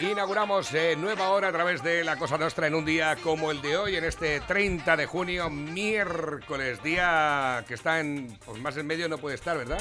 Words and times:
Inauguramos 0.00 0.72
eh, 0.72 0.96
nueva 0.96 1.28
hora 1.28 1.48
a 1.48 1.52
través 1.52 1.82
de 1.82 2.02
La 2.02 2.16
Cosa 2.16 2.38
Nostra 2.38 2.66
en 2.66 2.74
un 2.74 2.86
día 2.86 3.16
como 3.22 3.50
el 3.50 3.60
de 3.60 3.76
hoy, 3.76 3.96
en 3.96 4.04
este 4.04 4.40
30 4.40 4.96
de 4.96 5.04
junio, 5.04 5.50
miércoles, 5.50 6.82
día 6.82 7.62
que 7.68 7.74
está 7.74 8.00
en 8.00 8.38
pues 8.46 8.58
más 8.62 8.76
en 8.78 8.86
medio 8.86 9.10
no 9.10 9.18
puede 9.18 9.34
estar, 9.34 9.58
¿verdad? 9.58 9.78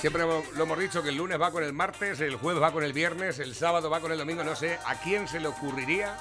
Siempre 0.00 0.22
lo 0.22 0.62
hemos 0.62 0.78
dicho 0.78 1.02
que 1.02 1.10
el 1.10 1.16
lunes 1.16 1.38
va 1.38 1.50
con 1.50 1.62
el 1.62 1.74
martes, 1.74 2.20
el 2.22 2.36
jueves 2.36 2.62
va 2.62 2.72
con 2.72 2.82
el 2.82 2.94
viernes, 2.94 3.38
el 3.40 3.54
sábado 3.54 3.90
va 3.90 4.00
con 4.00 4.10
el 4.10 4.18
domingo, 4.18 4.42
no 4.42 4.56
sé 4.56 4.78
a 4.86 4.94
quién 5.02 5.28
se 5.28 5.38
le 5.38 5.48
ocurriría 5.48 6.16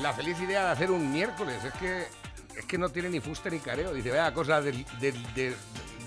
la 0.00 0.12
feliz 0.12 0.38
idea 0.40 0.64
de 0.64 0.70
hacer 0.72 0.90
un 0.90 1.12
miércoles, 1.12 1.62
es 1.64 1.72
que 1.74 2.06
es 2.58 2.64
que 2.66 2.76
no 2.76 2.88
tiene 2.88 3.08
ni 3.08 3.20
fuste 3.20 3.52
ni 3.52 3.60
careo, 3.60 3.92
dice, 3.94 4.10
vea, 4.10 4.34
cosa 4.34 4.60
de, 4.60 4.72
de, 4.98 5.12
de- 5.36 5.54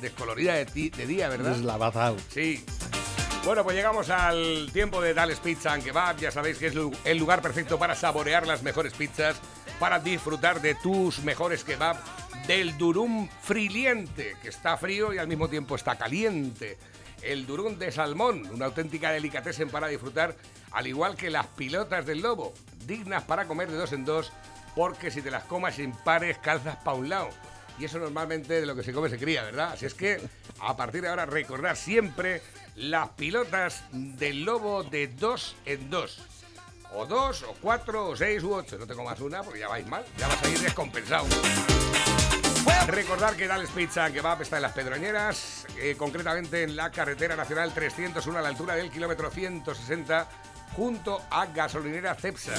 descolorida 0.02 0.55
de, 0.55 0.66
ti- 0.66 0.90
de 0.90 1.05
día, 1.08 1.30
¿verdad? 1.30 1.54
Deslavazado. 1.54 2.18
Sí. 2.30 2.66
Bueno, 3.44 3.63
pues 3.63 3.76
llegamos 3.76 4.12
al 4.12 4.70
tiempo 4.72 5.02
de 5.02 5.16
Dales 5.16 5.40
Pizza 5.40 5.73
and 5.73 5.84
Kebab. 5.84 6.18
Ya 6.18 6.30
sabéis 6.30 6.59
que 6.59 6.68
es 6.68 6.76
el 7.05 7.18
lugar 7.18 7.41
perfecto 7.41 7.80
para 7.80 7.95
saborear 7.95 8.45
las 8.45 8.62
mejores 8.62 8.94
pizzas, 8.94 9.36
para 9.80 9.98
disfrutar 9.98 10.62
de 10.62 10.76
tus 10.76 11.23
mejores 11.23 11.64
kebab, 11.64 11.98
del 12.45 12.77
durum 12.77 13.27
friliente, 13.41 14.36
que 14.44 14.50
está 14.50 14.77
frío 14.77 15.12
y 15.12 15.17
al 15.17 15.27
mismo 15.27 15.50
tiempo 15.50 15.76
está 15.76 15.98
caliente. 15.98 16.77
El 17.23 17.48
durum 17.48 17.80
de 17.80 17.91
salmón, 17.91 18.48
una 18.54 18.66
auténtica 18.66 19.12
delicatessen 19.12 19.70
para 19.70 19.88
disfrutar, 19.88 20.36
al 20.72 20.86
igual 20.86 21.16
que 21.16 21.31
las 21.31 21.48
pilotas 21.48 22.05
del 22.05 22.22
lobo, 22.22 22.53
dignas 22.86 23.23
para 23.23 23.48
comer 23.48 23.72
de 23.72 23.78
dos 23.78 23.92
en 23.92 24.05
dos, 24.05 24.31
porque 24.76 25.09
si 25.09 25.23
te 25.23 25.31
las 25.31 25.45
comas 25.45 25.76
sin 25.76 25.94
pares, 25.94 26.38
calzas 26.38 26.76
pa' 26.78 26.94
un 26.94 27.09
lado. 27.09 27.30
Y 27.80 27.86
eso 27.86 27.98
normalmente 27.98 28.62
de 28.62 28.67
lo 28.67 28.76
que 28.76 28.84
se 28.84 28.94
come 28.94 29.09
se 29.09 29.17
cría, 29.17 29.44
¿verdad? 29.44 29.72
Así 29.73 29.88
es 29.88 29.95
que 29.95 30.22
a 30.59 30.78
partir 30.78 31.02
de 31.02 31.09
ahora 31.09 31.26
recordar 31.26 31.76
siempre 31.76 32.44
las 32.75 33.09
pilotas 33.09 33.83
del 33.91 34.44
lobo 34.44 34.83
de 34.83 35.08
dos 35.08 35.55
en 35.66 35.89
dos. 35.89 36.19
O 36.94 37.05
dos, 37.05 37.44
o 37.44 37.55
cuatro, 37.61 38.09
o 38.09 38.16
seis, 38.16 38.44
u 38.44 38.53
ocho. 38.53 38.78
No 38.78 38.86
te 38.86 38.94
comas 38.95 39.19
una 39.22 39.44
porque 39.44 39.59
ya 39.59 39.69
vais 39.69 39.88
mal, 39.88 40.03
ya 40.17 40.28
vas 40.28 40.44
a 40.44 40.50
ir 40.50 40.59
descompensado. 40.59 41.25
Recordar 42.88 43.36
que 43.36 43.47
Dales 43.47 43.69
Pizza 43.69 44.05
and 44.05 44.13
Kebab 44.13 44.41
está 44.41 44.58
en 44.58 44.63
Las 44.63 44.73
Pedroñeras, 44.73 45.66
eh, 45.78 45.95
concretamente 45.97 46.63
en 46.63 46.75
la 46.75 46.91
carretera 46.91 47.36
nacional 47.36 47.73
301 47.73 48.38
a 48.38 48.41
la 48.41 48.50
altura 48.50 48.75
del 48.75 48.91
kilómetro 48.91 49.31
160, 49.31 50.28
junto 50.75 51.22
a 51.30 51.45
Gasolinera 51.47 52.13
Cepsa. 52.16 52.53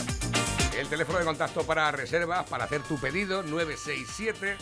El 0.77 0.89
teléfono 0.89 1.19
de 1.19 1.25
contacto 1.25 1.65
para 1.65 1.91
reservas, 1.93 2.47
para 2.47 2.65
hacer 2.65 2.83
tu 2.83 2.99
pedido, 2.99 3.43
967 3.43 4.57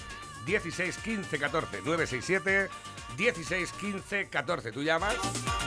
16 0.47 0.97
15 0.99 1.39
14. 1.39 1.83
967 1.83 2.69
16 3.17 3.73
15 3.73 4.29
14. 4.29 4.73
Tú 4.73 4.83
llamas 4.83 5.15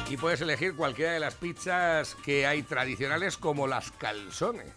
y 0.10 0.18
puedes 0.18 0.42
elegir 0.42 0.76
cualquiera 0.76 1.14
de 1.14 1.20
las 1.20 1.36
pizzas 1.36 2.16
que 2.24 2.48
hay 2.48 2.64
tradicionales 2.64 3.38
como 3.38 3.68
las 3.68 3.92
calzones. 3.92 4.68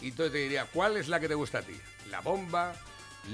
Y 0.00 0.08
entonces 0.08 0.32
te 0.32 0.38
diría, 0.38 0.66
¿cuál 0.66 0.96
es 0.96 1.08
la 1.08 1.20
que 1.20 1.28
te 1.28 1.34
gusta 1.34 1.58
a 1.58 1.62
ti? 1.62 1.76
¿La 2.10 2.20
bomba? 2.20 2.74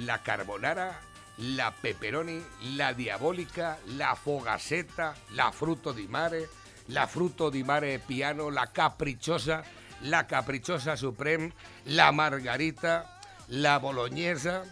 ¿La 0.05 0.23
carbonara? 0.23 1.01
¿La 1.39 1.73
pepperoni? 1.73 2.43
¿La 2.77 2.95
diabólica? 2.95 3.79
¿La 3.87 4.15
fogaseta? 4.15 5.15
¿La 5.33 5.51
fruto 5.51 5.93
di 5.93 6.07
mare? 6.07 6.47
¿La 6.89 7.07
fruto 7.07 7.51
di 7.51 7.65
mare 7.65 7.99
piano? 7.99 8.51
¿La 8.51 8.69
caprichosa? 8.69 9.65
¿La 10.03 10.27
caprichosa 10.27 10.97
supreme? 10.97 11.53
¿La 11.87 12.13
margarita? 12.13 13.21
¿La 13.49 13.79
boloñesa? 13.79 14.65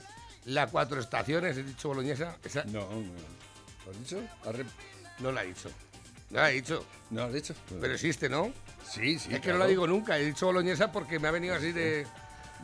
¿La 0.46 0.66
cuatro 0.66 1.00
estaciones? 1.00 1.56
¿He 1.56 1.62
dicho 1.62 1.88
boloñesa? 1.88 2.36
Esa 2.44 2.64
No, 2.64 2.80
no. 2.80 3.02
¿Lo 3.84 3.90
has 3.92 3.98
dicho? 3.98 4.22
¿Has 4.46 4.54
re- 4.56 4.64
no 5.18 5.32
la 5.32 5.44
he 5.44 5.48
dicho. 5.48 5.70
No 6.30 6.40
la 6.40 6.50
he 6.50 6.54
dicho. 6.54 6.84
¿No 7.10 7.20
lo 7.22 7.26
has 7.26 7.32
dicho? 7.34 7.54
Pero 7.80 7.92
existe, 7.94 8.28
¿no? 8.28 8.52
sí, 8.88 9.18
sí. 9.18 9.32
es 9.34 9.40
que 9.40 9.52
no 9.52 9.58
la 9.58 9.66
digo 9.66 9.86
nunca. 9.86 10.18
He 10.18 10.24
dicho 10.24 10.46
boloñesa 10.46 10.90
porque 10.92 11.18
me 11.18 11.28
ha 11.28 11.30
venido 11.30 11.54
así 11.54 11.72
de... 11.72 12.06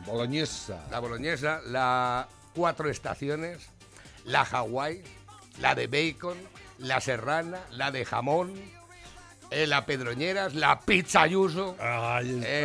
Boloñesa. 0.05 0.85
la 0.91 0.99
boloñesa, 0.99 1.61
la 1.65 2.27
cuatro 2.53 2.89
estaciones, 2.89 3.69
la 4.25 4.45
Hawái, 4.45 5.01
la 5.59 5.73
de 5.73 5.87
bacon, 5.87 6.37
la 6.77 7.01
serrana, 7.01 7.59
la 7.71 7.89
de 7.91 8.05
jamón, 8.05 8.53
eh, 9.49 9.65
la 9.65 9.85
pedroñeras, 9.87 10.53
la 10.53 10.79
pizza 10.79 11.21
está. 11.23 11.75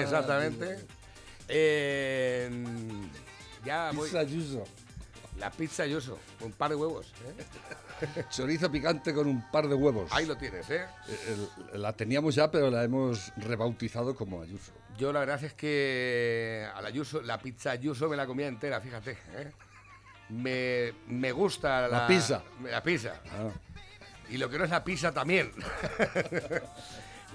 exactamente. 0.02 0.84
Eh, 1.48 2.50
ya 3.64 3.90
voy. 3.92 4.08
Pizza 4.08 4.20
Ayuso. 4.20 4.64
La 5.38 5.50
pizza 5.50 5.84
ayuso, 5.84 6.18
un 6.40 6.52
par 6.52 6.70
de 6.70 6.76
huevos. 6.76 7.12
¿eh? 7.24 8.24
Chorizo 8.30 8.70
picante 8.70 9.14
con 9.14 9.26
un 9.26 9.50
par 9.50 9.66
de 9.66 9.74
huevos. 9.74 10.10
Ahí 10.12 10.26
lo 10.26 10.36
tienes, 10.36 10.68
¿eh? 10.70 10.84
Eh, 11.08 11.46
la 11.78 11.92
teníamos 11.94 12.34
ya, 12.34 12.50
pero 12.50 12.70
la 12.70 12.84
hemos 12.84 13.32
rebautizado 13.36 14.14
como 14.14 14.42
Ayuso. 14.42 14.72
Yo 14.98 15.12
la 15.12 15.20
verdad 15.20 15.42
es 15.42 15.54
que 15.54 16.68
a 16.74 16.80
la 16.82 16.88
Ayuso, 16.88 17.22
la 17.22 17.38
pizza 17.38 17.70
Ayuso 17.70 18.08
me 18.08 18.16
la 18.16 18.26
comía 18.26 18.46
entera, 18.46 18.80
fíjate. 18.80 19.12
¿eh? 19.32 19.52
Me, 20.28 20.92
me 21.08 21.32
gusta 21.32 21.82
la, 21.82 22.02
La 22.02 22.06
pizza. 22.06 22.42
La 22.64 22.82
pizza. 22.82 23.14
Ah, 23.32 23.50
Y 24.28 24.36
lo 24.36 24.48
que 24.50 24.58
no 24.58 24.64
es 24.64 24.70
la 24.70 24.84
pizza 24.84 25.12
también. 25.12 25.50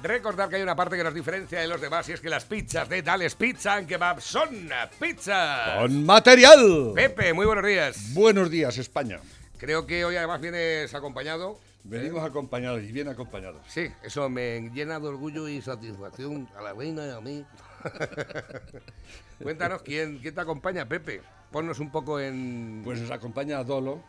Recordar 0.04 0.48
que 0.48 0.58
hay 0.58 0.62
una 0.62 0.76
parte 0.76 0.96
que 0.96 1.04
nos 1.04 1.14
diferencia 1.14 1.60
de 1.60 1.68
los 1.68 1.82
demás 1.82 2.08
y 2.10 2.14
es 2.14 2.22
que 2.22 2.30
las 2.30 2.46
pizzas 2.46 2.88
de 2.88 3.02
Dales 3.02 3.34
Pizza 3.34 3.74
and 3.74 3.88
Kebab 3.88 4.22
son 4.22 4.70
pizzas. 5.00 5.80
¡Con 5.80 6.06
material! 6.06 6.92
Pepe, 6.94 7.34
muy 7.34 7.48
buenos 7.48 7.66
días. 7.66 8.14
Buenos 8.14 8.52
días, 8.52 8.78
España. 8.78 9.20
Creo 9.58 9.88
que 9.88 10.06
hoy 10.06 10.16
además 10.16 10.40
vienes 10.40 10.94
acompañado. 10.94 11.60
Venimos 11.84 12.24
acompañados 12.24 12.84
y 12.84 12.92
bien 12.92 13.08
acompañados. 13.08 13.62
Sí, 13.68 13.88
eso 14.04 14.30
me 14.30 14.70
llena 14.74 15.00
de 15.00 15.08
orgullo 15.08 15.48
y 15.48 15.62
satisfacción 15.62 16.48
a 16.56 16.62
la 16.62 16.74
reina 16.74 17.08
y 17.08 17.10
a 17.10 17.20
mí. 17.20 17.46
Cuéntanos 19.42 19.82
quién, 19.82 20.20
quién 20.20 20.36
te 20.36 20.42
acompaña, 20.42 20.88
Pepe. 20.88 21.22
Ponnos 21.52 21.80
un 21.80 21.90
poco 21.90 22.20
en. 22.20 22.82
Pues 22.84 23.00
nos 23.00 23.10
acompaña 23.10 23.64
Dolo, 23.64 24.04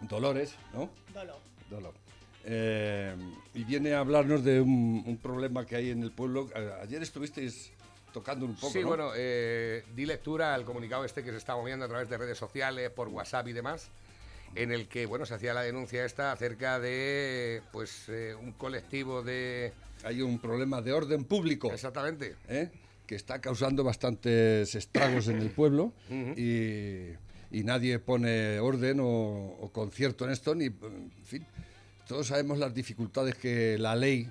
Dolores, 0.00 0.56
¿no? 0.74 0.90
Dolo. 1.14 1.38
Dolo. 1.70 2.09
Eh, 2.52 3.14
y 3.54 3.62
viene 3.62 3.94
a 3.94 4.00
hablarnos 4.00 4.42
de 4.42 4.60
un, 4.60 5.04
un 5.06 5.16
problema 5.18 5.64
que 5.64 5.76
hay 5.76 5.90
en 5.90 6.02
el 6.02 6.10
pueblo. 6.10 6.48
Ayer 6.82 7.00
estuvisteis 7.00 7.70
tocando 8.12 8.44
un 8.44 8.56
poco, 8.56 8.72
sí, 8.72 8.80
¿no? 8.80 8.88
bueno, 8.88 9.12
eh, 9.14 9.84
di 9.94 10.04
lectura 10.04 10.52
al 10.52 10.64
comunicado 10.64 11.04
este 11.04 11.22
que 11.22 11.30
se 11.30 11.36
está 11.36 11.54
moviendo 11.54 11.84
a 11.84 11.88
través 11.88 12.08
de 12.08 12.18
redes 12.18 12.36
sociales, 12.36 12.90
por 12.90 13.06
WhatsApp 13.06 13.46
y 13.46 13.52
demás, 13.52 13.90
en 14.56 14.72
el 14.72 14.88
que, 14.88 15.06
bueno, 15.06 15.26
se 15.26 15.34
hacía 15.34 15.54
la 15.54 15.62
denuncia 15.62 16.04
esta 16.04 16.32
acerca 16.32 16.80
de, 16.80 17.62
pues, 17.70 18.08
eh, 18.08 18.34
un 18.34 18.50
colectivo 18.50 19.22
de... 19.22 19.72
Hay 20.02 20.20
un 20.20 20.40
problema 20.40 20.82
de 20.82 20.92
orden 20.92 21.22
público. 21.22 21.72
Exactamente. 21.72 22.34
¿eh? 22.48 22.68
que 23.06 23.16
está 23.16 23.40
causando 23.40 23.82
bastantes 23.82 24.72
estragos 24.74 25.26
en 25.26 25.40
el 25.40 25.50
pueblo 25.50 25.92
y, 26.36 27.10
y 27.50 27.64
nadie 27.64 27.98
pone 27.98 28.60
orden 28.60 29.00
o, 29.00 29.06
o 29.06 29.70
concierto 29.72 30.24
en 30.24 30.30
esto, 30.30 30.54
ni, 30.54 30.66
en 30.66 31.10
fin, 31.24 31.46
todos 32.10 32.26
sabemos 32.26 32.58
las 32.58 32.74
dificultades 32.74 33.36
que 33.36 33.78
la 33.78 33.94
ley 33.94 34.28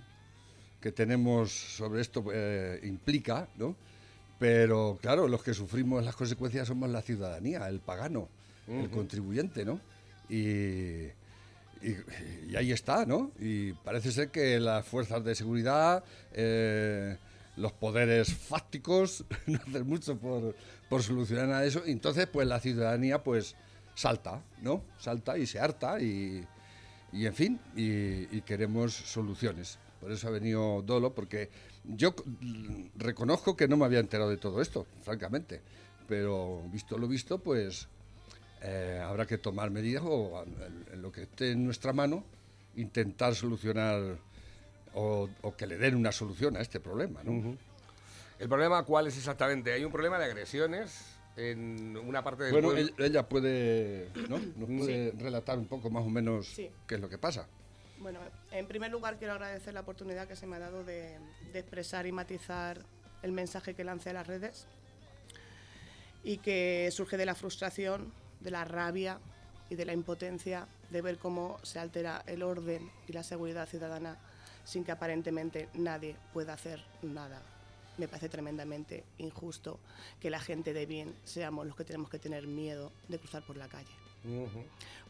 que 0.82 0.92
tenemos 0.92 1.50
sobre 1.50 2.02
esto 2.02 2.26
eh, 2.30 2.82
implica, 2.84 3.48
¿no? 3.56 3.74
Pero 4.38 5.00
claro, 5.02 5.30
los 5.30 5.42
que 5.42 5.54
sufrimos 5.54 6.04
las 6.04 6.14
consecuencias 6.14 6.68
somos 6.68 6.90
la 6.90 7.02
ciudadanía, 7.02 7.70
el 7.70 7.80
pagano, 7.80 8.28
el 8.68 8.90
contribuyente, 8.90 9.64
¿no? 9.64 9.80
Y, 10.28 11.06
y, 11.82 11.96
y 12.50 12.56
ahí 12.58 12.74
está, 12.74 13.06
¿no? 13.06 13.32
Y 13.40 13.72
parece 13.72 14.12
ser 14.12 14.28
que 14.28 14.60
las 14.60 14.86
fuerzas 14.86 15.24
de 15.24 15.34
seguridad, 15.34 16.04
eh, 16.34 17.16
los 17.56 17.72
poderes 17.72 18.34
fácticos, 18.34 19.24
no 19.48 19.58
hacen 19.66 19.88
mucho 19.88 20.18
por, 20.18 20.54
por 20.90 21.02
solucionar 21.02 21.48
nada 21.48 21.62
de 21.62 21.70
eso. 21.70 21.84
Y 21.86 21.92
entonces, 21.92 22.28
pues 22.28 22.46
la 22.46 22.60
ciudadanía, 22.60 23.24
pues 23.24 23.56
salta, 23.96 24.42
¿no? 24.62 24.84
Salta 24.98 25.38
y 25.38 25.48
se 25.48 25.62
harta 25.62 26.02
y, 26.02 26.46
y 27.12 27.26
en 27.26 27.34
fin, 27.34 27.60
y, 27.76 28.42
queremos 28.42 28.94
soluciones. 28.94 29.80
Por 30.00 30.12
eso 30.12 30.28
ha 30.28 30.32
venido 30.32 30.82
Dolo, 30.82 31.14
porque 31.14 31.50
yo 31.84 32.14
reconozco 32.96 33.56
que 33.56 33.68
no 33.68 33.78
me 33.78 33.86
había 33.86 34.00
enterado 34.00 34.30
de 34.30 34.38
todo 34.38 34.62
esto, 34.62 34.86
francamente. 35.02 35.62
Pero 36.08 36.64
visto 36.72 36.98
lo 36.98 37.08
visto, 37.08 37.40
pues 37.40 37.88
eh, 38.62 39.02
habrá 39.04 39.26
que 39.26 39.38
tomar 39.38 39.72
medidas 39.72 40.04
o 40.06 40.44
en, 40.92 41.02
lo 41.02 41.12
que 41.12 41.24
esté 41.24 41.52
en 41.52 41.66
nuestra 41.66 41.94
mano, 41.94 42.24
intentar 42.76 43.36
solucionar 43.36 44.18
o, 44.94 45.30
o 45.42 45.56
que 45.56 45.68
le 45.68 45.78
den 45.78 45.96
una 45.96 46.12
solución 46.12 46.58
a 46.58 46.62
este 46.62 46.80
problema. 46.80 47.22
¿no? 47.24 47.58
¿El 48.40 48.48
problema 48.48 48.84
cuál 48.84 49.08
es 49.08 49.18
exactamente? 49.18 49.74
Hay 49.74 49.84
un 49.84 49.92
problema 49.92 50.18
de 50.18 50.26
agresiones 50.26 51.19
en 51.40 51.96
una 51.98 52.24
parte 52.24 52.44
del 52.44 52.52
Bueno, 52.54 52.70
pueblo. 52.70 52.94
ella, 52.98 53.06
ella 53.06 53.30
puede, 53.30 54.10
¿no? 54.28 54.38
Nos 54.40 54.68
puede 54.80 55.12
relatar 55.18 55.58
un 55.58 55.68
poco 55.68 55.90
más 55.90 56.04
o 56.04 56.10
menos 56.10 56.48
Sí. 56.48 56.70
qué 56.88 56.96
es 56.96 57.02
lo 57.02 57.10
que 57.10 57.18
pasa. 57.18 57.48
Bueno, 58.00 58.20
en 58.52 58.68
primer 58.68 58.92
lugar 58.92 59.18
quiero 59.18 59.34
agradecer 59.34 59.74
la 59.74 59.82
oportunidad 59.82 60.28
que 60.28 60.36
se 60.36 60.48
me 60.48 60.56
ha 60.56 60.60
dado 60.60 60.84
de, 60.84 61.18
de 61.52 61.60
expresar 61.60 62.06
y 62.08 62.12
matizar 62.12 62.80
el 63.24 63.32
mensaje 63.34 63.74
que 63.74 63.84
lancé 63.84 64.12
a 64.12 64.14
las 64.14 64.28
redes 64.28 64.68
y 66.24 66.38
que 66.38 66.90
surge 66.92 67.18
de 67.18 67.26
la 67.26 67.36
frustración, 67.36 68.12
de 68.40 68.52
la 68.52 68.64
rabia 68.66 69.20
y 69.70 69.76
de 69.76 69.86
la 69.86 69.94
impotencia 69.94 70.68
de 70.90 71.02
ver 71.02 71.18
cómo 71.18 71.58
se 71.64 71.80
altera 71.80 72.24
el 72.26 72.42
orden 72.44 72.90
y 73.08 73.14
la 73.14 73.24
seguridad 73.24 73.68
ciudadana 73.68 74.18
sin 74.64 74.84
que 74.84 74.92
aparentemente 74.92 75.68
nadie 75.74 76.16
pueda 76.34 76.54
hacer 76.54 76.82
nada. 77.02 77.42
Me 78.00 78.08
parece 78.08 78.30
tremendamente 78.30 79.04
injusto 79.18 79.80
que 80.20 80.30
la 80.30 80.40
gente 80.40 80.74
de 80.74 80.86
bien 80.86 81.14
seamos 81.24 81.68
los 81.68 81.76
que 81.76 81.84
tenemos 81.84 82.10
que 82.10 82.20
tener 82.20 82.48
miedo 82.48 82.92
de 83.08 83.20
cruzar 83.20 83.44
por 83.46 83.58
la 83.58 83.68
calle. 83.68 83.92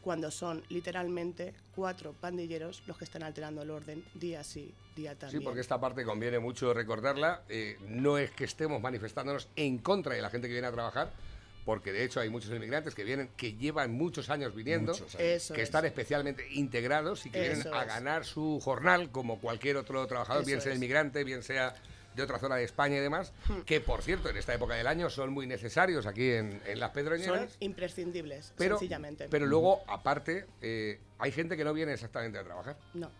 Cuando 0.02 0.30
son 0.30 0.62
literalmente 0.68 1.52
cuatro 1.74 2.12
pandilleros 2.12 2.82
los 2.86 2.96
que 2.96 3.04
están 3.04 3.22
alterando 3.22 3.62
el 3.62 3.70
orden 3.70 4.04
día 4.14 4.44
sí, 4.44 4.72
día 4.96 5.14
también. 5.14 5.40
Sí, 5.40 5.44
porque 5.44 5.60
esta 5.60 5.80
parte 5.80 6.04
conviene 6.04 6.38
mucho 6.38 6.72
recordarla. 6.72 7.42
Eh, 7.48 7.76
no 7.88 8.18
es 8.18 8.30
que 8.30 8.44
estemos 8.44 8.80
manifestándonos 8.80 9.48
en 9.56 9.78
contra 9.78 10.14
de 10.14 10.22
la 10.22 10.30
gente 10.30 10.46
que 10.46 10.52
viene 10.52 10.68
a 10.68 10.72
trabajar, 10.72 11.12
porque 11.64 11.92
de 11.92 12.04
hecho 12.04 12.20
hay 12.20 12.30
muchos 12.30 12.50
inmigrantes 12.50 12.94
que 12.94 13.04
vienen, 13.04 13.28
que 13.36 13.54
llevan 13.54 13.92
muchos 13.92 14.30
años 14.30 14.54
viniendo, 14.54 14.94
que 15.16 15.62
están 15.62 15.84
especialmente 15.84 16.46
integrados 16.52 17.26
y 17.26 17.30
que 17.30 17.40
vienen 17.40 17.66
a 17.74 17.84
ganar 17.84 18.24
su 18.24 18.60
jornal 18.62 19.10
como 19.10 19.38
cualquier 19.40 19.76
otro 19.76 20.06
trabajador, 20.06 20.46
bien 20.46 20.60
sea 20.60 20.74
inmigrante, 20.74 21.24
bien 21.24 21.42
sea 21.42 21.74
de 22.20 22.24
otra 22.24 22.38
zona 22.38 22.56
de 22.56 22.64
España 22.64 22.96
y 22.96 23.00
demás, 23.00 23.32
hmm. 23.48 23.60
que 23.62 23.80
por 23.80 24.02
cierto 24.02 24.28
en 24.28 24.36
esta 24.36 24.54
época 24.54 24.74
del 24.74 24.86
año 24.86 25.10
son 25.10 25.32
muy 25.32 25.46
necesarios 25.46 26.06
aquí 26.06 26.30
en, 26.30 26.60
las 26.76 26.90
Pedroñeras. 26.90 27.52
Son 27.52 27.60
imprescindibles, 27.60 28.52
sencillamente. 28.56 29.28
Pero 29.28 29.46
luego, 29.46 29.82
aparte, 29.86 30.46
eh, 30.60 31.00
hay 31.18 31.32
gente 31.32 31.56
que 31.56 31.64
no 31.64 31.72
viene 31.72 31.92
exactamente 31.92 32.38
a 32.38 32.44
trabajar. 32.44 32.76
No. 32.94 33.10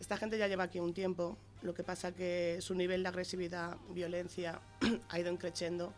Esta 0.00 0.16
gente 0.16 0.36
ya 0.36 0.48
lleva 0.48 0.64
aquí 0.64 0.80
un 0.80 0.94
tiempo, 0.94 1.38
lo 1.62 1.74
que 1.74 1.84
pasa 1.84 2.12
que 2.12 2.58
su 2.60 2.74
nivel 2.74 3.04
de 3.04 3.08
agresividad, 3.08 3.76
violencia, 3.90 4.60
ha 5.08 5.18
ido 5.18 5.36
creciendo 5.38 5.94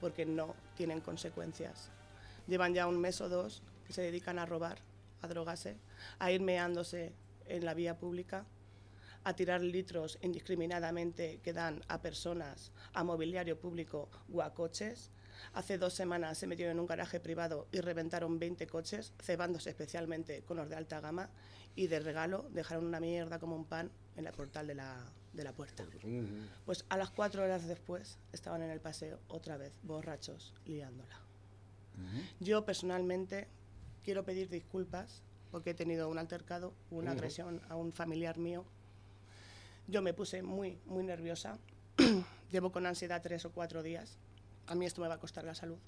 porque 0.00 0.26
no 0.26 0.56
tienen 0.76 1.00
consecuencias. 1.00 1.90
Llevan 2.48 2.74
ya 2.74 2.86
un 2.88 3.00
mes 3.00 3.20
o 3.20 3.28
dos 3.28 3.62
que 3.86 3.92
se 3.92 4.02
dedican 4.02 4.38
a 4.38 4.46
robar, 4.46 4.78
a 5.22 5.28
drogarse, 5.28 5.76
a 6.18 6.32
ir 6.32 6.40
meándose 6.40 7.12
en 7.46 7.64
la 7.64 7.74
vía 7.74 7.96
pública 7.96 8.44
a 9.26 9.34
tirar 9.34 9.60
litros 9.60 10.18
indiscriminadamente 10.22 11.40
que 11.42 11.52
dan 11.52 11.82
a 11.88 12.00
personas, 12.00 12.70
a 12.92 13.02
mobiliario 13.02 13.58
público 13.58 14.08
o 14.32 14.40
a 14.40 14.54
coches. 14.54 15.10
Hace 15.52 15.78
dos 15.78 15.94
semanas 15.94 16.38
se 16.38 16.46
metieron 16.46 16.76
en 16.76 16.80
un 16.80 16.86
garaje 16.86 17.18
privado 17.18 17.66
y 17.72 17.80
reventaron 17.80 18.38
20 18.38 18.68
coches, 18.68 19.12
cebándose 19.20 19.70
especialmente 19.70 20.42
con 20.42 20.58
los 20.58 20.68
de 20.68 20.76
alta 20.76 21.00
gama, 21.00 21.28
y 21.74 21.88
de 21.88 21.98
regalo 21.98 22.46
dejaron 22.52 22.86
una 22.86 23.00
mierda 23.00 23.40
como 23.40 23.56
un 23.56 23.64
pan 23.64 23.90
en 24.16 24.28
el 24.28 24.32
portal 24.32 24.68
de 24.68 24.76
la, 24.76 25.04
de 25.32 25.42
la 25.42 25.52
puerta. 25.52 25.84
Pues 26.64 26.84
a 26.88 26.96
las 26.96 27.10
cuatro 27.10 27.42
horas 27.42 27.66
después 27.66 28.20
estaban 28.32 28.62
en 28.62 28.70
el 28.70 28.80
paseo 28.80 29.18
otra 29.26 29.56
vez, 29.56 29.72
borrachos, 29.82 30.54
liándola. 30.66 31.20
Yo 32.38 32.64
personalmente 32.64 33.48
quiero 34.04 34.24
pedir 34.24 34.48
disculpas 34.48 35.24
porque 35.50 35.70
he 35.70 35.74
tenido 35.74 36.08
un 36.08 36.18
altercado, 36.18 36.74
una 36.90 37.10
agresión 37.10 37.60
a 37.68 37.74
un 37.74 37.92
familiar 37.92 38.38
mío 38.38 38.64
yo 39.88 40.02
me 40.02 40.14
puse 40.14 40.42
muy, 40.42 40.78
muy 40.86 41.04
nerviosa. 41.04 41.58
Llevo 42.50 42.72
con 42.72 42.86
ansiedad 42.86 43.22
tres 43.22 43.44
o 43.44 43.50
cuatro 43.50 43.82
días. 43.82 44.18
A 44.66 44.74
mí 44.74 44.86
esto 44.86 45.00
me 45.00 45.08
va 45.08 45.14
a 45.14 45.20
costar 45.20 45.44
la 45.44 45.54
salud. 45.54 45.78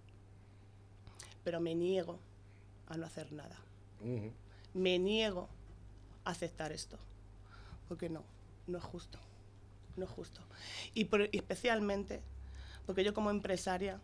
Pero 1.44 1.60
me 1.60 1.74
niego 1.74 2.18
a 2.88 2.96
no 2.96 3.06
hacer 3.06 3.32
nada. 3.32 3.56
Me 4.74 4.98
niego 4.98 5.48
a 6.24 6.30
aceptar 6.30 6.72
esto. 6.72 6.98
Porque 7.88 8.08
no, 8.08 8.22
no 8.66 8.78
es 8.78 8.84
justo. 8.84 9.18
No 9.96 10.04
es 10.04 10.10
justo. 10.10 10.40
Y, 10.94 11.08
especialmente 11.36 12.20
porque 12.86 13.04
yo 13.04 13.12
como 13.12 13.30
empresaria 13.30 14.00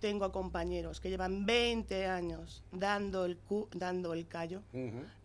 tengo 0.00 0.24
a 0.24 0.32
compañeros 0.32 1.00
que 1.00 1.10
llevan 1.10 1.44
20 1.44 2.06
años 2.06 2.62
dando 2.70 3.24
el, 3.24 3.38
dando 3.72 4.12
el 4.12 4.28
callo, 4.28 4.62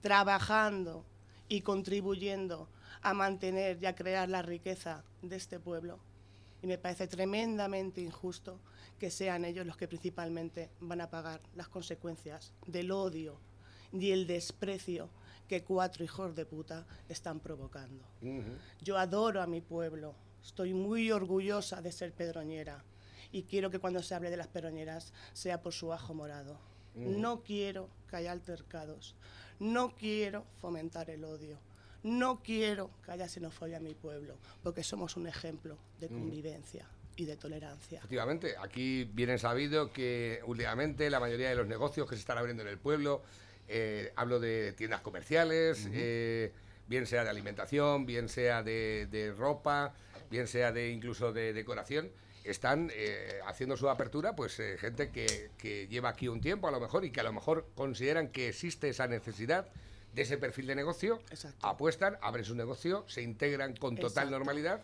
trabajando 0.01 1.03
y 1.47 1.61
contribuyendo 1.61 2.67
a 3.01 3.13
mantener 3.13 3.77
y 3.81 3.85
a 3.85 3.95
crear 3.95 4.29
la 4.29 4.41
riqueza 4.41 5.03
de 5.21 5.35
este 5.35 5.59
pueblo. 5.59 5.99
Y 6.61 6.67
me 6.67 6.77
parece 6.77 7.07
tremendamente 7.07 8.01
injusto 8.01 8.59
que 8.99 9.11
sean 9.11 9.45
ellos 9.45 9.65
los 9.65 9.77
que 9.77 9.87
principalmente 9.87 10.71
van 10.79 11.01
a 11.01 11.09
pagar 11.09 11.41
las 11.55 11.67
consecuencias 11.67 12.53
del 12.65 12.91
odio 12.91 13.39
y 13.91 14.11
el 14.11 14.27
desprecio 14.27 15.09
que 15.47 15.63
cuatro 15.63 16.03
hijos 16.03 16.35
de 16.35 16.45
puta 16.45 16.85
están 17.07 17.39
provocando. 17.39 18.03
Yo 18.81 18.97
adoro 18.97 19.41
a 19.41 19.47
mi 19.47 19.61
pueblo, 19.61 20.15
estoy 20.43 20.73
muy 20.73 21.11
orgullosa 21.11 21.81
de 21.81 21.91
ser 21.91 22.11
pedroñera 22.11 22.83
y 23.31 23.43
quiero 23.43 23.69
que 23.69 23.79
cuando 23.79 24.01
se 24.01 24.15
hable 24.15 24.29
de 24.29 24.37
las 24.37 24.47
pedroñeras 24.47 25.13
sea 25.33 25.61
por 25.61 25.73
su 25.73 25.93
ajo 25.93 26.13
morado. 26.13 26.59
No 26.95 27.43
quiero 27.43 27.89
que 28.09 28.15
haya 28.15 28.31
altercados, 28.31 29.15
no 29.59 29.95
quiero 29.95 30.45
fomentar 30.59 31.09
el 31.09 31.23
odio. 31.23 31.59
No 32.07 32.41
quiero 32.41 32.89
que 33.03 33.11
haya 33.11 33.27
xenofobia 33.27 33.77
en 33.77 33.83
mi 33.83 33.93
pueblo, 33.93 34.37
porque 34.63 34.81
somos 34.81 35.17
un 35.17 35.27
ejemplo 35.27 35.77
de 35.99 36.07
convivencia. 36.07 36.87
y 37.19 37.25
de 37.25 37.35
tolerancia. 37.35 37.97
Efectivamente, 37.97 38.53
aquí 38.61 39.03
viene 39.05 39.39
sabido 39.39 39.91
que 39.91 40.39
últimamente 40.45 41.09
la 41.09 41.19
mayoría 41.19 41.49
de 41.49 41.55
los 41.55 41.65
negocios 41.65 42.07
que 42.07 42.15
se 42.15 42.19
están 42.19 42.37
abriendo 42.37 42.61
en 42.61 42.69
el 42.69 42.77
pueblo, 42.77 43.23
eh, 43.67 44.13
hablo 44.15 44.39
de 44.39 44.73
tiendas 44.73 45.01
comerciales, 45.01 45.89
eh, 45.91 46.53
bien 46.87 47.07
sea 47.07 47.23
de 47.23 47.31
alimentación, 47.31 48.05
bien 48.05 48.29
sea 48.29 48.61
de, 48.61 49.33
ropa, 49.35 49.95
bien 50.29 50.47
sea 50.47 50.71
de 50.71 50.91
incluso 50.91 51.33
de 51.33 51.53
decoración, 51.53 52.11
están 52.43 52.91
eh, 52.93 53.39
haciendo 53.47 53.77
su 53.77 53.89
apertura, 53.89 54.35
pues 54.35 54.61
gente 54.77 55.09
que, 55.09 55.49
que, 55.57 55.87
lleva 55.87 56.09
aquí 56.09 56.27
un 56.27 56.39
tiempo 56.39 56.67
a 56.67 56.71
lo 56.71 56.79
mejor 56.79 57.03
y 57.03 57.11
que 57.11 57.19
a 57.19 57.23
lo 57.23 57.33
mejor 57.33 57.65
consideran 57.73 58.27
que 58.27 58.49
existe 58.49 58.89
esa 58.89 59.07
necesidad 59.07 59.67
de 60.17 60.23
ese 60.23 60.39
perfil 60.39 60.65
de 60.65 60.73
negocio, 60.73 61.21
apuestan, 61.61 62.17
abren 62.21 62.43
su 62.43 62.55
negocio, 62.55 63.05
se 63.07 63.21
integran 63.21 63.75
con 63.75 63.95
total 63.95 64.31
normalidad 64.31 64.81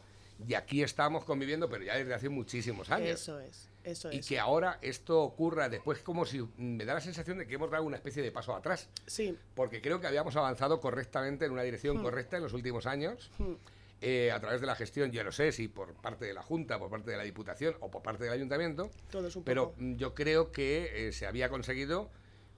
y 0.47 0.53
aquí 0.53 0.83
estamos 0.83 1.25
conviviendo, 1.25 1.67
pero 1.67 1.83
ya 1.83 1.95
desde 1.95 2.13
hace 2.13 2.29
muchísimos 2.29 2.91
años. 2.91 3.19
Eso 3.19 3.39
es, 3.39 3.67
eso 3.83 4.11
es. 4.11 4.15
Y 4.15 4.29
que 4.29 4.39
ahora 4.39 4.77
esto 4.83 5.23
ocurra 5.23 5.69
después 5.69 6.03
como 6.03 6.27
si 6.27 6.47
me 6.57 6.85
da 6.85 6.93
la 6.93 7.01
sensación 7.01 7.39
de 7.39 7.47
que 7.47 7.55
hemos 7.55 7.71
dado 7.71 7.83
una 7.83 7.95
especie 7.95 8.21
de 8.21 8.31
paso 8.31 8.55
atrás. 8.55 8.89
Sí. 9.07 9.35
Porque 9.55 9.81
creo 9.81 9.99
que 9.99 10.05
habíamos 10.05 10.35
avanzado 10.35 10.79
correctamente 10.79 11.45
en 11.45 11.51
una 11.51 11.63
dirección 11.63 11.97
hmm. 11.97 12.03
correcta 12.03 12.37
en 12.37 12.43
los 12.43 12.53
últimos 12.53 12.85
años. 12.85 13.31
Hmm. 13.39 13.53
Eh, 14.01 14.31
a 14.31 14.39
través 14.39 14.61
de 14.61 14.67
la 14.67 14.75
gestión, 14.75 15.11
ya 15.11 15.23
no 15.23 15.31
sé 15.31 15.51
si 15.51 15.67
por 15.67 15.93
parte 15.93 16.25
de 16.25 16.33
la 16.33 16.43
Junta, 16.43 16.77
por 16.77 16.91
parte 16.91 17.09
de 17.09 17.17
la 17.17 17.23
Diputación 17.23 17.75
o 17.79 17.89
por 17.89 18.03
parte 18.03 18.25
del 18.25 18.33
Ayuntamiento, 18.33 18.91
Todo 19.09 19.29
es 19.29 19.35
un 19.35 19.43
pero 19.45 19.73
yo 19.77 20.13
creo 20.13 20.51
que 20.51 21.07
eh, 21.07 21.11
se 21.13 21.25
había 21.25 21.49
conseguido 21.49 22.11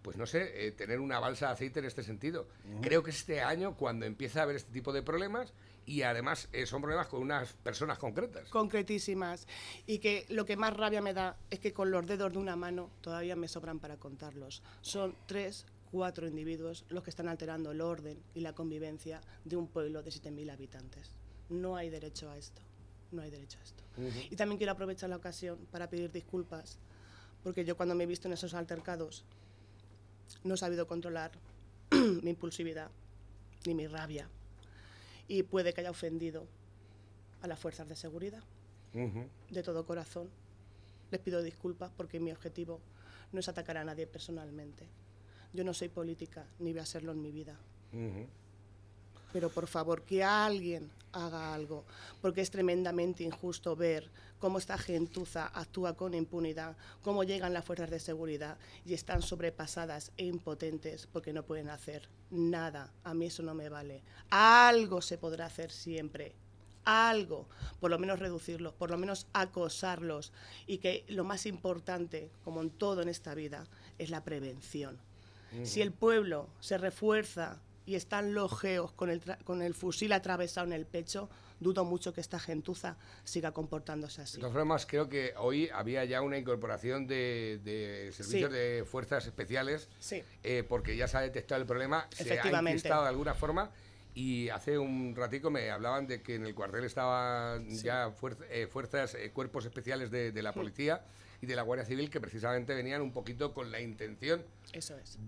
pues 0.05 0.17
no 0.17 0.27
sé, 0.27 0.67
eh, 0.67 0.71
tener 0.71 0.99
una 0.99 1.19
balsa 1.19 1.47
de 1.47 1.53
aceite 1.53 1.79
en 1.79 1.85
este 1.85 2.03
sentido. 2.03 2.47
Creo 2.83 3.01
que 3.01 3.09
este 3.09 3.41
año 3.41 3.75
cuando 3.75 4.05
empieza 4.05 4.41
a 4.41 4.43
haber 4.43 4.55
este 4.55 4.71
tipo 4.71 4.93
de 4.93 5.01
problemas 5.01 5.51
y 5.83 6.03
además 6.03 6.47
eh, 6.53 6.67
son 6.67 6.83
problemas 6.83 7.07
con 7.07 7.23
unas 7.23 7.53
personas 7.53 7.97
concretas. 7.97 8.47
Concretísimas. 8.49 9.47
Y 9.87 9.97
que 9.97 10.27
lo 10.29 10.45
que 10.45 10.57
más 10.57 10.77
rabia 10.77 11.01
me 11.01 11.15
da 11.15 11.37
es 11.49 11.59
que 11.59 11.73
con 11.73 11.89
los 11.89 12.05
dedos 12.05 12.33
de 12.33 12.37
una 12.37 12.55
mano 12.55 12.91
todavía 13.01 13.35
me 13.35 13.47
sobran 13.47 13.79
para 13.79 13.97
contarlos. 13.97 14.61
Son 14.81 15.15
tres, 15.25 15.65
cuatro 15.89 16.27
individuos 16.27 16.85
los 16.89 17.01
que 17.01 17.09
están 17.09 17.27
alterando 17.27 17.71
el 17.71 17.81
orden 17.81 18.21
y 18.35 18.41
la 18.41 18.53
convivencia 18.53 19.21
de 19.43 19.55
un 19.55 19.67
pueblo 19.67 20.03
de 20.03 20.11
7.000 20.11 20.51
habitantes. 20.51 21.17
No 21.49 21.77
hay 21.77 21.89
derecho 21.89 22.29
a 22.29 22.37
esto. 22.37 22.61
No 23.11 23.23
hay 23.23 23.31
derecho 23.31 23.57
a 23.57 23.63
esto. 23.63 23.83
Y 24.29 24.35
también 24.35 24.59
quiero 24.59 24.73
aprovechar 24.73 25.09
la 25.09 25.15
ocasión 25.15 25.57
para 25.71 25.89
pedir 25.89 26.11
disculpas, 26.11 26.77
porque 27.43 27.65
yo 27.65 27.75
cuando 27.75 27.95
me 27.95 28.03
he 28.03 28.07
visto 28.07 28.27
en 28.27 28.35
esos 28.35 28.53
altercados 28.53 29.25
no 30.43 30.55
he 30.55 30.57
sabido 30.57 30.87
controlar 30.87 31.31
mi 32.23 32.29
impulsividad 32.29 32.89
ni 33.65 33.73
mi 33.73 33.87
rabia 33.87 34.27
y 35.27 35.43
puede 35.43 35.73
que 35.73 35.81
haya 35.81 35.91
ofendido 35.91 36.45
a 37.41 37.47
las 37.47 37.59
fuerzas 37.59 37.87
de 37.87 37.95
seguridad. 37.95 38.43
De 39.49 39.61
todo 39.61 39.85
corazón. 39.85 40.29
Les 41.11 41.19
pido 41.19 41.43
disculpas 41.43 41.91
porque 41.97 42.19
mi 42.19 42.31
objetivo 42.31 42.79
no 43.33 43.39
es 43.39 43.49
atacar 43.49 43.77
a 43.77 43.83
nadie 43.83 44.07
personalmente. 44.07 44.85
Yo 45.53 45.63
no 45.63 45.73
soy 45.73 45.89
política 45.89 46.45
ni 46.59 46.71
voy 46.71 46.79
a 46.79 46.85
serlo 46.85 47.11
en 47.11 47.21
mi 47.21 47.31
vida 47.31 47.57
pero 49.35 49.49
por 49.49 49.67
favor 49.67 50.03
que 50.03 50.23
alguien 50.23 50.89
haga 51.11 51.53
algo, 51.53 51.83
porque 52.21 52.39
es 52.39 52.49
tremendamente 52.49 53.25
injusto 53.25 53.75
ver 53.75 54.09
cómo 54.39 54.59
esta 54.59 54.77
gentuza 54.77 55.47
actúa 55.47 55.97
con 55.97 56.13
impunidad, 56.13 56.77
cómo 57.01 57.25
llegan 57.25 57.51
las 57.51 57.65
fuerzas 57.65 57.89
de 57.89 57.99
seguridad 57.99 58.57
y 58.85 58.93
están 58.93 59.21
sobrepasadas 59.21 60.13
e 60.15 60.23
impotentes 60.23 61.05
porque 61.11 61.33
no 61.33 61.43
pueden 61.43 61.67
hacer 61.67 62.07
nada. 62.31 62.93
A 63.03 63.13
mí 63.13 63.25
eso 63.25 63.43
no 63.43 63.53
me 63.53 63.67
vale. 63.67 64.03
Algo 64.29 65.01
se 65.01 65.17
podrá 65.17 65.47
hacer 65.47 65.69
siempre, 65.69 66.33
algo, 66.85 67.49
por 67.81 67.91
lo 67.91 67.99
menos 67.99 68.19
reducirlos, 68.19 68.73
por 68.73 68.89
lo 68.89 68.97
menos 68.97 69.27
acosarlos 69.33 70.31
y 70.65 70.77
que 70.77 71.03
lo 71.09 71.25
más 71.25 71.45
importante, 71.45 72.31
como 72.45 72.61
en 72.61 72.69
todo 72.69 73.01
en 73.01 73.09
esta 73.09 73.35
vida, 73.35 73.67
es 73.97 74.09
la 74.09 74.23
prevención. 74.23 74.97
Si 75.63 75.81
el 75.81 75.91
pueblo 75.91 76.47
se 76.61 76.77
refuerza 76.77 77.59
y 77.85 77.95
están 77.95 78.33
los 78.33 78.59
geos 78.59 78.91
con 78.91 79.09
el, 79.09 79.21
con 79.43 79.61
el 79.61 79.73
fusil 79.73 80.11
atravesado 80.13 80.67
en 80.67 80.73
el 80.73 80.85
pecho, 80.85 81.29
dudo 81.59 81.85
mucho 81.85 82.13
que 82.13 82.21
esta 82.21 82.39
gentuza 82.39 82.97
siga 83.23 83.51
comportándose 83.51 84.21
así. 84.21 84.37
De 84.37 84.41
todas 84.41 84.53
formas, 84.53 84.85
creo 84.85 85.09
que 85.09 85.33
hoy 85.37 85.69
había 85.69 86.03
ya 86.05 86.21
una 86.21 86.37
incorporación 86.37 87.07
de, 87.07 88.11
servicios 88.13 88.51
de 88.51 88.85
fuerzas 88.89 89.25
especiales, 89.25 89.89
sí. 89.99 90.23
Eh, 90.43 90.63
porque 90.67 90.95
ya 90.95 91.07
se 91.07 91.17
ha 91.17 91.21
detectado 91.21 91.61
el 91.61 91.67
problema, 91.67 92.07
se 92.11 92.39
ha 92.39 92.61
inquistado 92.61 93.03
de 93.03 93.09
alguna 93.09 93.33
forma 93.33 93.71
Y 94.13 94.49
hace 94.49 94.77
un 94.77 95.13
ratico 95.15 95.49
me 95.49 95.69
hablaban 95.69 96.07
de 96.07 96.21
que 96.21 96.35
en 96.35 96.45
el 96.45 96.55
cuartel 96.55 96.85
estaban 96.85 97.69
ya 97.69 98.13
eh, 98.49 98.67
fuerzas, 98.67 99.15
eh, 99.15 99.31
cuerpos 99.31 99.65
especiales 99.65 100.09
de, 100.11 100.41
la 100.41 100.53
policía 100.53 101.03
y 101.41 101.45
de 101.45 101.55
la 101.55 101.63
Guardia 101.63 101.85
Civil 101.85 102.09
que 102.09 102.21
precisamente 102.21 102.73
venían 102.73 103.01
un 103.01 103.11
poquito 103.11 103.53
con 103.53 103.71
la 103.71 103.81
intención 103.81 104.43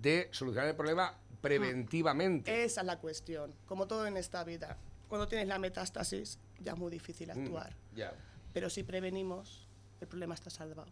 de 0.02 0.30
solucionar 0.32 0.70
el 0.70 0.76
problema 0.76 1.14
preventivamente. 1.41 2.63
Esa 2.63 2.82
es 2.82 2.88
la 2.88 3.00
cuestión, 3.00 3.53
como 3.65 3.88
todo 3.88 4.08
en 4.08 4.17
esta 4.17 4.44
vida. 4.44 4.77
Cuando 5.08 5.27
tienes 5.27 5.48
la 5.48 5.60
metástasis 5.60 6.39
ya 6.60 6.74
es 6.74 6.77
muy 6.77 6.91
difícil 6.91 7.29
mm, 7.29 7.32
actuar. 7.32 7.75
Pero 8.53 8.70
si 8.70 8.84
prevenimos, 8.84 9.67
el 10.01 10.08
problema 10.08 10.36
está 10.36 10.50
salvado. 10.50 10.91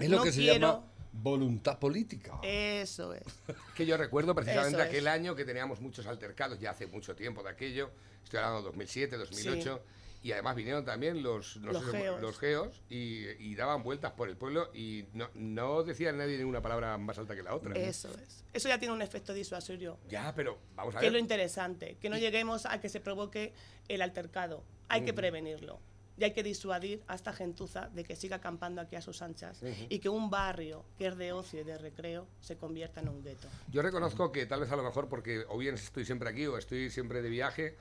Es 0.00 0.10
lo 0.10 0.22
que 0.22 0.32
se 0.32 0.44
llama 0.44 0.84
voluntad 1.12 1.78
política. 1.78 2.38
Eso 2.42 3.14
es. 3.14 3.24
que 3.74 3.86
yo 3.86 3.96
recuerdo 3.96 4.34
precisamente 4.34 4.82
aquel 4.82 5.08
año 5.08 5.34
que 5.34 5.44
teníamos 5.44 5.80
muchos 5.80 6.06
altercados, 6.06 6.60
ya 6.60 6.70
hace 6.70 6.86
mucho 6.86 7.14
tiempo 7.16 7.42
de 7.42 7.50
aquello, 7.50 7.90
estoy 8.22 8.38
hablando 8.38 8.60
de 8.60 8.66
2007, 8.66 9.16
2008. 9.16 9.82
Y 10.22 10.32
además 10.32 10.56
vinieron 10.56 10.84
también 10.84 11.22
los, 11.22 11.56
los, 11.56 12.38
geos, 12.38 12.82
y, 12.88 13.54
daban 13.54 13.82
vueltas 13.82 14.12
por 14.12 14.28
el 14.28 14.36
pueblo 14.36 14.70
y 14.74 15.06
no, 15.12 15.28
no 15.34 15.82
decían 15.84 16.18
nadie 16.18 16.38
ninguna 16.38 16.60
palabra 16.60 16.98
más 16.98 17.18
alta 17.18 17.36
que 17.36 17.42
la 17.42 17.54
otra. 17.54 17.74
Eso 17.74 18.08
es. 18.08 18.44
Eso 18.52 18.68
ya 18.68 18.78
tiene 18.78 18.94
un 18.94 19.02
efecto 19.02 19.32
disuasorio. 19.32 19.98
Ya, 20.08 20.34
pero 20.34 20.58
vamos 20.74 20.94
a 20.94 20.98
ver. 20.98 21.02
Que 21.02 21.06
es 21.06 21.12
lo 21.12 21.18
interesante, 21.18 21.96
que 22.00 22.10
no 22.10 22.18
lleguemos 22.18 22.66
a 22.66 22.80
que 22.80 22.88
se 22.88 23.00
provoque 23.00 23.52
el 23.88 24.02
altercado. 24.02 24.64
Hay 24.88 25.04
que 25.04 25.12
prevenirlo 25.12 25.80
y 26.18 26.24
hay 26.24 26.32
que 26.32 26.42
disuadir 26.42 27.02
a 27.06 27.14
esta 27.14 27.32
gentuza 27.32 27.88
de 27.94 28.04
que 28.04 28.16
siga 28.16 28.36
acampando 28.36 28.80
aquí 28.80 28.96
a 28.96 29.00
sus 29.00 29.22
anchas 29.22 29.60
y 29.88 29.98
que 30.00 30.08
un 30.08 30.30
barrio 30.30 30.84
que 30.98 31.06
es 31.06 31.16
de 31.16 31.32
ocio 31.32 31.60
y 31.60 31.64
de 31.64 31.78
recreo 31.78 32.26
se 32.40 32.56
convierta 32.56 33.00
en 33.00 33.08
un 33.08 33.22
gueto. 33.22 33.48
Yo 33.70 33.82
reconozco 33.82 34.32
que 34.32 34.46
tal 34.46 34.60
vez 34.60 34.70
a 34.72 34.76
lo 34.76 34.82
mejor 34.82 35.08
porque 35.08 35.44
o 35.48 35.58
bien 35.58 35.76
estoy 35.76 36.04
siempre 36.04 36.28
aquí 36.28 36.46
o 36.46 36.58
estoy 36.58 36.90
siempre 36.90 37.22
de 37.22 37.30
viaje, 37.30 37.76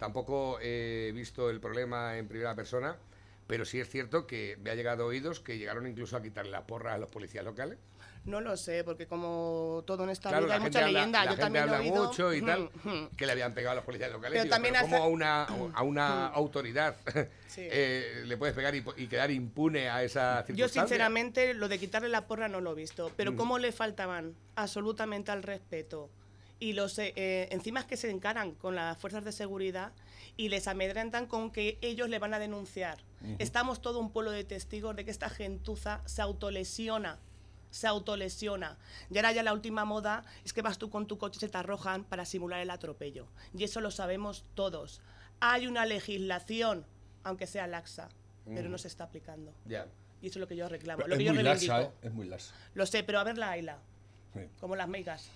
tampoco 0.00 0.58
he 0.62 1.12
visto 1.14 1.50
el 1.50 1.60
problema 1.60 2.16
en 2.16 2.26
primera 2.26 2.54
persona, 2.56 2.96
pero 3.46 3.66
sí 3.66 3.78
es 3.78 3.88
cierto 3.88 4.26
que 4.26 4.56
me 4.62 4.70
ha 4.70 4.74
llegado 4.74 5.04
oídos 5.06 5.40
que 5.40 5.58
llegaron 5.58 5.86
incluso 5.86 6.16
a 6.16 6.22
quitarle 6.22 6.50
la 6.50 6.66
porra 6.66 6.94
a 6.94 6.98
los 6.98 7.10
policías 7.10 7.44
locales. 7.44 7.78
No 8.24 8.40
lo 8.40 8.56
sé, 8.56 8.82
porque 8.82 9.06
como 9.06 9.82
todo 9.86 10.04
en 10.04 10.10
esta 10.10 10.40
vida 10.40 10.54
hay 10.54 10.60
mucha 10.60 10.86
leyenda. 10.86 11.24
La 11.24 11.32
Yo 11.32 11.38
también 11.38 11.64
habla 11.64 11.82
mucho 11.82 12.32
y 12.32 12.40
tal, 12.40 12.70
que 13.16 13.26
le 13.26 13.32
habían 13.32 13.52
pegado 13.52 13.72
a 13.72 13.74
los 13.76 13.84
policías 13.84 14.10
locales. 14.10 14.38
Pero, 14.38 14.50
también 14.50 14.74
como 14.80 14.96
a 14.96 15.06
una, 15.06 15.44
a 15.44 15.82
una 15.82 16.26
autoridad 16.34 16.96
eh, 17.56 18.22
le 18.24 18.36
puedes 18.38 18.54
pegar 18.54 18.74
y, 18.74 18.82
quedar 19.06 19.30
impune 19.30 19.90
a 19.90 20.02
esa 20.02 20.44
circunstancia. 20.46 20.54
Yo 20.54 20.68
sinceramente 20.68 21.52
lo 21.52 21.68
de 21.68 21.78
quitarle 21.78 22.08
la 22.08 22.26
porra 22.26 22.48
no 22.48 22.62
lo 22.62 22.72
he 22.72 22.74
visto, 22.74 23.12
pero 23.16 23.36
cómo 23.36 23.58
le 23.58 23.70
faltaban 23.70 24.34
absolutamente 24.54 25.30
al 25.30 25.42
respeto 25.42 26.08
y 26.60 26.74
los 26.74 26.98
eh, 26.98 27.14
eh, 27.16 27.48
encima 27.50 27.80
es 27.80 27.86
que 27.86 27.96
se 27.96 28.10
encaran 28.10 28.52
con 28.52 28.76
las 28.76 28.96
fuerzas 28.98 29.24
de 29.24 29.32
seguridad 29.32 29.92
y 30.36 30.50
les 30.50 30.68
amedrentan 30.68 31.26
con 31.26 31.50
que 31.50 31.78
ellos 31.80 32.08
le 32.08 32.18
van 32.18 32.34
a 32.34 32.38
denunciar. 32.38 32.98
Estamos 33.38 33.82
todo 33.82 33.98
un 33.98 34.12
pueblo 34.12 34.30
de 34.30 34.44
testigos 34.44 34.94
de 34.94 35.04
que 35.04 35.10
esta 35.10 35.28
gentuza 35.28 36.02
se 36.06 36.22
autolesiona 36.22 37.18
se 37.70 37.86
autolesiona. 37.86 38.76
Y 39.10 39.18
ahora 39.18 39.30
ya 39.30 39.44
la 39.44 39.52
última 39.52 39.84
moda 39.84 40.24
es 40.44 40.52
que 40.52 40.60
vas 40.60 40.78
tú 40.78 40.90
con 40.90 41.06
tu 41.06 41.18
coche 41.18 41.36
y 41.36 41.40
se 41.40 41.48
te 41.48 41.56
arrojan 41.56 42.02
para 42.02 42.24
simular 42.24 42.60
el 42.60 42.70
atropello. 42.70 43.28
Y 43.56 43.62
eso 43.62 43.80
lo 43.80 43.92
sabemos 43.92 44.44
todos. 44.54 45.00
Hay 45.38 45.68
una 45.68 45.86
legislación, 45.86 46.84
aunque 47.22 47.46
sea 47.46 47.68
laxa, 47.68 48.08
pero 48.44 48.68
no 48.68 48.76
se 48.76 48.88
está 48.88 49.04
aplicando. 49.04 49.54
Ya. 49.66 49.86
Y 50.20 50.26
eso 50.26 50.38
es 50.38 50.40
lo 50.40 50.48
que 50.48 50.56
yo 50.56 50.68
reclamo. 50.68 51.06
lo 51.06 51.16
que 51.16 51.22
es, 51.22 51.28
yo 51.28 51.34
muy 51.34 51.44
laxa, 51.44 51.82
¿eh? 51.82 51.90
es 52.02 52.12
muy 52.12 52.26
laxa. 52.26 52.52
Lo 52.74 52.86
sé, 52.86 53.04
pero 53.04 53.20
a 53.20 53.24
ver 53.24 53.38
la 53.38 53.50
Aila. 53.50 53.78
Como 54.58 54.74
las 54.74 54.88
megas. 54.88 55.30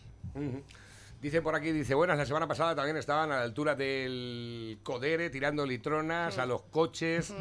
Dice 1.20 1.40
por 1.40 1.54
aquí, 1.54 1.72
dice, 1.72 1.94
buenas, 1.94 2.18
la 2.18 2.26
semana 2.26 2.46
pasada 2.46 2.74
también 2.74 2.96
estaban 2.96 3.32
a 3.32 3.36
la 3.36 3.42
altura 3.42 3.74
del 3.74 4.78
Codere 4.82 5.30
tirando 5.30 5.64
litronas 5.64 6.38
a 6.38 6.44
los 6.44 6.62
coches. 6.64 7.32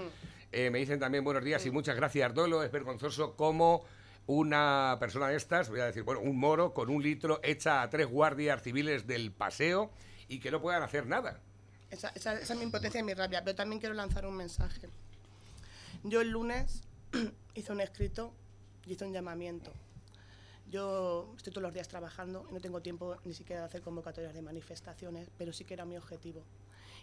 Eh, 0.51 0.69
me 0.69 0.79
dicen 0.79 0.99
también 0.99 1.23
buenos 1.23 1.43
días 1.43 1.65
y 1.65 1.71
muchas 1.71 1.95
gracias, 1.95 2.33
Dolo. 2.33 2.63
Es 2.63 2.71
vergonzoso 2.71 3.35
cómo 3.35 3.83
una 4.27 4.97
persona 4.99 5.27
de 5.27 5.35
estas, 5.35 5.69
voy 5.69 5.81
a 5.81 5.85
decir, 5.85 6.03
bueno, 6.03 6.21
un 6.21 6.37
moro 6.37 6.73
con 6.73 6.89
un 6.89 7.03
litro 7.03 7.39
echa 7.43 7.81
a 7.81 7.89
tres 7.89 8.07
guardias 8.07 8.61
civiles 8.61 9.05
del 9.05 9.31
paseo 9.31 9.91
y 10.27 10.39
que 10.39 10.51
no 10.51 10.61
puedan 10.61 10.83
hacer 10.83 11.05
nada. 11.07 11.41
Esa, 11.89 12.09
es 12.09 12.55
mi 12.55 12.63
impotencia 12.63 12.99
y 12.99 13.03
mi 13.03 13.13
rabia, 13.13 13.43
pero 13.43 13.55
también 13.55 13.79
quiero 13.79 13.93
lanzar 13.93 14.25
un 14.25 14.35
mensaje. 14.35 14.89
Yo 16.03 16.21
el 16.21 16.29
lunes 16.29 16.81
hice 17.53 17.71
un 17.71 17.81
escrito 17.81 18.33
y 18.85 18.93
hice 18.93 19.05
un 19.05 19.13
llamamiento. 19.13 19.71
Yo 20.73 21.31
estoy 21.37 21.53
todos 21.53 21.61
los 21.61 21.73
días 21.75 21.87
trabajando 21.87 22.47
y 22.49 22.53
no 22.53 22.59
tengo 22.59 22.81
tiempo 22.81 23.15
ni 23.25 23.35
siquiera 23.35 23.61
de 23.61 23.67
hacer 23.67 23.83
convocatorias 23.83 24.33
de 24.33 24.41
manifestaciones, 24.41 25.29
pero 25.37 25.53
sí 25.53 25.65
que 25.65 25.75
era 25.75 25.85
mi 25.85 25.97
objetivo. 25.97 26.41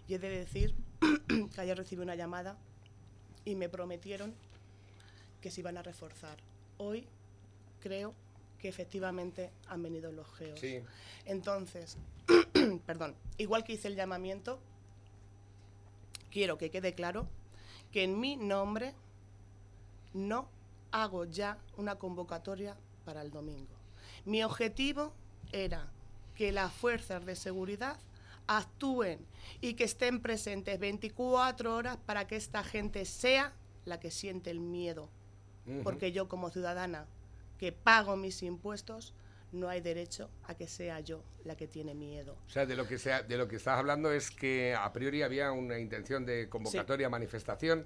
Y 0.08 0.14
he 0.14 0.18
de 0.18 0.28
decir 0.28 0.74
que 1.54 1.60
ayer 1.60 1.76
recibí 1.76 2.02
una 2.02 2.16
llamada 2.16 2.58
y 3.44 3.54
me 3.54 3.68
prometieron 3.68 4.34
que 5.40 5.52
se 5.52 5.60
iban 5.60 5.78
a 5.78 5.84
reforzar 5.84 6.36
hoy 6.78 7.06
creo 7.78 8.12
que 8.58 8.68
efectivamente 8.68 9.52
han 9.68 9.84
venido 9.84 10.10
los 10.10 10.26
geos. 10.34 10.58
Sí. 10.58 10.80
Entonces, 11.24 11.96
perdón, 12.86 13.14
igual 13.38 13.62
que 13.62 13.74
hice 13.74 13.86
el 13.86 13.94
llamamiento, 13.94 14.58
quiero 16.32 16.58
que 16.58 16.72
quede 16.72 16.92
claro 16.96 17.28
que 17.92 18.02
en 18.02 18.18
mi 18.18 18.34
nombre 18.34 18.96
no 20.12 20.48
hago 20.90 21.24
ya 21.24 21.56
una 21.76 22.00
convocatoria 22.00 22.76
para 23.04 23.22
el 23.22 23.30
domingo. 23.30 23.74
Mi 24.24 24.42
objetivo 24.42 25.12
era 25.52 25.88
que 26.34 26.52
las 26.52 26.72
fuerzas 26.72 27.24
de 27.26 27.36
seguridad 27.36 27.98
actúen 28.46 29.18
y 29.60 29.74
que 29.74 29.84
estén 29.84 30.20
presentes 30.20 30.78
24 30.78 31.74
horas 31.74 31.96
para 32.04 32.26
que 32.26 32.36
esta 32.36 32.64
gente 32.64 33.04
sea 33.04 33.52
la 33.84 34.00
que 34.00 34.10
siente 34.10 34.50
el 34.50 34.60
miedo 34.60 35.08
porque 35.82 36.12
yo 36.12 36.28
como 36.28 36.50
ciudadana 36.50 37.06
que 37.58 37.72
pago 37.72 38.16
mis 38.16 38.42
impuestos 38.42 39.14
no 39.52 39.68
hay 39.68 39.80
derecho 39.80 40.30
a 40.44 40.54
que 40.54 40.68
sea 40.68 41.00
yo 41.00 41.22
la 41.44 41.56
que 41.56 41.66
tiene 41.66 41.94
miedo. 41.94 42.36
O 42.46 42.50
sea, 42.50 42.66
de 42.66 42.76
lo 42.76 42.86
que 42.86 42.98
sea, 42.98 43.22
de 43.22 43.36
lo 43.36 43.48
que 43.48 43.56
estás 43.56 43.78
hablando 43.78 44.12
es 44.12 44.30
que 44.30 44.74
a 44.74 44.92
priori 44.92 45.22
había 45.22 45.50
una 45.50 45.78
intención 45.78 46.24
de 46.24 46.48
convocatoria, 46.48 47.08
manifestación 47.08 47.84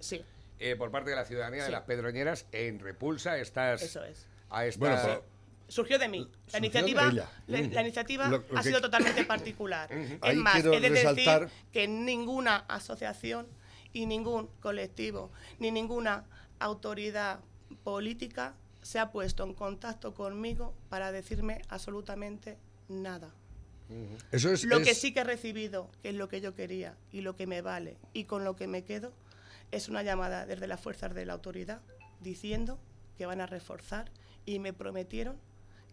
eh, 0.58 0.76
por 0.76 0.90
parte 0.90 1.10
de 1.10 1.16
la 1.16 1.24
ciudadanía 1.24 1.64
de 1.64 1.70
las 1.70 1.82
Pedroñeras 1.82 2.46
en 2.52 2.80
repulsa 2.80 3.38
estas, 3.38 3.82
Eso 3.82 4.04
es. 4.04 4.26
A 4.50 4.66
esta 4.66 5.22
surgió 5.68 5.98
de 5.98 6.08
mí. 6.08 6.28
La 6.52 6.58
iniciativa, 6.58 7.12
la, 7.46 7.80
iniciativa 7.80 8.42
ha 8.54 8.62
sido 8.62 8.80
totalmente 8.80 9.24
particular. 9.34 9.90
Es 9.92 10.36
más, 10.36 10.64
he 10.64 10.80
de 10.80 10.90
decir 10.90 11.48
que 11.72 11.88
ninguna 11.88 12.56
asociación 12.68 13.46
y 13.92 14.06
ningún 14.06 14.48
colectivo, 14.60 15.30
ni 15.58 15.70
ninguna 15.70 16.24
autoridad 16.58 17.40
política 17.82 18.54
se 18.82 18.98
ha 18.98 19.10
puesto 19.10 19.44
en 19.44 19.54
contacto 19.54 20.14
conmigo 20.14 20.74
para 20.88 21.12
decirme 21.12 21.62
absolutamente 21.68 22.58
nada. 22.88 23.30
Eso 24.32 24.50
es, 24.50 24.64
lo 24.64 24.80
que 24.80 24.94
sí 24.94 25.12
que 25.12 25.20
he 25.20 25.24
recibido, 25.24 25.90
que 26.02 26.08
es 26.08 26.14
lo 26.14 26.28
que 26.28 26.40
yo 26.40 26.54
quería 26.54 26.96
y 27.12 27.20
lo 27.20 27.36
que 27.36 27.46
me 27.46 27.60
vale 27.60 27.98
y 28.12 28.24
con 28.24 28.42
lo 28.44 28.56
que 28.56 28.66
me 28.66 28.82
quedo, 28.82 29.12
es 29.70 29.88
una 29.88 30.02
llamada 30.02 30.46
desde 30.46 30.66
las 30.66 30.80
fuerzas 30.80 31.14
de 31.14 31.26
la 31.26 31.34
autoridad 31.34 31.80
diciendo 32.20 32.78
que 33.18 33.26
van 33.26 33.40
a 33.40 33.46
reforzar 33.46 34.10
y 34.46 34.58
me 34.58 34.72
prometieron 34.72 35.36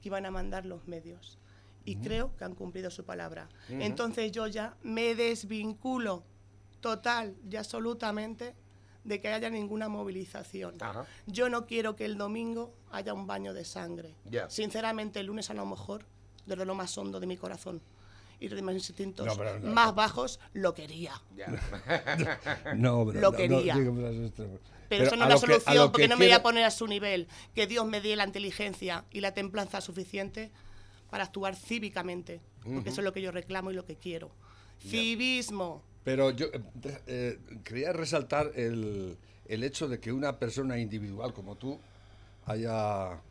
que 0.01 0.09
iban 0.09 0.25
a 0.25 0.31
mandar 0.31 0.65
los 0.65 0.87
medios. 0.87 1.37
Y 1.83 1.95
creo 1.95 2.35
que 2.37 2.43
han 2.43 2.53
cumplido 2.53 2.91
su 2.91 3.05
palabra. 3.05 3.49
Entonces 3.69 4.31
yo 4.31 4.47
ya 4.47 4.75
me 4.83 5.15
desvinculo 5.15 6.23
total 6.79 7.35
y 7.49 7.55
absolutamente 7.55 8.55
de 9.03 9.19
que 9.19 9.29
haya 9.29 9.49
ninguna 9.49 9.89
movilización. 9.89 10.75
Yo 11.25 11.49
no 11.49 11.65
quiero 11.65 11.95
que 11.95 12.05
el 12.05 12.17
domingo 12.17 12.73
haya 12.91 13.13
un 13.13 13.25
baño 13.25 13.53
de 13.53 13.65
sangre. 13.65 14.13
Sinceramente, 14.49 15.19
el 15.19 15.27
lunes 15.27 15.49
a 15.49 15.55
lo 15.55 15.65
mejor, 15.65 16.05
desde 16.45 16.65
lo 16.65 16.75
más 16.75 16.95
hondo 16.97 17.19
de 17.19 17.27
mi 17.27 17.37
corazón 17.37 17.81
y 18.41 18.47
de 18.47 18.61
mis 18.63 18.89
instintos 18.89 19.39
más 19.61 19.93
bajos, 19.93 20.39
lo 20.53 20.73
quería. 20.73 21.13
no, 22.75 23.05
pero, 23.05 23.21
lo 23.21 23.31
quería. 23.31 23.75
pero, 24.89 25.03
eso 25.03 25.15
no 25.15 25.25
es 25.25 25.29
la 25.29 25.37
solución, 25.37 25.91
porque 25.91 26.07
no 26.07 26.17
me 26.17 26.25
voy 26.25 26.33
a 26.33 26.41
poner 26.41 26.63
a 26.63 26.71
su 26.71 26.87
nivel. 26.87 27.27
Que 27.53 27.67
Dios 27.67 27.85
me 27.85 28.01
dé 28.01 28.15
la 28.15 28.25
inteligencia 28.25 29.05
y 29.11 29.21
la 29.21 29.35
templanza 29.35 29.79
suficiente 29.79 30.51
para 31.11 31.25
actuar 31.25 31.55
cívicamente, 31.55 32.41
porque 32.63 32.89
eso 32.89 33.01
es 33.01 33.05
lo 33.05 33.13
que 33.13 33.21
yo 33.21 33.31
reclamo 33.31 33.69
y 33.69 33.75
lo 33.75 33.85
que 33.85 33.95
quiero. 33.95 34.31
Civismo. 34.79 35.83
Pero 36.03 36.31
yo 36.31 36.47
eh, 36.47 36.61
eh, 37.05 37.39
quería 37.63 37.93
resaltar 37.93 38.51
el, 38.55 39.17
el, 39.45 39.63
hecho 39.63 39.87
de 39.87 39.99
que 39.99 40.11
una 40.11 40.39
persona 40.39 40.79
individual 40.79 41.31
como 41.31 41.57
tú 41.57 41.79
haya, 42.47 43.21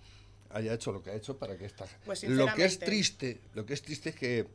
haya 0.51 0.75
hecho 0.75 0.93
lo 0.93 1.03
que 1.03 1.11
ha 1.11 1.15
hecho 1.15 1.37
para 1.37 1.59
que 1.59 1.65
esta... 1.65 1.85
Pues 2.05 2.23
lo 2.23 2.47
que 2.55 2.65
es 2.65 2.79
triste, 2.79 3.41
lo 3.55 3.67
que 3.67 3.75
es 3.75 3.83
triste 3.83 4.11
es 4.11 4.15
que 4.15 4.47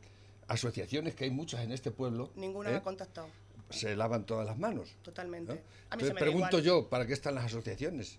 asociaciones, 0.48 1.14
que 1.14 1.24
hay 1.24 1.30
muchas 1.30 1.60
en 1.62 1.72
este 1.72 1.90
pueblo... 1.90 2.30
Ninguna 2.36 2.70
me 2.70 2.76
ha 2.76 2.78
¿eh? 2.78 2.82
contactado. 2.82 3.28
Se 3.70 3.96
lavan 3.96 4.24
todas 4.24 4.46
las 4.46 4.58
manos. 4.58 4.94
Totalmente. 5.02 5.62
A 5.90 5.96
mí 5.96 6.04
me 6.04 6.14
pregunto 6.14 6.58
yo, 6.60 6.88
¿para 6.88 7.06
qué 7.06 7.12
están 7.14 7.34
las 7.34 7.44
asociaciones? 7.46 8.18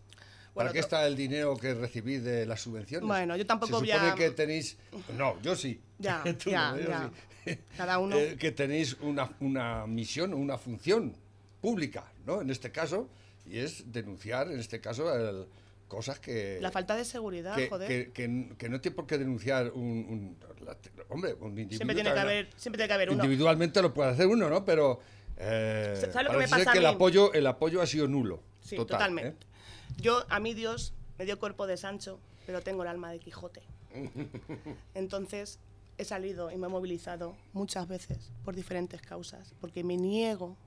¿Para 0.54 0.74
qué 0.74 0.80
está 0.80 1.06
el 1.06 1.16
dinero 1.16 1.56
que 1.56 1.74
recibís 1.76 2.24
de 2.24 2.46
las 2.46 2.62
subvenciones? 2.62 3.08
Bueno, 3.08 3.36
yo 3.38 3.46
tampoco 3.46 3.80
Se 3.80 3.86
voy 3.86 3.88
supone 3.92 4.12
a- 4.12 4.16
que 4.16 4.32
tenéis... 4.32 4.78
No, 5.16 5.40
yo 5.42 5.56
sí. 5.56 5.80
Ya, 6.00 6.24
Tú 6.44 6.50
ya, 6.50 6.72
no, 6.72 6.80
yo 6.80 6.88
ya. 6.90 7.12
sí. 7.46 7.58
Cada 7.78 8.00
uno. 8.00 8.16
Eh, 8.18 8.36
que 8.38 8.52
tenéis 8.52 8.98
una, 9.02 9.32
una 9.40 9.86
misión, 9.88 10.34
una 10.34 10.58
función 10.58 11.14
pública, 11.62 12.12
¿no? 12.26 12.42
En 12.42 12.50
este 12.50 12.72
caso, 12.72 13.08
y 13.46 13.60
es 13.60 13.92
denunciar, 13.92 14.52
en 14.52 14.60
este 14.60 14.82
caso, 14.82 15.14
el- 15.16 15.46
cosas 15.88 16.20
que... 16.20 16.60
La 16.62 16.72
falta 16.72 16.96
de 16.96 17.06
seguridad, 17.06 17.56
que, 17.56 17.70
joder. 17.70 17.88
que- 17.88 18.12
que- 18.12 18.56
que 18.58 18.70
no 18.70 18.82
tiene 18.82 18.96
por 18.96 19.08
qué 19.08 19.18
denunciar 19.18 19.72
un, 19.72 19.82
un- 19.84 20.38
la- 20.66 20.78
hombre, 21.10 21.34
un 21.36 21.50
individuo. 21.52 21.78
siempre 21.78 21.96
tiene 21.96 22.14
que 22.14 22.20
haber, 22.20 22.50
siempre 22.58 22.78
tiene 22.78 22.88
que 22.88 22.94
haber 22.94 23.10
uno. 23.10 23.24
Individualmente 23.24 23.82
lo 23.82 23.94
puede 23.94 24.10
hacer 24.12 24.28
uno, 24.28 24.50
¿no? 24.50 24.66
Pero 24.66 25.00
eh, 25.38 25.94
¿Sabes 26.12 26.26
lo 26.26 26.32
que 26.32 26.38
me 26.38 26.48
pasa 26.48 26.72
que 26.72 26.80
el 26.80 26.86
apoyo, 26.86 27.32
el 27.34 27.48
apoyo 27.48 27.82
ha 27.82 27.88
sido 27.88 28.08
nulo. 28.08 28.42
Sí, 28.62 28.76
total, 28.76 28.98
totalmente. 28.98 29.46
¿eh? 29.46 29.96
Yo, 30.02 30.26
a 30.30 30.40
mí 30.40 30.54
Dios 30.54 30.94
me 31.18 31.26
dio 31.26 31.40
cuerpo 31.40 31.68
de 31.68 31.78
Sancho, 31.78 32.20
pero 32.46 32.62
tengo 32.62 32.84
el 32.84 32.90
alma 32.90 33.12
de 33.12 33.20
Quijote. 33.20 33.62
Entonces, 34.94 35.60
he 35.98 36.06
salido 36.06 36.52
y 36.52 36.58
me 36.58 36.68
he 36.68 36.70
movilizado 36.70 37.36
muchas 37.54 37.88
veces 37.88 38.32
por 38.44 38.56
diferentes 38.56 39.02
causas, 39.02 39.54
porque 39.62 39.84
me 39.84 39.98
niego 39.98 40.58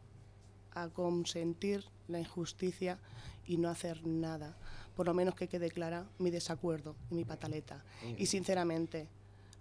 a 0.73 0.89
consentir 0.89 1.85
la 2.09 2.21
injusticia 2.21 2.99
y 3.47 3.57
no 3.57 3.69
hacer 3.69 4.07
nada. 4.07 4.57
Por 4.97 5.07
lo 5.07 5.15
menos 5.15 5.35
que 5.35 5.49
quede 5.49 5.71
clara 5.71 6.07
mi 6.19 6.31
desacuerdo 6.31 6.97
y 7.11 7.15
mi 7.15 7.25
pataleta. 7.25 7.83
Y 8.19 8.27
sinceramente, 8.27 9.09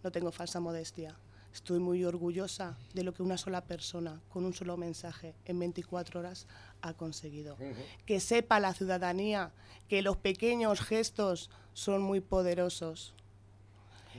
no 0.04 0.12
tengo 0.12 0.32
falsa 0.32 0.60
modestia. 0.60 1.16
Estoy 1.54 1.80
muy 1.80 2.04
orgullosa 2.04 2.78
de 2.94 3.04
lo 3.04 3.14
que 3.14 3.24
una 3.24 3.38
sola 3.38 3.62
persona, 3.66 4.22
con 4.30 4.46
un 4.46 4.54
solo 4.54 4.78
mensaje, 4.78 5.34
en 5.46 5.60
24 5.60 6.20
horas 6.20 6.48
ha 6.82 6.94
conseguido. 6.94 7.58
Que 8.06 8.20
sepa 8.20 8.60
la 8.60 8.74
ciudadanía 8.74 9.52
que 9.88 10.02
los 10.02 10.18
pequeños 10.18 10.82
gestos 10.82 11.50
son 11.74 12.02
muy 12.02 12.20
poderosos. 12.20 13.14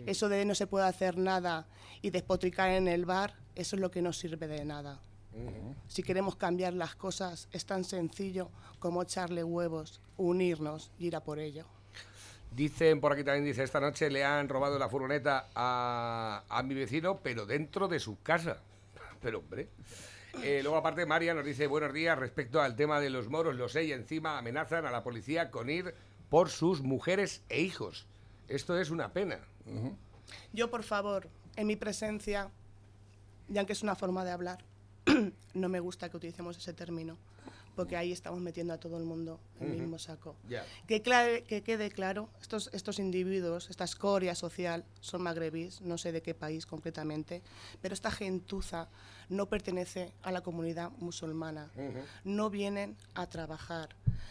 Eso 0.07 0.29
de 0.29 0.45
no 0.45 0.55
se 0.55 0.67
puede 0.67 0.87
hacer 0.87 1.19
nada 1.19 1.67
y 2.03 2.11
despotricar 2.11 2.71
en 2.71 2.89
el 2.89 3.05
bar, 3.05 3.35
eso 3.55 3.77
es 3.77 3.83
lo 3.83 3.91
que 3.91 4.03
no 4.03 4.13
sirve 4.13 4.49
de 4.49 4.65
nada. 4.65 5.01
Si 5.87 6.03
queremos 6.03 6.37
cambiar 6.37 6.73
las 6.75 6.95
cosas, 6.95 7.49
es 7.53 7.67
tan 7.67 7.85
sencillo 7.85 8.51
como 8.79 9.03
echarle 9.03 9.45
huevos, 9.45 10.01
unirnos 10.17 10.93
y 10.99 11.07
ir 11.07 11.17
a 11.17 11.25
por 11.25 11.39
ello. 11.39 11.67
Dicen 12.55 13.01
por 13.01 13.13
aquí 13.13 13.23
también, 13.23 13.45
dice, 13.45 13.63
esta 13.63 13.81
noche 13.81 14.11
le 14.11 14.25
han 14.25 14.49
robado 14.49 14.79
la 14.79 14.89
furgoneta 14.89 15.49
a, 15.55 16.45
a 16.49 16.63
mi 16.63 16.75
vecino, 16.75 17.21
pero 17.23 17.47
dentro 17.47 17.87
de 17.87 18.01
su 18.01 18.21
casa. 18.23 18.59
Pero 19.21 19.41
hombre. 19.41 19.69
Eh, 20.43 20.61
luego 20.63 20.79
aparte 20.79 21.05
María 21.07 21.35
nos 21.35 21.45
dice, 21.45 21.67
buenos 21.67 21.93
días, 21.93 22.19
respecto 22.19 22.63
al 22.63 22.77
tema 22.77 23.01
de 23.01 23.11
los 23.11 23.29
moros, 23.29 23.57
los 23.57 23.73
sé 23.73 23.85
y 23.85 23.93
encima 23.93 24.39
amenazan 24.39 24.87
a 24.87 24.91
la 24.91 25.03
policía 25.03 25.51
con 25.51 25.69
ir 25.69 25.95
por 26.29 26.49
sus 26.49 26.83
mujeres 26.83 27.43
e 27.49 27.61
hijos. 27.61 28.07
Esto 28.49 28.79
es 28.79 28.91
una 28.91 29.13
pena. 29.13 29.41
Yo, 30.53 30.71
por 30.71 30.83
favor, 30.83 31.29
en 31.57 31.67
mi 31.67 31.77
presencia, 31.77 32.51
ya 33.49 33.67
que 33.67 33.73
es 33.73 33.83
una 33.83 33.97
forma 33.97 34.25
de 34.25 34.31
hablar, 34.31 34.65
no 35.55 35.69
me 35.69 35.81
gusta 35.81 36.09
que 36.09 36.17
utilicemos 36.17 36.57
ese 36.57 36.73
término, 36.73 37.17
porque 37.77 37.97
ahí 37.97 38.13
estamos 38.13 38.41
metiendo 38.41 38.73
a 38.75 38.79
todo 38.79 38.97
el 38.99 39.05
mundo 39.05 39.41
en 39.61 39.73
el 39.73 39.79
mismo 39.79 39.99
saco. 39.99 40.37
Ya. 40.49 40.65
Que, 40.87 41.03
clare- 41.03 41.45
que 41.45 41.63
quede 41.63 41.91
claro, 41.91 42.29
estos, 42.41 42.71
estos 42.73 42.99
individuos, 42.99 43.71
esta 43.71 43.85
escoria 43.85 44.35
social, 44.35 44.85
son 45.01 45.23
magrebís, 45.23 45.81
no 45.81 45.99
sé 45.99 46.13
de 46.13 46.23
qué 46.23 46.35
país 46.35 46.67
concretamente, 46.67 47.43
pero 47.81 47.95
esta 47.95 48.11
gentuza 48.11 48.89
no 49.29 49.47
pertenece 49.47 50.13
a 50.23 50.33
la 50.33 50.41
comunidad 50.41 50.91
musulmana. 50.99 51.71
No 52.25 52.51
vienen 52.51 52.97
a 53.15 53.27
trabajar. 53.29 53.91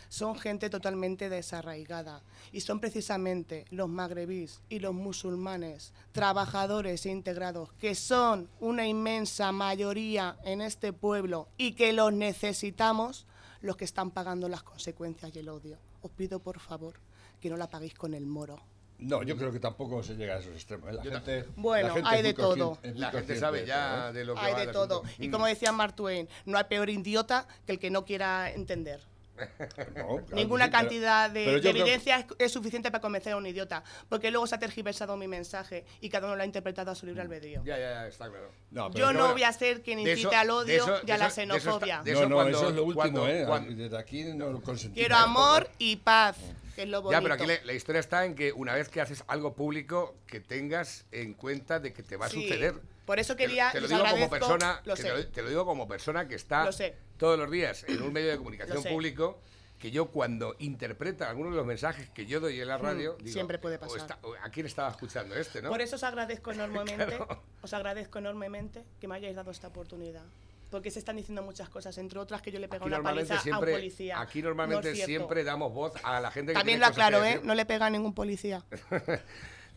Son 0.09 0.35
gente 0.35 0.69
totalmente 0.69 1.29
desarraigada. 1.29 2.21
Y 2.51 2.61
son 2.61 2.79
precisamente 2.79 3.65
los 3.69 3.87
magrebís 3.87 4.59
y 4.67 4.79
los 4.79 4.93
musulmanes, 4.93 5.93
trabajadores 6.11 7.05
e 7.05 7.11
integrados, 7.11 7.71
que 7.79 7.95
son 7.95 8.49
una 8.59 8.87
inmensa 8.87 9.51
mayoría 9.51 10.37
en 10.43 10.61
este 10.61 10.91
pueblo 10.93 11.47
y 11.57 11.73
que 11.73 11.93
los 11.93 12.11
necesitamos, 12.11 13.25
los 13.61 13.75
que 13.75 13.85
están 13.85 14.11
pagando 14.11 14.47
las 14.49 14.63
consecuencias 14.63 15.35
y 15.35 15.39
el 15.39 15.49
odio. 15.49 15.77
Os 16.01 16.11
pido, 16.11 16.39
por 16.39 16.59
favor, 16.59 16.95
que 17.39 17.49
no 17.49 17.57
la 17.57 17.69
paguéis 17.69 17.93
con 17.93 18.13
el 18.13 18.25
moro. 18.25 18.59
No, 18.99 19.23
yo 19.23 19.37
creo 19.37 19.51
que 19.51 19.59
tampoco 19.61 20.03
se 20.03 20.15
llega 20.15 20.35
a 20.35 20.39
esos 20.39 20.53
extremos. 20.53 20.89
¿eh? 20.89 20.93
La 20.93 21.03
gente, 21.03 21.45
Bueno, 21.55 21.87
la 21.87 21.93
gente 21.93 22.09
hay 22.09 22.21
de 22.21 22.33
todo. 22.33 22.77
La 22.95 23.11
gente 23.11 23.37
sabe 23.37 23.65
ya 23.65 24.09
¿eh? 24.09 24.13
de 24.13 24.25
lo 24.25 24.35
que 24.35 24.41
Hay 24.41 24.53
va 24.53 24.59
de 24.65 24.67
todo. 24.73 25.03
asunto. 25.03 25.23
Y 25.23 25.29
como 25.31 25.45
decía 25.45 25.71
Mark 25.71 25.95
Twain, 25.95 26.27
no 26.45 26.57
hay 26.57 26.65
peor 26.65 26.89
idiota 26.89 27.47
que 27.65 27.71
el 27.73 27.79
que 27.79 27.89
no 27.89 28.03
quiera 28.03 28.51
entender. 28.51 29.01
No, 29.39 29.67
claro 29.95 30.25
Ninguna 30.33 30.65
pero- 30.65 30.77
cantidad 30.79 31.29
de, 31.29 31.45
pero 31.45 31.69
evidencia 31.69 32.19
es, 32.19 32.25
es 32.37 32.51
suficiente 32.51 32.91
para 32.91 33.01
convencer 33.01 33.33
a 33.33 33.37
un 33.37 33.45
idiota. 33.45 33.83
Porque 34.09 34.31
luego 34.31 34.47
se 34.47 34.55
ha 34.55 34.59
tergiversado 34.59 35.15
mi 35.17 35.27
mensaje 35.27 35.85
y 36.01 36.09
cada 36.09 36.27
uno 36.27 36.35
lo 36.35 36.41
ha 36.43 36.45
interpretado 36.45 36.91
a 36.91 36.95
su 36.95 37.05
libre 37.05 37.21
albedrío. 37.21 37.61
Ya, 37.63 37.77
ya, 37.77 37.89
ya, 37.93 38.07
está 38.07 38.29
claro. 38.29 38.51
No, 38.71 38.91
pero- 38.91 39.05
Yo 39.05 39.13
no 39.13 39.19
bueno, 39.19 39.33
voy 39.33 39.43
a 39.43 39.53
ser 39.53 39.81
quien 39.81 39.99
incite 39.99 40.19
eso- 40.21 40.31
al 40.31 40.49
odio 40.49 40.75
eso- 40.83 40.99
y 41.05 41.11
a 41.11 41.17
la 41.17 41.27
eso- 41.27 41.35
de 41.41 41.43
eso 41.43 41.53
está- 41.55 41.59
xenofobia. 41.59 41.97
no, 41.97 42.03
eso 42.11 42.29
no, 42.29 42.35
cuando- 42.35 42.57
eso 42.57 42.69
es 42.69 42.75
lo 42.75 42.83
último, 42.83 42.95
cuando- 43.01 43.27
¿eh? 43.29 43.43
cuando- 43.47 43.75
Desde 43.75 43.97
aquí 43.97 44.23
no 44.23 44.49
lo 44.49 44.61
consentimos. 44.61 44.95
Quiero 44.97 45.15
amor 45.15 45.69
y 45.77 45.95
paz, 45.97 46.37
que 46.75 46.83
es 46.83 46.89
lo 46.89 47.01
bonito. 47.01 47.19
Ya, 47.19 47.21
pero 47.21 47.33
aquí 47.35 47.45
la, 47.45 47.65
la 47.65 47.73
historia 47.73 47.99
está 47.99 48.25
en 48.25 48.35
que 48.35 48.51
una 48.53 48.73
vez 48.73 48.89
que 48.89 49.01
haces 49.01 49.23
algo 49.27 49.53
público, 49.53 50.15
que 50.27 50.39
tengas 50.39 51.05
en 51.11 51.33
cuenta 51.33 51.79
de 51.79 51.93
que 51.93 52.03
te 52.03 52.15
va 52.17 52.25
a 52.27 52.29
Sí, 52.29 52.43
suceder. 52.43 52.75
Por 53.09 53.17
eso 53.17 53.35
Te 53.35 53.41
lo- 53.41 53.47
quería- 53.49 53.71
Te, 53.71 53.81
lo 53.81 53.87
digo 53.87 54.03
como 54.07 54.29
persona, 54.29 54.81
lo 54.85 54.93
te, 54.93 55.09
lo, 55.09 55.27
te 55.29 55.41
lo 55.41 55.49
digo 55.49 55.65
como 55.65 55.87
persona 55.87 56.27
que 56.27 56.35
está 56.35 56.63
Lo 56.63 56.71
sé. 56.71 56.95
todos 57.17 57.39
los 57.39 57.49
días 57.49 57.83
en 57.87 58.03
un 58.03 58.13
medio 58.13 58.29
de 58.29 58.37
comunicación 58.37 58.83
público. 58.83 59.41
Que 59.79 59.89
yo 59.89 60.09
cuando 60.11 60.55
interpreta 60.59 61.27
algunos 61.27 61.53
de 61.53 61.57
los 61.57 61.65
mensajes 61.65 62.07
que 62.11 62.27
yo 62.27 62.39
doy 62.39 62.61
en 62.61 62.67
la 62.67 62.77
radio, 62.77 63.13
digo, 63.17 63.29
Hmm, 63.29 63.33
siempre 63.33 63.57
puede 63.57 63.77
"O 63.77 63.79
pasar". 63.79 63.97
está- 63.97 64.19
o 64.21 64.35
¿a 64.35 64.49
quién 64.51 64.67
estaba 64.67 64.89
escuchando 64.91 65.33
este, 65.35 65.59
no? 65.63 65.69
Por 65.69 65.81
eso 65.81 65.95
os 65.95 66.03
agradezco 66.03 66.51
enormemente, 66.51 67.05
Claro. 67.17 67.41
os 67.63 67.73
agradezco 67.73 68.19
enormemente 68.19 68.83
que 69.01 69.07
me 69.07 69.15
hayáis 69.15 69.35
dado 69.35 69.49
esta 69.49 69.69
oportunidad. 69.69 70.21
Porque 70.69 70.91
se 70.91 70.99
están 70.99 71.15
diciendo 71.15 71.41
muchas 71.41 71.67
cosas, 71.69 71.97
entre 71.97 72.19
otras 72.19 72.43
que 72.43 72.51
yo 72.51 72.59
le 72.59 72.67
pego 72.67 72.85
una 72.85 73.01
paliza 73.01 73.39
a 73.39 73.57
un 73.59 73.65
policía. 73.65 74.21
aquí 74.21 74.43
No 74.43 74.49
normalmente 74.49 74.93
siempre 74.95 75.43
damos 75.43 75.73
voz 75.73 75.93
a 76.03 76.19
la 76.19 76.29
gente 76.29 76.51
que 76.51 76.59
También 76.59 76.77
tiene 76.77 76.85
lo 76.85 76.91
aclaro, 76.91 77.25
¿eh? 77.25 77.41
No 77.43 77.55
le 77.55 77.65
pega 77.65 77.87
a 77.87 77.89
ningún 77.89 78.13
policía. 78.13 78.63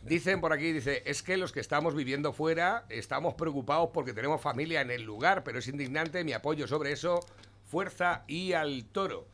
Dicen 0.05 0.41
por 0.41 0.51
aquí, 0.51 0.71
dice, 0.73 1.01
es 1.05 1.23
que 1.23 1.37
los 1.37 1.51
que 1.51 1.61
estamos 1.61 1.95
viviendo 1.95 2.33
fuera 2.33 2.85
estamos 2.89 3.35
preocupados 3.35 3.89
porque 3.93 4.13
tenemos 4.13 4.41
familia 4.41 4.81
en 4.81 4.91
el 4.91 5.03
lugar, 5.03 5.43
pero 5.43 5.59
es 5.59 5.67
indignante 5.67 6.23
mi 6.23 6.33
apoyo 6.33 6.67
sobre 6.67 6.91
eso, 6.91 7.21
fuerza 7.65 8.23
y 8.27 8.53
al 8.53 8.85
toro. 8.85 9.27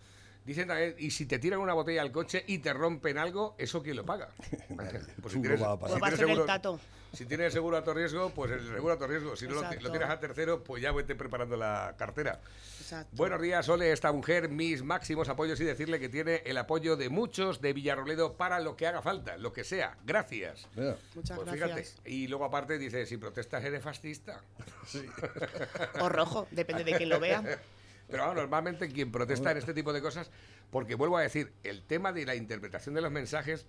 Dicen 0.46 0.68
también, 0.68 0.96
y 0.98 1.12
si 1.12 1.26
te 1.26 1.40
tiran 1.40 1.60
una 1.60 1.74
botella 1.74 2.02
al 2.02 2.12
coche 2.12 2.44
y 2.48 2.60
te 2.60 2.74
rompen 2.74 3.18
algo, 3.18 3.56
¿eso 3.58 3.82
quién 3.82 3.96
lo 3.96 4.06
paga? 4.06 4.30
pues. 5.22 5.36
Pues 5.36 5.38
va 5.38 6.08
a 6.08 6.12
ser 6.12 6.30
el 6.30 6.46
tato. 6.46 6.80
Si 7.14 7.26
tienes 7.26 7.54
seguro 7.54 7.78
a 7.78 7.84
tu 7.84 7.94
riesgo, 7.94 8.30
pues 8.32 8.52
el 8.52 8.68
seguro 8.68 8.94
a 8.94 8.98
tu 8.98 9.08
riesgo. 9.08 9.36
Si 9.36 9.48
no 9.48 9.56
lo, 9.56 9.62
lo 9.62 9.92
tienes 9.92 10.10
a 10.10 10.20
tercero, 10.20 10.64
pues 10.64 10.82
ya 10.82 10.92
vete 10.92 11.16
preparando 11.16 11.58
la 11.58 11.96
cartera. 11.98 12.40
Exacto. 12.80 13.16
Buenos 13.16 13.42
días, 13.42 13.68
Ole, 13.70 13.92
esta 13.92 14.12
mujer, 14.12 14.50
mis 14.50 14.84
máximos 14.84 15.30
apoyos 15.30 15.60
y 15.60 15.64
decirle 15.64 16.00
que 16.00 16.10
tiene 16.10 16.42
el 16.46 16.58
apoyo 16.58 16.96
de 16.98 17.10
muchos 17.10 17.62
de 17.62 17.74
Villarroledo 17.74 18.34
para 18.34 18.60
lo 18.60 18.76
que 18.76 18.88
haga 18.88 19.02
falta, 19.02 19.38
lo 19.38 19.54
que 19.54 19.64
sea. 19.64 19.98
Gracias. 20.06 20.68
Mira, 20.76 20.96
Muchas 21.16 21.38
Pues 21.38 21.52
gracias. 21.52 21.90
fíjate, 21.94 22.10
y 22.12 22.28
luego 22.28 22.46
aparte 22.46 22.78
dice, 22.78 23.06
si 23.06 23.18
protestas 23.18 23.64
eres 23.64 23.84
fascista. 23.84 24.42
O 26.02 26.10
rojo, 26.10 26.48
depende 26.52 26.84
de 26.84 26.96
quién 26.96 27.10
lo 27.10 27.20
vea. 27.20 27.44
Pero 28.08 28.24
vamos, 28.24 28.38
normalmente 28.38 28.88
quien 28.90 29.12
protesta 29.12 29.52
en 29.52 29.58
este 29.58 29.74
tipo 29.74 29.94
de 29.94 30.02
cosas, 30.02 30.32
porque 30.72 30.96
vuelvo 30.96 31.18
a 31.18 31.22
decir, 31.22 31.52
el 31.64 31.84
tema 31.84 32.12
de 32.12 32.26
la 32.26 32.36
interpretación 32.36 32.96
de 32.96 33.02
los 33.02 33.12
mensajes, 33.12 33.66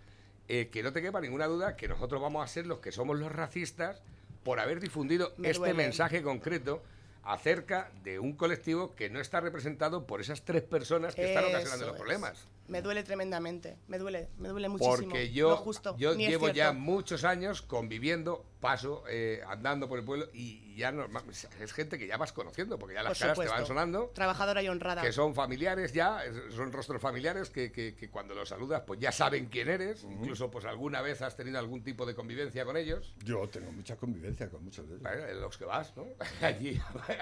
eh, 0.52 0.68
que 0.68 0.82
no 0.82 0.92
te 0.92 1.00
quepa 1.00 1.20
ninguna 1.20 1.46
duda 1.46 1.76
que 1.76 1.86
nosotros 1.86 2.20
vamos 2.20 2.42
a 2.44 2.48
ser 2.48 2.66
los 2.66 2.80
que 2.80 2.90
somos 2.90 3.16
los 3.18 3.30
racistas 3.30 4.02
por 4.42 4.58
haber 4.58 4.80
difundido 4.80 5.32
Me 5.36 5.48
este 5.50 5.58
duele. 5.60 5.74
mensaje 5.74 6.22
concreto 6.22 6.82
acerca 7.22 7.92
de 8.02 8.18
un 8.18 8.32
colectivo 8.32 8.94
que 8.96 9.10
no 9.10 9.20
está 9.20 9.40
representado 9.40 10.06
por 10.06 10.20
esas 10.20 10.42
tres 10.44 10.62
personas 10.62 11.14
que 11.14 11.28
están 11.28 11.44
ocasionando 11.44 11.86
los 11.86 11.94
es. 11.94 12.00
problemas. 12.00 12.48
Me 12.66 12.82
duele 12.82 13.02
tremendamente, 13.04 13.76
me 13.88 13.98
duele, 13.98 14.28
me 14.38 14.48
duele 14.48 14.68
muchísimo. 14.68 14.96
Porque 14.96 15.26
No 15.28 15.32
yo, 15.32 15.56
justo, 15.56 15.96
yo 15.98 16.14
llevo 16.14 16.48
ya 16.48 16.72
muchos 16.72 17.24
años 17.24 17.62
conviviendo, 17.62 18.44
paso, 18.60 19.04
eh, 19.08 19.42
andando 19.48 19.88
por 19.88 19.98
el 19.98 20.04
pueblo 20.04 20.28
y 20.32 20.76
ya 20.76 20.92
norma- 20.92 21.22
es 21.60 21.72
gente 21.72 21.98
que 21.98 22.06
ya 22.06 22.16
vas 22.16 22.32
conociendo, 22.32 22.78
porque 22.78 22.94
ya 22.94 23.02
las 23.02 23.12
Por 23.18 23.20
caras 23.28 23.38
te 23.38 23.48
van 23.48 23.66
sonando. 23.66 24.10
Trabajadora 24.14 24.62
y 24.62 24.68
honrada. 24.68 25.02
que 25.02 25.12
son 25.12 25.34
familiares 25.34 25.92
ya, 25.92 26.22
son 26.50 26.70
rostros 26.72 27.00
familiares 27.00 27.50
que, 27.50 27.72
que- 27.72 27.94
que 27.94 28.10
cuando 28.10 28.34
los 28.34 28.48
saludas 28.48 28.82
pues 28.86 29.00
ya 29.00 29.12
saben 29.12 29.46
quién 29.46 29.68
eres, 29.68 30.04
incluso 30.04 30.50
pues 30.50 30.64
alguna 30.64 31.00
vez 31.02 31.22
has 31.22 31.36
tenido 31.36 31.58
algún 31.58 31.82
tipo 31.82 32.04
de 32.06 32.14
convivencia 32.14 32.64
con 32.64 32.76
ellos, 32.76 33.14
yo 33.24 33.48
tengo 33.48 33.72
mucha 33.72 33.96
convivencia 33.96 34.48
con 34.48 34.62
muchos 34.64 34.88
de 34.88 34.96
ellos. 34.96 35.36
los 35.40 35.56
que 35.58 35.64
vas, 35.64 35.96
¿no? 35.96 36.04
Allí, 36.42 36.80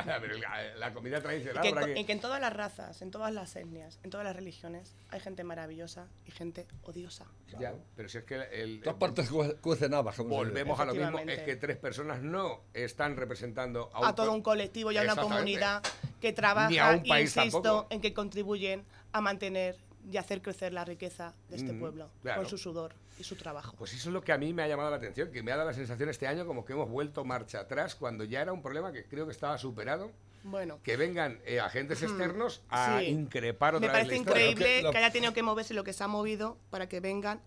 a 0.09 0.19
ver, 0.19 0.39
la, 0.41 0.75
la 0.77 0.93
comida 0.93 1.19
Y 1.19 1.23
tradicional. 1.23 1.63
que, 1.63 1.69
en, 1.69 1.75
habrá 1.75 1.87
to- 1.89 1.95
que- 1.95 2.01
y 2.01 2.05
que 2.05 2.13
en 2.13 2.21
todas 2.21 2.41
las 2.41 2.53
razas, 2.53 3.01
en 3.03 3.11
todas 3.11 3.33
las 3.33 3.55
etnias, 3.57 3.99
en 4.03 4.11
todas 4.11 4.25
las 4.25 4.35
religiones, 4.37 4.95
hay 5.11 5.21
gente 5.21 5.45
maravillosa 5.45 6.07
y 6.27 6.31
gente 6.33 6.67
odiosa. 6.83 7.27
Ya, 7.59 7.75
pero 7.97 8.09
si 8.09 8.19
es 8.19 8.25
que 8.25 8.35
el, 8.53 8.81
todas 8.83 8.99
partes 8.99 9.31
cu- 9.31 9.57
cuecen 9.63 9.95
habas, 9.95 10.19
volvemos 10.19 10.79
a 10.79 10.85
lo 10.85 10.95
mismo, 10.95 11.19
es 11.35 11.41
que 11.43 11.57
tres 11.57 11.77
personas 11.77 12.23
no 12.23 12.63
están 12.75 13.17
representando 13.17 13.91
a, 13.95 14.09
A 14.09 14.15
todo 14.15 14.33
un 14.33 14.43
colectivo 14.43 14.91
y 14.93 14.97
a 14.99 15.03
una 15.03 15.17
comunidad 15.17 15.83
que 16.21 16.33
trabaja 16.33 16.93
un 16.97 17.03
país 17.05 17.37
y 17.37 17.41
insisto 17.41 17.63
tampoco. 17.63 17.87
en 17.91 18.01
que 18.01 18.13
contribuyen 18.15 18.85
a 19.13 19.21
mantener 19.21 19.77
y 20.11 20.17
hacer 20.17 20.41
crecer 20.43 20.73
la 20.73 20.85
riqueza 20.85 21.35
de 21.51 21.57
este 21.57 21.73
Mm, 21.73 21.81
pueblo 21.81 22.11
claro. 22.23 22.41
con 22.43 22.49
su 22.51 22.57
sudor 22.57 22.95
y 23.19 23.25
su 23.25 23.37
trabajo. 23.37 23.75
Pues 23.77 23.93
eso 23.93 24.09
es 24.09 24.13
lo 24.15 24.23
que 24.23 24.33
a 24.33 24.39
mí 24.39 24.53
me 24.55 24.63
ha 24.63 24.69
llamado 24.69 24.91
la 24.91 24.97
atención, 24.97 25.31
que 25.31 25.43
me 25.43 25.53
ha 25.53 25.57
dado 25.57 25.69
la 25.69 25.75
sensación 25.75 26.09
este 26.09 26.27
año 26.27 26.47
como 26.47 26.65
que 26.65 26.73
hemos 26.73 26.89
vuelto 26.89 27.25
marcha 27.25 27.61
atrás 27.61 27.95
cuando 27.95 28.25
ya 28.25 28.41
era 28.41 28.53
un 28.53 28.63
problema 28.63 28.91
que 28.93 29.05
creo 29.05 29.27
que 29.27 29.33
estaba 29.33 29.59
superado. 29.59 30.11
Bueno, 30.45 30.79
Que 30.85 30.97
vengan 30.97 31.41
eh, 31.45 31.59
agentes 31.61 32.01
externos 32.03 32.63
a 32.71 33.01
sí. 33.01 33.07
increpar 33.07 33.75
otra 33.75 33.89
me 33.89 33.93
vez 33.93 34.05
parece 34.07 34.11
la 34.25 34.31
increíble 34.31 34.55
Lo 34.55 34.77
que- 34.79 34.83
lo- 34.85 34.91
que 34.93 34.99
haya 34.99 35.11
tenido 35.13 35.33
que 35.35 35.43
moverse 35.43 35.75
lo 35.75 35.83
que 35.85 35.93
se 35.93 36.05
ha 36.05 36.09
movido 36.09 36.57
para 36.71 36.89
que 36.89 37.01
vengan, 37.01 37.41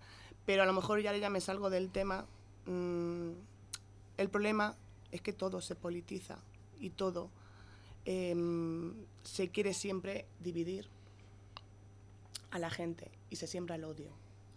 pero 0.45 0.61
a 0.63 0.65
lo 0.65 0.73
mejor 0.73 1.01
ya, 1.01 1.15
ya 1.15 1.29
me 1.29 1.39
salgo 1.41 1.69
del 1.69 1.89
tema. 1.89 2.25
Mm, 2.65 3.31
el 4.21 4.29
problema 4.29 4.75
es 5.11 5.21
que 5.21 5.33
todo 5.33 5.61
se 5.61 5.75
politiza 5.75 6.37
y 6.79 6.91
todo 6.91 7.29
em, 8.05 8.93
se 9.23 9.49
quiere 9.49 9.73
siempre 9.73 10.25
dividir 10.39 10.87
a 12.51 12.59
la 12.59 12.69
gente 12.69 13.11
y 13.29 13.35
se 13.37 13.47
siembra 13.47 13.75
el 13.75 13.83
odio. 13.83 14.09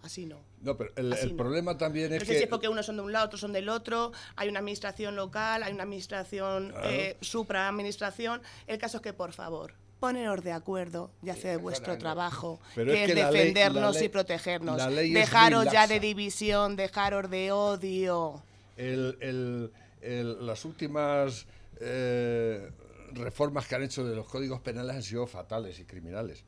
Así 0.03 0.27
no. 0.27 0.39
No, 0.61 0.77
pero 0.77 0.91
el, 0.97 1.11
no. 1.31 1.37
problema 1.37 1.79
también 1.79 2.11
No 2.11 2.17
es 2.17 2.23
sé 2.23 2.29
que... 2.33 2.37
si 2.39 2.43
es 2.45 2.49
porque 2.51 2.69
unos 2.69 2.85
son 2.85 2.97
de 2.97 3.03
un 3.03 3.13
lado, 3.13 3.25
otros 3.27 3.41
son 3.41 3.53
del 3.55 3.69
otro, 3.71 4.13
hay 4.37 4.49
una 4.51 4.59
administración 4.59 5.17
local, 5.17 5.63
hay 5.63 5.73
una 5.73 5.85
administración 5.85 6.71
Claro. 6.71 6.91
eh, 6.91 7.17
supra-administración. 7.23 8.43
El 8.67 8.79
caso 8.79 8.99
es 8.99 9.03
que, 9.03 9.15
por 9.15 9.33
favor, 9.33 9.73
poneros 10.01 10.45
de 10.45 10.53
acuerdo 10.53 11.11
y 11.23 11.31
hacer 11.31 11.59
vuestro 11.59 11.97
trabajo, 11.97 12.61
Pero 12.75 12.93
que 12.93 13.05
es 13.05 13.15
la 13.15 13.31
ley- 13.31 13.41
defendernos 13.41 13.95
la 13.95 13.99
ley- 14.01 14.05
y 14.05 14.09
protegernos. 14.11 14.77
dejaros 14.95 15.73
ya 15.73 15.87
de 15.87 16.01
división, 16.01 16.77
dejaros 16.77 17.31
de 17.31 17.53
odio. 17.53 18.43
El- 18.77 19.17
el- 19.21 19.73
el- 20.01 20.47
las 20.47 20.65
últimas 20.65 21.47
eh, 21.81 22.71
reformas 23.13 23.67
que 23.67 23.75
han 23.75 23.83
hecho 23.83 24.05
de 24.05 24.15
los 24.15 24.29
códigos 24.29 24.61
penales 24.61 24.95
han 24.97 25.03
sido 25.03 25.27
fatales 25.27 25.79
y 25.81 25.85
criminales. 25.85 26.45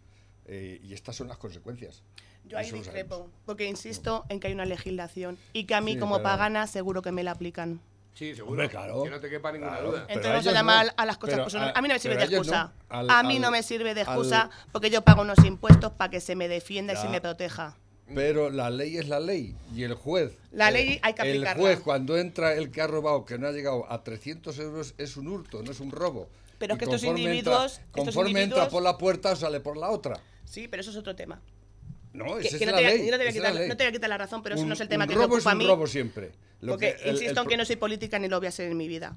Eh, 0.47 0.81
y 0.83 0.93
estas 0.95 1.17
son 1.17 1.29
las 1.29 1.39
consecuencias. 1.39 2.03
Yo 2.45 2.57
ahí 2.59 2.71
discrepo, 2.71 3.29
porque 3.45 3.67
insisto 3.67 4.25
en 4.29 4.39
que 4.39 4.47
hay 4.47 4.53
una 4.53 4.67
legislación 4.67 5.37
y 5.53 5.65
que 5.65 5.75
a 5.75 5.81
mí 5.81 5.95
Sí, 5.95 5.99
como 5.99 6.17
pero- 6.17 6.23
pagana 6.25 6.67
seguro 6.69 7.03
que 7.03 7.11
me 7.11 7.25
la 7.25 7.33
aplican. 7.33 7.81
Sí, 8.15 8.35
seguro. 8.35 8.53
Hombre, 8.53 8.69
claro. 8.71 9.03
Que 9.03 9.11
no 9.11 9.21
te 9.21 9.29
quepa 9.29 9.51
ninguna 9.53 9.73
Claro. 9.73 9.91
duda. 9.91 10.01
Entonces 10.09 10.31
vamos 10.31 10.47
a 10.47 10.53
llamar 10.53 10.87
no. 10.87 10.93
a 10.97 11.07
las 11.07 11.19
cosas 11.19 11.41
Pero 11.53 11.65
a- 11.65 11.71
A 11.71 11.83
mí 11.83 11.89
no 11.89 11.95
me 11.95 11.99
sirve 11.99 12.17
de 12.17 12.25
no. 12.25 12.31
excusa. 12.31 12.73
Al- 12.89 13.11
a 13.11 13.23
mí 13.25 13.37
al- 13.37 13.43
no 13.43 13.51
me 13.51 13.63
sirve 13.63 13.95
de 13.95 14.01
al- 14.03 14.07
excusa 14.07 14.51
porque 14.73 14.89
yo 14.91 15.03
pago 15.03 15.23
unos 15.23 15.45
impuestos 15.45 15.93
para 15.93 16.11
que 16.11 16.21
se 16.21 16.35
me 16.37 16.47
defienda 16.49 16.95
y 16.95 16.97
se 16.97 17.09
me 17.09 17.21
proteja. 17.21 17.77
Pero 18.15 18.51
la 18.51 18.71
ley 18.71 18.97
es 18.99 19.09
la 19.09 19.19
ley 19.21 19.57
y 19.75 19.83
el 19.83 19.95
juez. 19.95 20.33
eh, 20.33 20.39
La 20.53 20.71
ley 20.71 21.01
hay 21.03 21.13
que 21.15 21.23
El 21.23 21.29
aplicarla. 21.39 21.61
juez, 21.63 21.81
cuando 21.81 22.17
entra 22.17 22.55
el 22.55 22.71
que 22.71 22.81
ha 22.81 22.87
robado, 22.87 23.25
que 23.25 23.37
no 23.39 23.49
ha 23.49 23.53
llegado 23.53 23.91
a 23.91 24.05
300 24.05 24.59
euros, 24.61 24.95
es 24.97 25.17
un 25.17 25.27
hurto, 25.29 25.63
no 25.63 25.71
es 25.73 25.81
un 25.81 25.91
robo. 25.91 26.29
Pero 26.59 26.75
es 26.75 26.79
que 26.79 26.85
estos 26.85 27.03
individuos- 27.05 27.73
Entra, 27.79 27.85
estos 27.87 28.05
conforme 28.15 28.43
entra 28.43 28.69
por 28.69 28.83
la 28.83 28.97
puerta, 28.97 29.35
sale 29.37 29.61
por 29.61 29.77
la 29.77 29.91
otra. 29.91 30.21
Sí, 30.45 30.69
pero 30.69 30.81
eso 30.83 30.91
es 30.91 30.97
otro 30.97 31.17
tema. 31.17 31.41
No, 32.13 32.37
Que- 32.37 32.47
esa 32.49 32.59
que 32.59 32.65
es 32.65 32.71
no 32.71 32.73
la 32.73 32.77
te 32.79 32.83
voy 32.85 32.93
a- 32.93 32.97
ley. 32.97 33.05
yo 33.07 33.11
no 33.11 33.11
te 33.11 33.17
voy 33.19 33.27
a 33.27 33.29
esa 33.29 33.29
es 33.29 33.35
quitar- 33.43 33.55
la 33.55 33.61
ley. 33.61 33.69
no 33.69 33.77
te 33.77 33.85
voy 33.85 33.89
a 33.89 33.93
quitar 33.93 34.09
la 34.09 34.19
razón, 34.19 34.43
pero 34.43 34.55
eso 34.55 34.63
Un- 34.63 34.69
no 34.69 34.75
es 34.75 34.81
el 34.81 34.89
tema 34.89 35.07
que 35.07 35.17
me 35.17 35.25
ocupa 35.25 35.51
a 35.51 35.53
es 35.53 35.59
mí. 35.59 35.65
un 35.65 35.71
robo 35.71 35.87
siempre. 35.87 36.31
Lo 36.63 36.73
Porque 36.73 36.95
que- 36.97 37.03
el- 37.03 37.11
insisto 37.17 37.41
el 37.41 37.47
en 37.47 37.49
que 37.51 37.57
no 37.59 37.65
soy 37.67 37.77
política 37.77 38.19
ni 38.19 38.29
lo 38.29 38.39
voy 38.39 38.47
a 38.47 38.53
ser 38.53 38.71
en 38.71 38.77
mi 38.79 38.89
vida. 38.89 39.17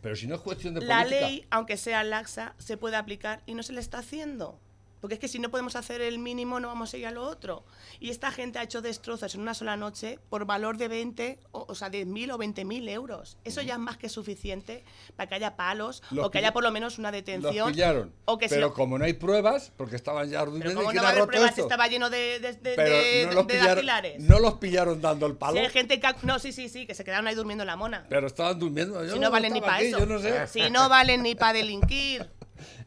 Pero 0.00 0.14
si 0.14 0.28
no 0.28 0.36
es 0.36 0.40
cuestión 0.40 0.74
de 0.74 0.82
La 0.82 0.98
política. 1.02 1.26
ley, 1.26 1.46
aunque 1.50 1.76
sea 1.76 2.04
laxa, 2.04 2.54
se 2.58 2.76
puede 2.76 2.94
aplicar 2.96 3.42
y 3.46 3.54
no 3.54 3.62
se 3.64 3.72
le 3.72 3.80
está 3.80 3.98
haciendo. 3.98 4.60
Porque 5.00 5.14
es 5.14 5.20
que 5.20 5.28
si 5.28 5.38
no 5.38 5.50
podemos 5.50 5.76
hacer 5.76 6.00
el 6.00 6.18
mínimo, 6.18 6.60
no 6.60 6.68
vamos 6.68 6.92
a 6.92 6.96
ir 6.98 7.06
a 7.06 7.10
lo 7.10 7.22
otro. 7.24 7.64
Y 8.00 8.10
esta 8.10 8.30
gente 8.30 8.58
ha 8.58 8.62
hecho 8.62 8.82
destrozos 8.82 9.34
en 9.34 9.40
una 9.40 9.54
sola 9.54 9.76
noche 9.76 10.18
por 10.28 10.44
valor 10.44 10.76
de 10.76 10.88
20, 10.88 11.38
o, 11.52 11.64
o 11.68 11.74
sea, 11.74 11.88
10.000 11.90 12.32
o 12.32 12.38
20.000 12.38 12.88
euros. 12.90 13.38
Eso 13.44 13.62
ya 13.62 13.74
es 13.74 13.78
más 13.80 13.96
que 13.96 14.08
suficiente 14.08 14.84
para 15.16 15.28
que 15.28 15.34
haya 15.36 15.56
palos 15.56 16.02
Los 16.10 16.26
o 16.26 16.30
que 16.30 16.38
haya 16.38 16.52
por 16.52 16.62
lo 16.62 16.70
menos 16.70 16.98
una 16.98 17.10
Los 17.10 17.16
detención. 17.24 17.72
pillaron. 17.72 18.12
O 18.26 18.36
que 18.38 18.48
si 18.48 18.54
pero 18.56 18.68
lo- 18.68 18.74
como 18.74 18.98
no 18.98 19.04
hay 19.04 19.14
pruebas, 19.14 19.72
porque 19.76 19.96
estaban 19.96 20.28
ya 20.28 20.44
Pero 20.44 20.74
como 20.74 20.92
no 20.92 21.02
va 21.02 21.08
a 21.08 21.12
haber 21.12 21.26
pruebas, 21.26 21.50
esto? 21.50 21.62
estaba 21.62 21.86
lleno 21.88 22.10
de, 22.10 22.38
de, 22.40 22.52
de, 22.52 22.72
Pero 22.76 22.82
de- 22.96 23.26
no 23.26 23.32
los 23.32 23.46
pillaron, 23.46 23.86
no 24.18 24.38
los 24.38 24.54
pillaron 24.54 25.00
dando 25.00 25.26
el 25.26 25.36
palo. 25.36 25.54
Si 25.54 25.58
hay 25.64 25.70
gente 25.70 25.98
que... 25.98 26.08
No, 26.22 26.38
sí, 26.38 26.52
sí, 26.52 26.68
sí, 26.68 26.86
que 26.86 26.94
se 26.94 27.04
quedaron 27.04 27.26
ahí 27.26 27.34
durmiendo 27.34 27.62
en 27.62 27.68
la 27.68 27.76
mona. 27.76 28.06
Pero 28.08 28.26
estaban 28.26 28.58
durmiendo. 28.58 29.04
Yo 29.04 29.12
si 29.14 29.18
no 29.18 29.30
valen 29.30 29.52
ni 29.52 29.60
para 29.60 29.80
eso. 29.80 29.98
Yo 29.98 30.06
no 30.06 30.18
sé. 30.18 30.46
Si 30.46 30.68
no 30.70 30.88
valen 30.88 31.22
ni 31.22 31.34
para 31.34 31.54
delinquir. 31.54 32.28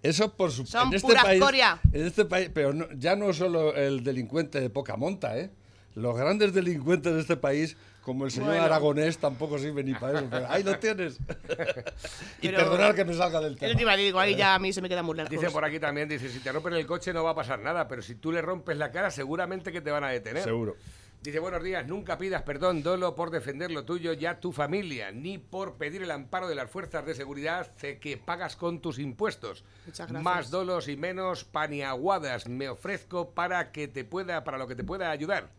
Eso 0.01 0.33
por 0.35 0.51
su 0.51 0.65
Son 0.65 0.87
en 0.89 0.93
este 0.95 1.07
pura 1.07 1.21
país, 1.23 1.39
escoria. 1.39 1.79
En 1.91 2.05
este 2.05 2.25
país, 2.25 2.49
pero 2.53 2.73
no- 2.73 2.87
ya 2.97 3.15
no 3.15 3.31
solo 3.33 3.75
el 3.75 4.03
delincuente 4.03 4.59
de 4.61 4.69
poca 4.69 4.95
monta, 4.97 5.37
¿eh? 5.37 5.49
Los 5.95 6.17
grandes 6.17 6.53
delincuentes 6.53 7.13
de 7.13 7.21
este 7.21 7.37
país, 7.37 7.77
como 8.01 8.25
el 8.25 8.31
señor 8.31 8.49
Bueno. 8.49 8.63
Aragonés, 8.63 9.17
tampoco 9.19 9.59
sirven 9.59 9.85
ni 9.85 9.93
para 9.93 10.19
eso. 10.19 10.27
Pero 10.29 10.47
ahí 10.49 10.63
lo 10.63 10.77
tienes. 10.79 11.17
y 12.41 12.47
Pero- 12.49 12.57
perdonar 12.57 12.95
que 12.95 13.05
me 13.05 13.13
salga 13.13 13.39
del 13.39 13.53
Yo 13.53 13.59
tema. 13.59 13.75
te 13.75 13.81
iba 13.81 13.91
a 13.93 13.97
decir, 13.97 14.15
ahí 14.17 14.35
ya 14.35 14.55
a 14.55 14.59
mí 14.59 14.73
se 14.73 14.81
me 14.81 14.89
queda 14.89 15.03
muy 15.03 15.15
lejos. 15.15 15.29
Dice 15.29 15.49
por 15.51 15.63
aquí 15.63 15.79
también, 15.79 16.09
dice, 16.09 16.29
si 16.29 16.39
te 16.39 16.51
rompen 16.51 16.73
el 16.73 16.85
coche 16.87 17.13
no 17.13 17.23
va 17.23 17.31
a 17.31 17.35
pasar 17.35 17.59
nada, 17.59 17.87
pero 17.87 18.01
si 18.01 18.15
tú 18.15 18.31
le 18.31 18.41
rompes 18.41 18.75
la 18.77 18.91
cara 18.91 19.11
seguramente 19.11 19.71
que 19.71 19.81
te 19.81 19.91
van 19.91 20.03
a 20.03 20.09
detener. 20.09 20.43
Seguro. 20.43 20.75
Dice, 21.23 21.39
buenos 21.39 21.63
días, 21.63 21.87
nunca 21.87 22.17
pidas 22.17 22.41
perdón, 22.41 22.83
Dolo, 22.83 23.15
por 23.15 23.31
defender 23.31 23.71
lo 23.71 23.85
tuyo 23.85 24.11
y 24.11 24.25
a 24.25 24.41
tu 24.41 24.51
familia, 24.51 25.09
ni 25.13 25.37
por 25.37 25.75
pedir 25.75 26.03
el 26.03 26.11
amparo 26.11 26.49
de 26.49 26.55
las 26.55 26.69
fuerzas 26.69 27.05
de 27.05 27.15
seguridad 27.15 27.71
que 27.77 28.17
pagas 28.17 28.57
con 28.57 28.81
tus 28.81 28.99
impuestos. 28.99 29.63
Muchas 29.85 30.09
gracias. 30.09 30.21
Más 30.21 30.51
dolos 30.51 30.89
y 30.89 30.97
menos 30.97 31.45
paniaguadas 31.45 32.49
me 32.49 32.67
ofrezco 32.67 33.29
para 33.29 33.71
que 33.71 33.87
te 33.87 34.03
pueda, 34.03 34.43
para 34.43 34.57
lo 34.57 34.67
que 34.67 34.75
te 34.75 34.83
pueda 34.83 35.11
ayudar. 35.11 35.49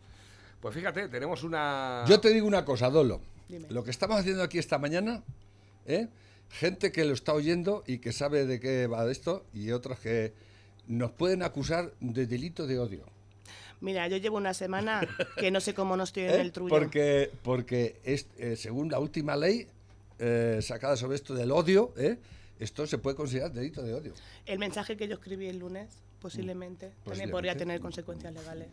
Pues 0.59 0.75
fíjate, 0.75 1.09
tenemos 1.09 1.41
una... 1.41 2.05
Yo 2.07 2.19
te 2.19 2.29
digo 2.29 2.45
una 2.45 2.63
cosa, 2.63 2.91
Dolo. 2.91 3.19
Dime. 3.49 3.65
Lo 3.71 3.83
que 3.83 3.89
estamos 3.89 4.19
haciendo 4.19 4.43
aquí 4.43 4.59
esta 4.59 4.77
mañana, 4.77 5.23
¿eh? 5.87 6.09
gente 6.51 6.91
que 6.91 7.05
lo 7.05 7.15
está 7.15 7.33
oyendo 7.33 7.83
y 7.87 7.97
que 7.97 8.13
sabe 8.13 8.45
de 8.45 8.59
qué 8.59 8.85
va 8.85 9.09
esto, 9.09 9.43
y 9.51 9.71
otros 9.71 9.97
que 9.97 10.31
nos 10.85 11.09
pueden 11.09 11.41
acusar 11.41 11.91
de 12.01 12.27
delito 12.27 12.67
de 12.67 12.77
odio. 12.77 13.14
Mira, 13.85 14.07
yo 14.07 14.17
llevo 14.17 14.37
una 14.37 14.55
semana 14.55 15.07
que 15.37 15.51
no 15.51 15.61
sé 15.61 15.75
cómo 15.75 15.95
no 15.95 16.03
estoy 16.05 16.23
en 16.23 16.31
¿eh? 16.31 16.41
el 16.41 16.51
trullo. 16.51 16.69
Porque, 16.69 17.29
porque 17.43 17.97
es, 18.03 18.25
eh, 18.39 18.55
según 18.55 18.89
la 18.89 18.97
última 18.97 19.35
ley 19.37 19.67
eh, 20.17 20.57
sacada 20.63 20.97
sobre 20.97 21.15
esto 21.17 21.35
del 21.35 21.51
odio, 21.51 21.93
¿eh? 21.95 22.17
esto 22.59 22.87
se 22.87 22.97
puede 22.97 23.15
considerar 23.15 23.51
delito 23.51 23.83
de 23.83 23.93
odio. 23.93 24.13
El 24.47 24.57
mensaje 24.57 24.97
que 24.97 25.07
yo 25.07 25.13
escribí 25.13 25.47
el 25.47 25.59
lunes, 25.59 25.87
posiblemente, 26.19 26.93
también 27.03 27.29
podría 27.29 27.55
tener 27.55 27.79
consecuencias 27.79 28.33
legales. 28.33 28.69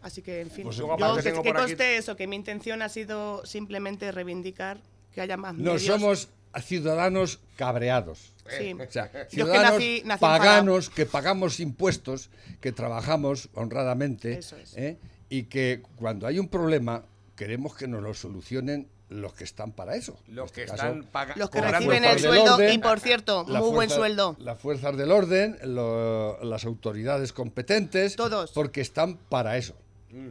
Así 0.00 0.22
que, 0.22 0.40
en 0.40 0.50
fin, 0.50 0.64
Pues 0.64 0.76
yo, 0.76 0.90
aparte 0.90 1.22
que, 1.22 1.42
que 1.42 1.48
aquí- 1.50 1.52
conste 1.52 1.96
eso, 1.98 2.16
que 2.16 2.26
mi 2.26 2.36
intención 2.36 2.80
ha 2.80 2.88
sido 2.88 3.44
simplemente 3.44 4.10
reivindicar 4.10 4.78
que 5.14 5.20
haya 5.20 5.36
más 5.36 5.52
No 5.54 5.74
medios. 5.74 5.82
somos 5.82 6.28
ciudadanos 6.60 7.40
cabreados. 7.56 8.32
Sí. 8.58 8.74
O 8.74 8.90
sea, 8.92 9.10
que 9.10 9.24
ciudadanos 9.26 9.80
nací- 9.80 10.02
nací 10.04 10.20
paganos 10.20 10.90
que 10.90 11.06
pagamos 11.06 11.60
impuestos, 11.60 12.30
que 12.60 12.72
trabajamos 12.72 13.48
honradamente 13.54 14.38
Eso 14.38 14.56
es. 14.56 14.76
¿eh? 14.76 14.98
y 15.30 15.44
que 15.44 15.82
cuando 15.96 16.26
hay 16.26 16.38
un 16.38 16.48
problema 16.48 17.04
queremos 17.36 17.74
que 17.74 17.88
nos 17.88 18.02
lo 18.02 18.12
solucionen 18.14 18.88
los 19.08 19.32
que 19.34 19.44
están 19.44 19.72
para 19.72 19.96
eso. 19.96 20.18
Los 20.28 20.46
este 20.46 20.62
que 20.62 20.66
caso, 20.68 20.74
están 20.86 21.04
pagando... 21.04 21.40
Los 21.40 21.50
que 21.50 21.60
reciben 21.60 22.04
el 22.04 22.18
sueldo, 22.18 22.54
orden, 22.54 22.72
y 22.72 22.78
por 22.78 23.00
cierto, 23.00 23.44
muy 23.44 23.70
buen 23.70 23.90
sueldo. 23.90 24.36
Las 24.40 24.58
fuerzas 24.58 24.96
del 24.96 25.10
orden, 25.12 25.58
lo- 25.64 26.42
las 26.42 26.64
autoridades 26.64 27.32
competentes, 27.32 28.16
Todos. 28.16 28.50
porque 28.52 28.80
están 28.80 29.16
para 29.16 29.56
eso. 29.56 29.74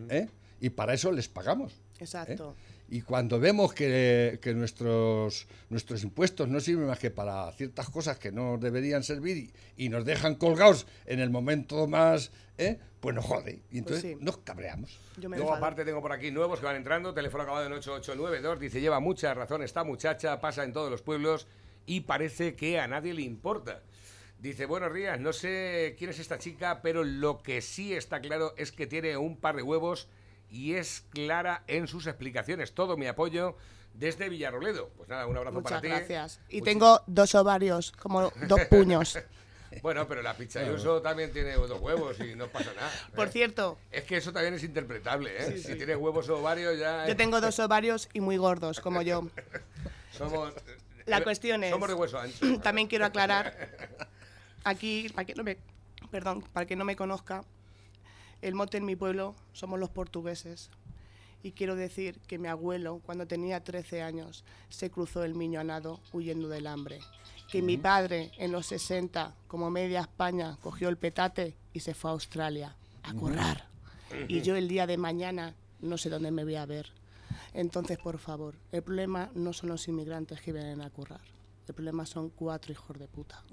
¿eh? 0.10 0.28
Y 0.60 0.70
para 0.70 0.94
eso 0.94 1.12
les 1.12 1.28
pagamos. 1.30 1.74
¿eh? 2.00 2.38
Y 2.94 3.02
cuando 3.02 3.40
vemos 3.40 3.74
que, 3.74 4.38
que 4.40 4.54
nuestros, 4.54 5.48
nuestros 5.72 6.04
impuestos 6.04 6.48
no 6.48 6.60
sirven 6.60 6.86
más 6.86 7.00
que 7.00 7.10
para 7.10 7.52
ciertas 7.54 7.90
cosas 7.90 8.20
que 8.20 8.32
no 8.32 8.60
deberían 8.60 9.02
servir 9.02 9.36
y, 9.76 9.86
y 9.86 9.90
nos 9.90 10.06
dejan 10.06 10.36
colgados 10.36 10.86
en 11.08 11.20
el 11.20 11.32
momento 11.32 11.88
más, 11.88 12.32
¿eh? 12.60 12.78
pues 13.00 13.16
nos 13.16 13.26
jode. 13.26 13.64
Y 13.72 13.80
entonces 13.80 14.12
sí. 14.12 14.18
nos 14.20 14.38
cabreamos. 14.38 15.00
Yo 15.18 15.28
me 15.28 15.38
Luego 15.38 15.54
enfado. 15.54 15.66
aparte 15.66 15.86
tengo 15.86 16.04
por 16.04 16.12
aquí 16.12 16.30
nuevos 16.30 16.60
que 16.60 16.68
van 16.68 16.76
entrando, 16.76 17.16
teléfono 17.16 17.42
acabado 17.42 17.66
en 17.66 17.74
8892, 17.74 18.60
dice, 18.60 18.80
lleva 18.80 19.00
mucha 19.00 19.34
razón 19.34 19.64
esta 19.64 19.84
muchacha, 19.84 20.40
pasa 20.40 20.64
en 20.64 20.72
todos 20.72 20.92
los 20.92 21.02
pueblos 21.02 21.48
y 21.88 22.02
parece 22.02 22.56
que 22.56 22.80
a 22.80 22.88
nadie 22.88 23.16
le 23.16 23.24
importa. 23.24 23.82
Dice, 24.38 24.68
buenos 24.68 24.94
días, 24.94 25.20
no 25.20 25.34
sé 25.34 25.96
quién 25.98 26.12
es 26.12 26.20
esta 26.20 26.38
chica, 26.38 26.84
pero 26.84 27.04
lo 27.04 27.42
que 27.42 27.62
sí 27.62 27.96
está 27.96 28.22
claro 28.22 28.54
es 28.56 28.72
que 28.72 28.86
tiene 28.86 29.18
un 29.18 29.36
par 29.36 29.56
de 29.56 29.64
huevos 29.64 30.10
y 30.54 30.76
es 30.76 31.04
clara 31.10 31.64
en 31.68 31.88
sus 31.88 32.06
explicaciones. 32.06 32.74
Todo 32.74 32.96
mi 32.96 33.08
apoyo 33.08 33.58
desde 33.96 34.30
Villarroledo. 34.30 34.90
Pues 34.96 35.10
nada, 35.10 35.26
un 35.26 35.36
abrazo 35.36 35.56
Muchas 35.56 35.72
para 35.72 35.82
ti. 35.82 35.88
gracias. 35.88 36.40
Y 36.48 36.62
tengo 36.62 37.02
dos 37.08 37.34
ovarios, 37.34 37.92
como 37.94 38.32
dos 38.48 38.62
puños. 38.70 39.18
Bueno, 39.82 40.08
pero 40.08 40.22
la 40.22 40.36
pizza 40.38 40.60
Ayuso 40.60 41.02
también 41.02 41.34
tiene 41.34 41.54
dos 41.54 41.82
huevos 41.82 42.20
y 42.20 42.36
no 42.36 42.48
pasa 42.48 42.72
nada. 42.76 42.92
Por 43.16 43.30
cierto, 43.30 43.80
Es 43.92 44.04
que 44.04 44.18
eso 44.18 44.32
también 44.32 44.54
es 44.54 44.64
interpretable, 44.64 45.36
¿eh? 45.36 45.54
Sí, 45.58 45.64
si 45.64 45.76
tienes 45.76 45.98
huevos 45.98 46.30
o 46.30 46.38
ovarios 46.38 46.78
ya... 46.78 47.08
yo 47.08 47.16
tengo 47.16 47.42
dos 47.42 47.58
ovarios 47.60 48.08
y 48.14 48.20
muy 48.20 48.38
gordos, 48.38 48.80
como 48.80 49.02
yo. 49.02 49.28
Somos... 50.12 50.54
La 51.08 51.18
eh, 51.18 51.24
cuestión 51.24 51.64
es- 51.64 51.72
Somos 51.72 51.90
de 51.90 51.96
hueso 51.96 52.20
ancho. 52.20 52.60
También 52.62 52.88
quiero 52.88 53.06
aclarar 53.08 53.58
aquí, 54.64 55.10
para 55.10 55.26
que 55.26 55.34
no 55.34 55.44
me, 55.44 55.58
perdón, 56.12 56.44
para 56.54 56.68
que 56.68 56.76
no 56.76 56.86
me 56.86 56.96
conozca, 56.96 57.44
el 58.44 58.56
mote 58.56 58.78
en 58.78 58.86
mi 58.86 58.96
pueblo 58.96 59.36
somos 59.54 59.80
los 59.80 59.90
portugueses. 59.90 60.70
Y 61.44 61.52
quiero 61.52 61.76
decir 61.76 62.20
que 62.28 62.38
mi 62.38 62.48
abuelo, 62.48 63.02
cuando 63.06 63.26
tenía 63.26 63.64
13 63.64 64.02
años, 64.02 64.44
se 64.70 64.90
cruzó 64.90 65.24
el 65.24 65.34
Miño 65.36 65.60
a 65.60 65.64
nado 65.64 66.00
huyendo 66.12 66.48
del 66.50 66.68
hambre. 66.68 67.00
que 67.52 67.62
mi 67.62 67.78
padre 67.78 68.32
en 68.38 68.52
los 68.52 68.66
60, 68.68 69.36
como 69.48 69.70
media 69.70 70.02
España, 70.02 70.58
cogió 70.62 70.90
el 70.90 70.98
petate 70.98 71.56
y 71.72 71.82
se 71.82 71.94
fue 71.94 72.10
a 72.10 72.14
Australia 72.14 72.76
a 73.04 73.14
currar. 73.14 73.68
Y 74.28 74.42
yo 74.42 74.56
el 74.56 74.68
día 74.68 74.88
de 74.88 74.98
mañana 74.98 75.54
no 75.82 75.98
sé 75.98 76.10
dónde 76.10 76.32
me 76.32 76.44
voy 76.44 76.56
a 76.56 76.66
ver. 76.66 76.88
Entonces, 77.54 78.00
por 78.00 78.18
favor, 78.18 78.56
el 78.72 78.82
problema 78.82 79.30
no 79.36 79.54
son 79.54 79.70
los 79.70 79.88
inmigrantes 79.88 80.42
que 80.42 80.52
vienen 80.52 80.82
a 80.82 80.90
currar. 80.90 81.22
El 81.68 81.76
problema 81.76 82.06
son 82.06 82.30
cuatro 82.30 82.72
hijos 82.72 82.98
de 82.98 83.08
puta. 83.08 83.44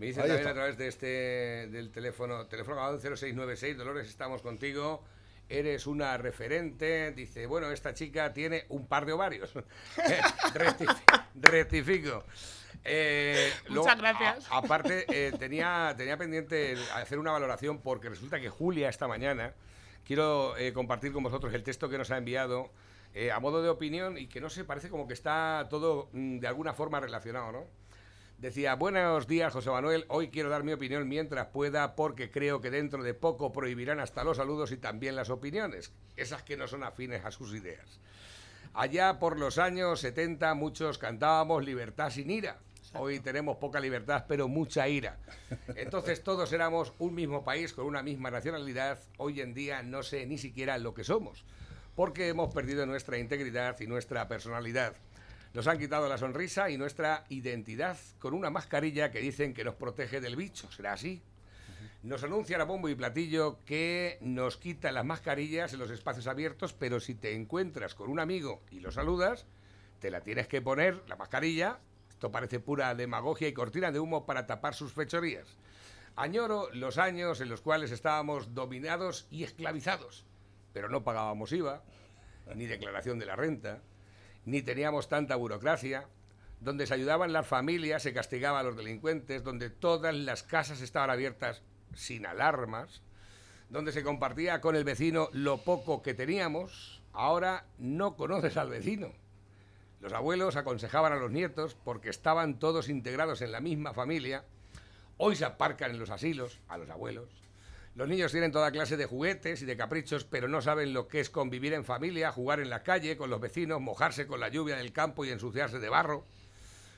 Me 0.00 0.06
dicen 0.06 0.22
también 0.22 0.38
está. 0.38 0.50
a 0.50 0.54
través 0.54 0.78
de 0.78 0.88
este 0.88 1.06
del 1.70 1.90
teléfono, 1.92 2.46
teléfono 2.46 2.74
acabado 2.76 2.94
en 2.94 3.00
0696, 3.00 3.76
Dolores, 3.76 4.08
estamos 4.08 4.40
contigo. 4.42 5.04
Eres 5.48 5.86
una 5.86 6.16
referente. 6.16 7.12
Dice, 7.12 7.46
bueno, 7.46 7.70
esta 7.70 7.92
chica 7.92 8.32
tiene 8.32 8.64
un 8.70 8.86
par 8.86 9.04
de 9.04 9.12
ovarios. 9.12 9.52
Rectifi- 10.54 11.24
Rectifico. 11.34 12.24
Eh, 12.84 13.52
Muchas 13.68 13.98
gracias. 13.98 14.50
a- 14.50 14.58
aparte, 14.58 15.04
eh, 15.08 15.32
tenía, 15.38 15.92
tenía 15.98 16.16
pendiente 16.16 16.76
hacer 16.94 17.18
una 17.18 17.32
valoración 17.32 17.80
porque 17.80 18.08
resulta 18.08 18.40
que 18.40 18.48
Julia 18.48 18.88
esta 18.88 19.06
mañana, 19.06 19.52
quiero 20.06 20.56
eh, 20.56 20.72
compartir 20.72 21.12
con 21.12 21.22
vosotros 21.22 21.52
el 21.52 21.62
texto 21.62 21.90
que 21.90 21.98
nos 21.98 22.10
ha 22.10 22.16
enviado 22.16 22.70
eh, 23.12 23.30
a 23.32 23.38
modo 23.40 23.60
de 23.62 23.68
opinión 23.68 24.16
y 24.16 24.28
que 24.28 24.40
no 24.40 24.48
sé, 24.48 24.64
parece 24.64 24.88
como 24.88 25.06
que 25.06 25.12
está 25.14 25.66
todo 25.68 26.08
mm, 26.12 26.38
de 26.38 26.46
alguna 26.46 26.72
forma 26.72 27.00
relacionado, 27.00 27.52
¿no? 27.52 27.66
Decía, 28.40 28.74
buenos 28.74 29.26
días 29.26 29.52
José 29.52 29.68
Manuel, 29.68 30.06
hoy 30.08 30.30
quiero 30.30 30.48
dar 30.48 30.64
mi 30.64 30.72
opinión 30.72 31.06
mientras 31.06 31.48
pueda 31.48 31.94
porque 31.94 32.30
creo 32.30 32.62
que 32.62 32.70
dentro 32.70 33.02
de 33.02 33.12
poco 33.12 33.52
prohibirán 33.52 34.00
hasta 34.00 34.24
los 34.24 34.38
saludos 34.38 34.72
y 34.72 34.78
también 34.78 35.14
las 35.14 35.28
opiniones, 35.28 35.92
esas 36.16 36.42
que 36.42 36.56
no 36.56 36.66
son 36.66 36.82
afines 36.82 37.22
a 37.26 37.32
sus 37.32 37.52
ideas. 37.52 38.00
Allá 38.72 39.18
por 39.18 39.38
los 39.38 39.58
años 39.58 40.00
70 40.00 40.54
muchos 40.54 40.96
cantábamos 40.96 41.66
libertad 41.66 42.08
sin 42.08 42.30
ira. 42.30 42.56
Hoy 42.94 43.20
tenemos 43.20 43.58
poca 43.58 43.78
libertad, 43.78 44.24
pero 44.26 44.48
mucha 44.48 44.88
ira. 44.88 45.18
Entonces 45.76 46.22
todos 46.24 46.50
éramos 46.54 46.94
un 46.98 47.14
mismo 47.14 47.44
país 47.44 47.74
con 47.74 47.84
una 47.84 48.02
misma 48.02 48.30
nacionalidad. 48.30 49.00
Hoy 49.18 49.42
en 49.42 49.52
día 49.52 49.82
no 49.82 50.02
sé 50.02 50.24
ni 50.24 50.38
siquiera 50.38 50.78
lo 50.78 50.94
que 50.94 51.04
somos, 51.04 51.44
porque 51.94 52.28
hemos 52.28 52.54
perdido 52.54 52.86
nuestra 52.86 53.18
integridad 53.18 53.78
y 53.80 53.86
nuestra 53.86 54.28
personalidad. 54.28 54.96
Nos 55.52 55.66
han 55.66 55.78
quitado 55.78 56.08
la 56.08 56.16
sonrisa 56.16 56.70
y 56.70 56.78
nuestra 56.78 57.24
identidad 57.28 57.98
con 58.20 58.34
una 58.34 58.50
mascarilla 58.50 59.10
que 59.10 59.18
dicen 59.18 59.52
que 59.52 59.64
nos 59.64 59.74
protege 59.74 60.20
del 60.20 60.36
bicho. 60.36 60.70
¿Será 60.70 60.92
así? 60.92 61.22
Nos 62.04 62.22
anuncian 62.22 62.60
a 62.60 62.64
bombo 62.64 62.88
y 62.88 62.94
platillo 62.94 63.58
que 63.66 64.18
nos 64.20 64.56
quitan 64.56 64.94
las 64.94 65.04
mascarillas 65.04 65.72
en 65.72 65.80
los 65.80 65.90
espacios 65.90 66.28
abiertos, 66.28 66.72
pero 66.72 67.00
si 67.00 67.16
te 67.16 67.34
encuentras 67.34 67.96
con 67.96 68.10
un 68.10 68.20
amigo 68.20 68.62
y 68.70 68.78
lo 68.78 68.92
saludas, 68.92 69.44
te 69.98 70.12
la 70.12 70.20
tienes 70.20 70.46
que 70.46 70.62
poner, 70.62 71.02
la 71.08 71.16
mascarilla. 71.16 71.80
Esto 72.08 72.30
parece 72.30 72.60
pura 72.60 72.94
demagogia 72.94 73.48
y 73.48 73.52
cortina 73.52 73.90
de 73.90 73.98
humo 73.98 74.26
para 74.26 74.46
tapar 74.46 74.74
sus 74.74 74.92
fechorías. 74.92 75.48
Añoro 76.14 76.68
los 76.72 76.96
años 76.96 77.40
en 77.40 77.48
los 77.48 77.60
cuales 77.60 77.90
estábamos 77.90 78.54
dominados 78.54 79.26
y 79.32 79.42
esclavizados, 79.42 80.24
pero 80.72 80.88
no 80.88 81.02
pagábamos 81.02 81.52
IVA, 81.52 81.82
ni 82.54 82.66
declaración 82.66 83.18
de 83.18 83.26
la 83.26 83.36
renta, 83.36 83.82
ni 84.50 84.62
teníamos 84.62 85.08
tanta 85.08 85.36
burocracia, 85.36 86.08
donde 86.60 86.86
se 86.86 86.94
ayudaban 86.94 87.32
las 87.32 87.46
familias, 87.46 88.02
se 88.02 88.12
castigaba 88.12 88.60
a 88.60 88.62
los 88.64 88.76
delincuentes, 88.76 89.44
donde 89.44 89.70
todas 89.70 90.12
las 90.14 90.42
casas 90.42 90.80
estaban 90.80 91.08
abiertas 91.08 91.62
sin 91.94 92.26
alarmas, 92.26 93.00
donde 93.68 93.92
se 93.92 94.02
compartía 94.02 94.60
con 94.60 94.74
el 94.74 94.82
vecino 94.82 95.28
lo 95.32 95.58
poco 95.58 96.02
que 96.02 96.14
teníamos, 96.14 97.00
ahora 97.12 97.64
no 97.78 98.16
conoces 98.16 98.56
al 98.56 98.70
vecino. 98.70 99.12
Los 100.00 100.12
abuelos 100.12 100.56
aconsejaban 100.56 101.12
a 101.12 101.16
los 101.16 101.30
nietos 101.30 101.76
porque 101.84 102.10
estaban 102.10 102.58
todos 102.58 102.88
integrados 102.88 103.42
en 103.42 103.52
la 103.52 103.60
misma 103.60 103.94
familia. 103.94 104.44
Hoy 105.16 105.36
se 105.36 105.44
aparcan 105.44 105.92
en 105.92 106.00
los 106.00 106.10
asilos 106.10 106.58
a 106.68 106.76
los 106.76 106.90
abuelos. 106.90 107.28
Los 107.94 108.08
niños 108.08 108.30
tienen 108.32 108.52
toda 108.52 108.70
clase 108.70 108.96
de 108.96 109.04
juguetes 109.06 109.62
y 109.62 109.66
de 109.66 109.76
caprichos, 109.76 110.24
pero 110.24 110.48
no 110.48 110.62
saben 110.62 110.92
lo 110.94 111.08
que 111.08 111.20
es 111.20 111.28
convivir 111.28 111.74
en 111.74 111.84
familia, 111.84 112.30
jugar 112.32 112.60
en 112.60 112.70
la 112.70 112.82
calle 112.82 113.16
con 113.16 113.30
los 113.30 113.40
vecinos, 113.40 113.80
mojarse 113.80 114.26
con 114.26 114.40
la 114.40 114.48
lluvia 114.48 114.76
del 114.76 114.92
campo 114.92 115.24
y 115.24 115.30
ensuciarse 115.30 115.80
de 115.80 115.88
barro. 115.88 116.24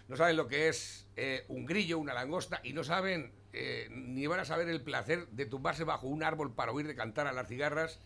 No 0.09 0.17
saben 0.17 0.37
lo 0.37 0.49
que 0.49 0.69
es 0.69 1.07
eh, 1.17 1.45
un 1.49 1.65
grillo, 1.65 1.99
una 1.99 2.13
langosta, 2.13 2.61
y 2.63 2.75
no 2.75 2.85
saben 2.85 3.33
eh, 3.55 3.89
ni 3.91 4.27
van 4.27 4.41
a 4.41 4.45
saber 4.45 4.69
el 4.69 4.83
placer 4.83 5.27
de 5.29 5.47
tumbarse 5.47 5.85
bajo 5.85 6.07
un 6.07 6.23
árbol 6.23 6.55
para 6.55 6.73
oír 6.73 6.87
de 6.87 6.95
cantar 6.95 7.27
a 7.27 7.33
las 7.33 7.49
cigarras. 7.49 7.99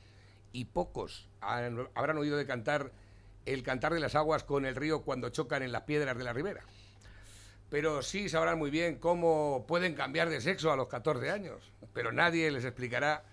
Y 0.52 0.66
pocos 0.66 1.28
han- 1.40 1.88
habrán 1.94 2.16
oído 2.18 2.36
de 2.36 2.46
cantar 2.46 2.92
el 3.46 3.62
cantar 3.62 3.92
de 3.94 4.00
las 4.00 4.14
aguas 4.14 4.44
con 4.44 4.64
el 4.64 4.76
río 4.76 5.02
cuando 5.02 5.28
chocan 5.30 5.62
en 5.62 5.72
las 5.72 5.82
piedras 5.82 6.16
de 6.16 6.24
la 6.24 6.32
ribera. 6.32 6.62
Pero 7.68 8.02
sí 8.02 8.28
sabrán 8.28 8.58
muy 8.58 8.70
bien 8.70 8.96
cómo 8.96 9.64
pueden 9.66 9.94
cambiar 9.94 10.28
de 10.28 10.40
sexo 10.40 10.72
a 10.72 10.76
los 10.76 10.88
14 10.88 11.30
años. 11.30 11.72
Pero 11.92 12.12
nadie 12.12 12.50
les 12.50 12.64
explicará 12.64 13.24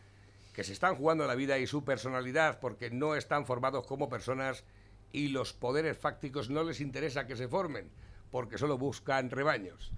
que 0.53 0.63
se 0.63 0.73
están 0.73 0.95
jugando 0.95 1.25
la 1.27 1.35
vida 1.35 1.57
y 1.57 1.67
su 1.67 1.83
personalidad 1.83 2.59
porque 2.59 2.89
no 2.91 3.15
están 3.15 3.45
formados 3.45 3.85
como 3.85 4.09
personas 4.09 4.63
y 5.11 5.29
los 5.29 5.53
poderes 5.53 5.97
fácticos 5.97 6.49
no 6.49 6.63
les 6.63 6.81
interesa 6.81 7.27
que 7.27 7.35
se 7.35 7.47
formen 7.47 7.89
porque 8.31 8.57
solo 8.57 8.77
buscan 8.77 9.29
rebaños. 9.29 9.91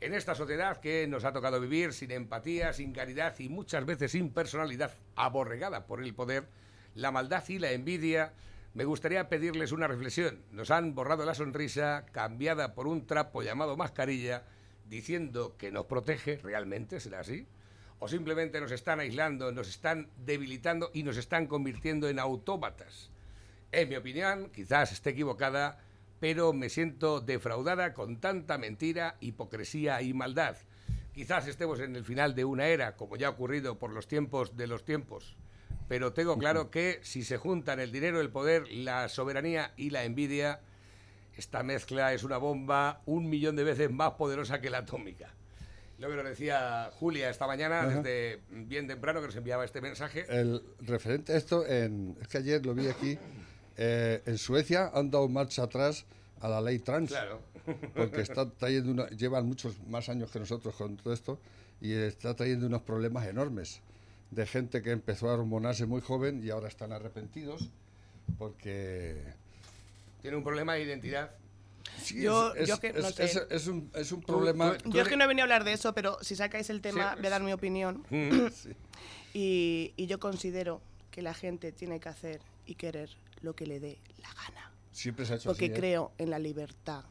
En 0.00 0.14
esta 0.14 0.34
sociedad 0.34 0.80
que 0.80 1.06
nos 1.06 1.24
ha 1.24 1.32
tocado 1.32 1.60
vivir 1.60 1.92
sin 1.92 2.10
empatía, 2.10 2.72
sin 2.72 2.92
caridad 2.92 3.38
y 3.38 3.48
muchas 3.48 3.86
veces 3.86 4.12
sin 4.12 4.30
personalidad, 4.30 4.94
aborregada 5.16 5.86
por 5.86 6.02
el 6.02 6.14
poder, 6.14 6.48
la 6.94 7.10
maldad 7.10 7.44
y 7.48 7.58
la 7.58 7.72
envidia, 7.72 8.32
me 8.74 8.84
gustaría 8.84 9.28
pedirles 9.28 9.70
una 9.70 9.86
reflexión. 9.86 10.42
Nos 10.50 10.72
han 10.72 10.96
borrado 10.96 11.24
la 11.24 11.36
sonrisa, 11.36 12.06
cambiada 12.10 12.74
por 12.74 12.88
un 12.88 13.06
trapo 13.06 13.40
llamado 13.40 13.76
mascarilla, 13.76 14.42
diciendo 14.88 15.54
que 15.56 15.70
nos 15.70 15.86
protege, 15.86 16.38
¿realmente 16.38 16.98
será 16.98 17.20
así? 17.20 17.46
¿O 18.00 18.08
simplemente 18.08 18.60
nos 18.60 18.72
están 18.72 18.98
aislando, 18.98 19.52
nos 19.52 19.68
están 19.68 20.08
debilitando 20.26 20.90
y 20.92 21.04
nos 21.04 21.16
están 21.16 21.46
convirtiendo 21.46 22.08
en 22.08 22.18
autómatas? 22.18 23.10
En 23.70 23.88
mi 23.88 23.94
opinión, 23.94 24.50
quizás 24.50 24.90
esté 24.90 25.10
equivocada, 25.10 25.78
pero 26.18 26.52
me 26.52 26.68
siento 26.68 27.20
defraudada 27.20 27.94
con 27.94 28.20
tanta 28.20 28.58
mentira, 28.58 29.16
hipocresía 29.20 30.02
y 30.02 30.12
maldad. 30.14 30.56
Quizás 31.12 31.46
estemos 31.46 31.78
en 31.78 31.94
el 31.94 32.04
final 32.04 32.34
de 32.34 32.44
una 32.44 32.66
era, 32.66 32.96
como 32.96 33.16
ya 33.16 33.28
ha 33.28 33.30
ocurrido 33.30 33.78
por 33.78 33.92
los 33.92 34.08
tiempos 34.08 34.56
de 34.56 34.66
los 34.66 34.84
tiempos. 34.84 35.36
Pero 35.88 36.12
tengo 36.12 36.38
claro 36.38 36.70
que 36.70 37.00
si 37.02 37.24
se 37.24 37.36
juntan 37.36 37.78
el 37.80 37.92
dinero, 37.92 38.20
el 38.20 38.30
poder, 38.30 38.66
la 38.72 39.08
soberanía 39.08 39.72
y 39.76 39.90
la 39.90 40.04
envidia, 40.04 40.60
esta 41.36 41.62
mezcla 41.62 42.14
es 42.14 42.24
una 42.24 42.38
bomba 42.38 43.02
un 43.06 43.28
millón 43.28 43.56
de 43.56 43.64
veces 43.64 43.90
más 43.90 44.12
poderosa 44.12 44.60
que 44.60 44.70
la 44.70 44.78
atómica. 44.78 45.32
Lo 45.98 46.08
que 46.08 46.16
nos 46.16 46.24
decía 46.24 46.90
Julia 46.98 47.28
esta 47.30 47.46
mañana, 47.46 47.80
Ajá. 47.82 47.88
desde 48.02 48.40
bien 48.50 48.86
temprano, 48.88 49.20
que 49.20 49.26
nos 49.26 49.36
enviaba 49.36 49.64
este 49.64 49.80
mensaje. 49.80 50.24
El 50.28 50.62
referente 50.80 51.32
a 51.32 51.36
esto, 51.36 51.66
en, 51.66 52.16
es 52.20 52.28
que 52.28 52.38
ayer 52.38 52.64
lo 52.64 52.74
vi 52.74 52.88
aquí, 52.88 53.18
eh, 53.76 54.22
en 54.26 54.38
Suecia 54.38 54.90
han 54.94 55.10
dado 55.10 55.28
marcha 55.28 55.64
atrás 55.64 56.06
a 56.40 56.48
la 56.48 56.60
ley 56.60 56.78
trans. 56.78 57.10
Claro. 57.10 57.40
Porque 57.94 58.20
está 58.22 58.48
trayendo 58.50 58.90
una- 58.92 59.08
llevan 59.10 59.46
muchos 59.46 59.78
más 59.86 60.08
años 60.08 60.30
que 60.30 60.38
nosotros 60.38 60.74
con 60.74 60.96
todo 60.96 61.12
esto 61.14 61.38
y 61.80 61.92
está 61.92 62.34
trayendo 62.34 62.66
unos 62.66 62.82
problemas 62.82 63.26
enormes 63.26 63.80
de 64.34 64.46
gente 64.46 64.82
que 64.82 64.90
empezó 64.90 65.28
a 65.30 65.34
hormonarse 65.34 65.86
muy 65.86 66.00
joven 66.00 66.42
y 66.44 66.50
ahora 66.50 66.68
están 66.68 66.92
arrepentidos 66.92 67.70
porque 68.38 69.22
Tiene 70.22 70.36
un 70.38 70.44
problema 70.44 70.74
de 70.74 70.82
identidad. 70.84 71.32
sí, 71.98 72.22
Yo- 72.22 72.54
es, 72.54 72.66
yo 72.68 72.80
que 72.80 72.92
no 72.94 73.00
es- 73.08 73.14
sé. 73.14 73.24
es- 73.24 73.46
es 73.50 73.66
un, 73.66 73.90
es 73.94 74.10
un 74.10 74.20
Tú- 74.22 74.26
problema 74.26 74.78
tú- 74.78 74.90
Yo 74.90 75.02
es 75.02 75.08
que 75.08 75.16
no 75.16 75.24
he 75.24 75.26
venido 75.26 75.42
a 75.42 75.44
hablar 75.44 75.64
de 75.64 75.72
eso, 75.74 75.92
pero 75.94 76.16
si 76.22 76.34
sacáis 76.34 76.70
el 76.70 76.80
tema, 76.80 77.10
Sí, 77.12 77.16
voy 77.18 77.26
a 77.26 77.30
dar 77.30 77.42
mi 77.42 77.52
opinión. 77.52 78.04
sí. 78.54 78.70
Y, 79.34 79.92
y 79.96 80.06
yo 80.06 80.18
considero 80.18 80.80
que 81.10 81.20
la 81.22 81.34
gente 81.34 81.72
tiene 81.72 82.00
que 82.00 82.08
hacer 82.08 82.40
y 82.66 82.74
querer 82.76 83.10
lo 83.42 83.54
que 83.54 83.66
le 83.66 83.80
dé 83.80 83.98
la 84.22 84.28
gana. 84.32 84.70
siempre 84.92 85.26
se 85.26 85.34
ha 85.34 85.36
hecho 85.36 85.48
Porque 85.50 85.66
así, 85.66 85.74
¿eh? 85.74 85.76
creo 85.76 86.12
en 86.18 86.30
la 86.30 86.38
libertad. 86.38 87.04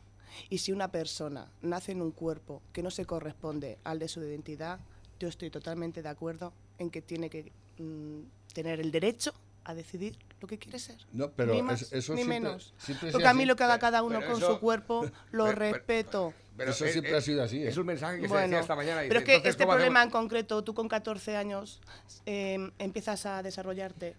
Y 0.49 0.57
si 0.57 0.71
una 0.71 0.91
persona 0.91 1.51
nace 1.61 1.91
en 1.91 2.01
un 2.01 2.11
cuerpo 2.11 2.63
que 2.73 2.81
no 2.81 2.89
se 2.89 3.05
corresponde 3.05 3.77
al 3.83 3.99
de 3.99 4.07
su 4.07 4.21
identidad, 4.23 4.79
yo 5.19 5.27
estoy 5.27 5.51
totalmente 5.51 6.01
de 6.01 6.09
acuerdo 6.09 6.53
en 6.83 6.89
que 6.91 7.01
tiene 7.01 7.29
que 7.29 7.51
mm, 7.79 8.19
tener 8.53 8.79
el 8.79 8.91
derecho 8.91 9.33
a 9.65 9.73
decidir 9.73 10.17
lo 10.41 10.47
que 10.47 10.57
quiere 10.59 10.77
ser. 10.77 10.97
No, 11.13 11.31
pero 11.31 11.53
ni 11.53 11.61
más 11.63 11.81
es- 11.81 11.93
eso 11.93 12.13
ni 12.13 12.23
siempre- 12.23 12.39
menos. 12.41 12.73
siempre 12.77 13.11
Porque 13.11 13.27
a 13.27 13.33
mí 13.33 13.41
así. 13.43 13.47
lo 13.47 13.55
que 13.55 13.63
haga 13.63 13.79
cada 13.79 14.03
uno 14.03 14.19
pero 14.19 14.31
con 14.33 14.41
eso- 14.41 14.53
su 14.55 14.59
cuerpo 14.59 15.01
lo 15.31 15.45
pero- 15.45 15.57
pero- 15.57 15.73
respeto. 15.73 16.33
Eso 16.59 16.85
siempre 16.85 17.15
ha 17.15 17.21
sido 17.21 17.41
así, 17.43 17.63
¿eh? 17.63 17.69
Es 17.69 17.77
un 17.77 17.87
mensaje 17.87 18.17
que 18.17 18.23
se 18.23 18.27
Bueno, 18.27 18.43
decía 18.43 18.59
esta 18.59 18.75
mañana. 18.75 19.01
pero 19.07 19.19
es 19.21 19.25
que 19.25 19.35
este 19.37 19.63
¿cómo 19.63 19.71
problema 19.75 20.03
en 20.03 20.11
concreto, 20.11 20.63
tú 20.63 20.75
con 20.75 20.87
14 20.87 21.35
años 21.35 21.81
eh, 22.27 22.69
empiezas 22.77 23.25
a 23.25 23.41
desarrollarte 23.41 24.15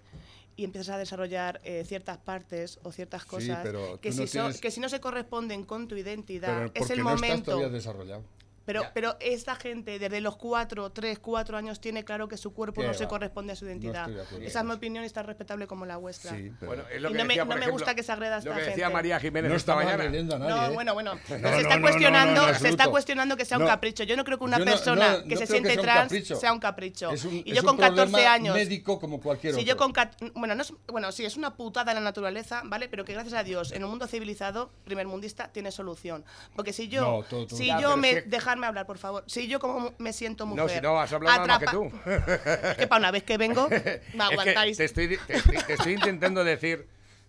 y 0.57 0.65
empiezas 0.65 0.97
a 0.97 0.99
desarrollar 0.99 1.61
eh, 1.63 1.85
ciertas 1.87 2.19
partes 2.19 2.81
o 2.83 2.91
ciertas 2.91 3.25
cosas 3.25 3.65
que, 4.01 4.13
si 4.13 4.37
no 4.39 4.51
que 4.53 4.71
si 4.73 4.81
no 4.81 4.89
se 4.89 4.99
corresponden 5.01 5.63
con 5.65 5.87
tu 5.87 5.95
identidad, 5.97 6.71
Pero 6.73 6.85
es 6.85 6.91
el 6.91 7.03
no 7.05 7.11
estás 7.11 7.21
momento. 7.29 7.51
todavía 7.53 7.69
desarrollado. 7.69 8.25
Pero, 8.65 8.83
Ya. 8.83 8.93
pero 8.95 9.17
esta 9.21 9.55
gente 9.57 9.99
desde 9.99 10.21
los 10.21 10.37
4, 10.37 10.91
3, 10.91 11.19
4 11.19 11.57
años 11.57 11.81
tiene 11.81 12.05
claro 12.05 12.29
que 12.29 12.37
su 12.37 12.53
cuerpo 12.55 12.83
no 12.83 12.95
se 12.95 13.07
corresponde 13.07 13.53
a 13.53 13.57
su 13.57 13.67
identidad. 13.67 14.09
Esa 14.41 14.59
es 14.61 14.65
mi 14.65 14.73
opinión 14.73 15.05
y 15.05 15.11
tan 15.11 15.27
respetable 15.27 15.67
como 15.67 15.87
la 15.87 15.97
vuestra. 15.97 16.31
Sí, 16.33 16.51
pero- 16.59 16.67
Bueno, 16.75 16.85
es 16.91 17.01
lo 17.01 17.11
Y 17.11 17.13
que 17.13 17.19
no 17.19 17.25
me- 17.25 17.37
no 17.37 17.71
gusta 17.71 17.95
que 17.95 18.03
se 18.03 18.11
agreda 18.13 18.37
a 18.37 18.41
Lo 18.41 18.51
esta 18.51 18.55
que 18.55 18.61
decía 18.71 18.87
gente. 18.87 18.93
María 18.93 19.21
Jiménez 19.21 19.51
no 19.51 19.57
esta 19.57 19.75
mañana. 19.75 20.05
a 20.05 20.09
nadie. 20.09 20.23
No, 20.25 20.67
¿eh? 20.67 20.71
bueno, 20.75 20.95
bueno. 20.95 21.15
No, 21.15 21.21
se 21.27 21.39
no, 21.39 21.49
está 21.49 21.69
no, 21.69 21.77
no, 21.77 21.81
cuestionando, 21.83 22.55
se 22.55 22.69
está 22.69 22.89
cuestionando 22.89 23.37
que 23.37 23.45
sea 23.45 23.59
un 23.59 23.67
capricho. 23.67 24.03
Yo 24.05 24.17
no 24.17 24.25
creo 24.25 24.39
que 24.39 24.45
una 24.45 24.59
persona 24.59 25.13
no- 25.19 25.23
que 25.25 25.35
no 25.35 25.41
se 25.41 25.47
siente 25.47 25.71
sea 25.71 25.79
un 25.79 25.83
trans 25.85 26.03
capricho. 26.03 26.37
sea 26.37 26.53
un 26.53 26.59
capricho. 26.61 27.11
Es 27.11 27.25
un, 27.25 27.35
y 27.37 27.45
es 27.51 27.55
yo 27.57 27.61
un 27.63 27.67
con 27.67 27.77
14 27.77 28.11
problema 28.11 28.33
años. 28.33 28.55
médico 28.55 28.99
como 28.99 29.21
cualquier 29.21 29.55
Si 29.55 29.61
otro. 29.61 29.73
yo 29.73 29.77
con 29.77 29.93
bueno, 30.35 30.55
no 30.55 30.63
es- 30.63 30.73
bueno, 30.89 31.13
sí, 31.13 31.25
es 31.25 31.37
una 31.37 31.55
putada 31.55 31.95
la 31.95 32.01
naturaleza, 32.01 32.63
¿vale? 32.65 32.89
Pero 32.89 33.05
que 33.05 33.13
gracias 33.13 33.35
a 33.35 33.45
Dios, 33.45 33.73
en 33.73 33.85
un 33.85 33.91
mundo 33.91 34.07
civilizado, 34.07 34.71
primermundista, 34.85 35.49
tiene 35.49 35.71
solución. 35.71 36.25
Porque 36.57 36.73
si 36.73 36.89
yo, 36.89 37.25
si 37.49 37.71
me, 37.97 38.15
que- 38.15 38.23
dejarme 38.55 38.67
hablar, 38.67 38.87
por 38.87 38.99
favor, 38.99 39.25
si 39.27 39.49
yo 39.49 39.59
como 39.59 39.93
me 39.99 40.13
siento 40.13 40.47
mujer, 40.47 40.63
No, 40.65 40.69
si 40.69 40.81
no, 40.81 41.01
has 41.01 41.13
hablado 41.13 41.47
nada 41.47 41.49
más 41.49 41.59
que 41.59 41.67
atrapa- 41.67 41.73
tú. 41.73 42.71
Es 42.71 42.77
que 42.79 42.87
para 42.87 42.99
una 43.01 43.11
vez 43.11 43.23
que 43.25 43.37
vengo, 43.37 43.69
me 43.69 43.77
Es 43.77 43.83
que 43.83 44.21
aguantáis. 44.21 44.77
te, 44.77 44.85
estoy, 44.85 45.09
te, 45.09 45.35
estoy- 45.37 45.59
te 45.67 45.73
estoy 45.75 45.93
intentando 45.95 46.45
decir 46.45 46.87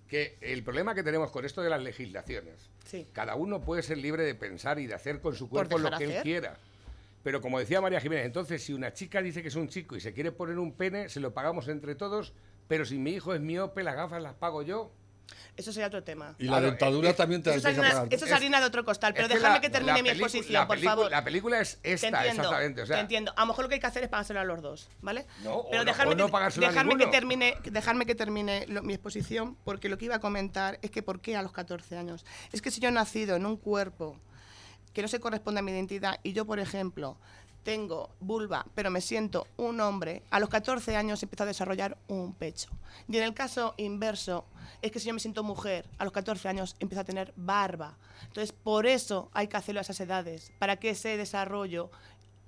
que 0.08 0.38
el 0.42 0.64
problema 0.64 0.94
que 0.94 1.02
tenemos 1.04 1.32
con 1.32 1.46
esto 1.46 1.62
de 1.64 1.70
las 1.70 1.82
legislaciones, 1.82 2.70
Sí. 2.86 3.08
cada 3.14 3.36
uno 3.36 3.62
puede 3.62 3.82
ser 3.82 3.98
libre 3.98 4.24
de 4.24 4.36
pensar 4.36 4.78
y 4.80 4.86
de 4.86 4.94
hacer 4.94 5.20
con 5.20 5.36
su 5.36 5.50
cuerpo 5.50 5.80
lo 5.80 5.90
que 5.98 6.04
él 6.04 6.22
quiera. 6.22 6.58
Pero 7.24 7.42
como 7.42 7.58
decía 7.58 7.82
María 7.82 8.00
Jiménez, 8.00 8.26
entonces 8.28 8.64
si 8.64 8.72
una 8.74 8.94
chica 8.94 9.20
dice 9.24 9.42
que 9.42 9.48
es 9.48 9.56
un 9.56 9.68
chico 9.68 9.96
y 9.96 10.00
se 10.02 10.14
quiere 10.14 10.32
poner 10.32 10.60
un 10.60 10.74
pene, 10.74 11.10
se 11.10 11.20
lo 11.20 11.34
pagamos 11.34 11.68
entre 11.68 11.96
todos, 11.96 12.34
pero 12.68 12.86
si 12.86 13.00
mi 13.00 13.12
hijo 13.14 13.34
es 13.34 13.42
miope, 13.42 13.82
las 13.82 13.96
gafas 13.96 14.22
las 14.22 14.36
pago 14.36 14.62
yo. 14.62 14.92
Eso 15.58 15.72
sería 15.72 15.88
otro 15.88 16.04
tema. 16.04 16.36
Y 16.38 16.44
la 16.46 16.52
Claro, 16.54 16.66
dentadura 16.68 17.10
es- 17.10 17.16
también 17.16 17.42
te 17.42 17.54
Eso 17.56 17.68
harina, 17.68 17.84
pagar. 17.90 18.08
eso 18.12 18.26
es 18.26 18.32
harina 18.32 18.60
de 18.60 18.66
otro 18.66 18.84
costal, 18.84 19.14
pero 19.14 19.28
déjame 19.28 19.62
que 19.62 19.70
termine 19.70 20.04
mi 20.04 20.10
exposición, 20.10 20.68
por 20.68 20.78
favor. 20.80 21.10
La 21.12 21.24
película 21.24 21.60
es 21.62 21.78
Te 21.82 21.94
esta, 21.94 22.08
entiendo, 22.08 22.42
exactamente. 22.44 22.82
O 22.82 22.86
sea, 22.86 22.96
te 22.98 23.02
entiendo. 23.02 23.34
A 23.38 23.42
lo 23.42 23.48
mejor 23.48 23.66
lo 23.66 23.70
que 23.70 23.76
hay 23.76 23.80
que 23.82 23.88
hacer 23.88 24.04
es 24.04 24.10
pagárselo 24.10 24.42
a 24.42 24.44
los 24.44 24.62
dos, 24.62 24.90
¿vale? 25.02 25.26
No, 25.44 25.56
o 25.56 25.70
Pero 25.70 25.84
no- 25.84 25.86
dejarme, 25.86 26.14
o 26.14 26.16
no 26.18 26.26
que, 26.26 26.32
pagárselo 26.32 26.66
a 26.68 26.70
dejarme 26.70 26.98
que 26.98 27.08
termine, 27.08 27.56
dejarme 27.64 28.06
que 28.06 28.16
termine 28.16 28.66
lo- 28.68 28.84
mi 28.84 28.94
exposición, 28.94 29.56
porque 29.64 29.88
lo 29.90 29.98
que 29.98 30.06
iba 30.06 30.16
a 30.16 30.20
comentar 30.20 30.78
es 30.82 30.92
que 30.92 31.02
¿por 31.04 31.22
qué 31.22 31.36
a 31.38 31.42
los 31.42 31.54
14 31.54 31.98
años? 31.98 32.26
Es 32.52 32.62
que 32.62 32.70
si 32.70 32.82
yo 32.82 32.90
he 32.90 32.92
nacido 32.92 33.36
en 33.38 33.46
un 33.46 33.56
cuerpo 33.58 34.20
que 34.94 35.02
no 35.02 35.08
se 35.08 35.20
corresponde 35.20 35.60
a 35.60 35.64
mi 35.64 35.72
identidad 35.72 36.20
y 36.24 36.34
yo, 36.34 36.46
por 36.46 36.60
ejemplo, 36.60 37.18
tengo 37.66 38.12
vulva, 38.20 38.66
pero 38.76 38.92
me 38.92 39.02
siento 39.02 39.48
un 39.58 39.82
hombre, 39.82 40.22
a 40.30 40.40
los 40.40 40.50
14 40.50 40.96
años 40.96 41.22
empiezo 41.24 41.44
a 41.44 41.48
desarrollar 41.48 41.98
un 42.08 42.34
pecho. 42.34 42.70
Y 43.10 43.18
en 43.18 43.24
el 43.24 43.34
caso 43.34 43.74
inverso, 43.78 44.46
es 44.84 44.92
que 44.92 45.00
si 45.00 45.08
yo 45.08 45.14
me 45.16 45.20
siento 45.20 45.44
mujer, 45.44 45.86
a 45.98 46.04
los 46.04 46.14
14 46.14 46.48
años 46.48 46.76
empiezo 46.80 47.02
a 47.02 47.06
tener 47.06 47.34
barba. 47.36 47.98
Entonces, 48.28 48.54
por 48.54 48.86
eso 48.86 49.30
hay 49.34 49.48
que 49.48 49.58
hacerlo 49.58 49.80
a 49.80 49.82
esas 49.82 50.00
edades, 50.00 50.54
para 50.60 50.78
que 50.78 50.92
ese 50.92 51.18
desarrollo 51.18 51.90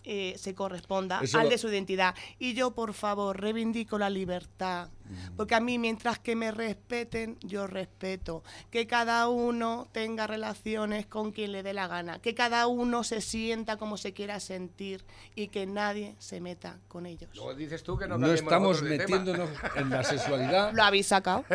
eh, 0.03 0.35
se 0.37 0.53
corresponda 0.53 1.19
Eso 1.21 1.39
al 1.39 1.49
de 1.49 1.57
su 1.57 1.67
identidad. 1.67 2.13
Y 2.37 2.53
yo, 2.53 2.71
por 2.71 2.93
favor, 2.93 3.41
reivindico 3.41 3.97
la 3.97 4.11
libertad. 4.11 4.89
Porque 5.35 5.55
a 5.55 5.59
mí, 5.59 5.77
mientras 5.79 6.19
que 6.19 6.35
me 6.35 6.51
respeten, 6.51 7.37
yo 7.41 7.67
respeto. 7.67 8.43
Que 8.71 8.87
cada 8.87 9.27
uno 9.29 9.87
tenga 9.91 10.27
relaciones 10.27 11.05
con 11.05 11.31
quien 11.31 11.51
le 11.51 11.63
dé 11.63 11.73
la 11.73 11.87
gana. 11.87 12.19
Que 12.19 12.33
cada 12.35 12.67
uno 12.67 13.03
se 13.03 13.21
sienta 13.21 13.77
como 13.77 13.97
se 13.97 14.13
quiera 14.13 14.39
sentir 14.39 15.03
y 15.35 15.47
que 15.49 15.65
nadie 15.65 16.15
se 16.19 16.41
meta 16.41 16.77
con 16.87 17.05
ellos. 17.05 17.29
luego 17.35 17.53
dices 17.55 17.83
tú 17.83 17.97
que 17.97 18.07
no, 18.07 18.17
No 18.17 18.33
estamos 18.33 18.81
metiéndonos 18.81 19.49
en 19.75 19.89
la 19.89 20.03
sexualidad. 20.03 20.71
¿Lo 20.73 20.83
habéis 20.83 21.07
sacado? 21.07 21.45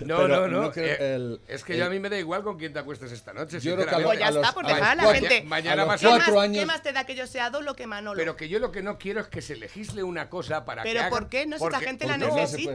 No, 0.00 0.16
Pero 0.18 0.28
no, 0.28 0.48
no. 0.48 0.72
eh, 0.76 1.14
el- 1.14 1.40
es 1.48 1.64
que 1.64 1.72
el- 1.74 1.78
yo 1.80 1.86
a 1.86 1.90
mí 1.90 1.98
me 2.00 2.08
da 2.08 2.18
igual 2.18 2.42
con 2.42 2.58
quién 2.58 2.72
te 2.72 2.78
acuestes 2.78 3.12
esta 3.12 3.32
noche. 3.32 3.60
Yo 3.60 3.74
creo 3.76 3.86
que. 3.86 4.02
Pues 4.04 4.18
ya 4.18 4.28
a 4.28 4.30
los- 4.30 4.42
está, 4.42 4.52
por 4.54 4.64
a 4.64 4.68
los 4.68 4.76
dejar 4.76 4.92
a 4.92 4.94
la 4.96 5.02
cuatro- 5.04 5.20
gente. 5.28 5.44
Mañana 5.48 5.82
a 5.82 5.84
va 5.84 5.92
a 5.92 5.94
los 5.94 6.00
ser- 6.00 6.10
¿Qué 6.10 6.16
cuatro 6.16 6.40
años. 6.40 6.58
qué 6.60 6.66
más 6.66 6.82
te 6.82 6.92
da 6.92 7.04
que 7.04 7.14
yo 7.14 7.26
sea 7.26 7.50
Dolo 7.50 7.74
que 7.74 7.86
Manolo? 7.86 8.16
Pero 8.18 8.36
que 8.36 8.48
yo 8.48 8.58
lo 8.58 8.70
que 8.72 8.82
no 8.82 8.98
quiero 8.98 9.20
es 9.20 9.28
que 9.28 9.40
se 9.42 9.56
legisle 9.56 10.02
una 10.02 10.28
cosa 10.28 10.64
para 10.64 10.82
Pero 10.82 10.94
que 10.94 10.98
hagan- 11.00 11.10
¿por 11.10 11.28
qué 11.28 11.46
no? 11.46 11.58
Si 11.58 11.64
esta 11.64 11.80
gente 11.80 12.06
la 12.06 12.14
se 12.14 12.18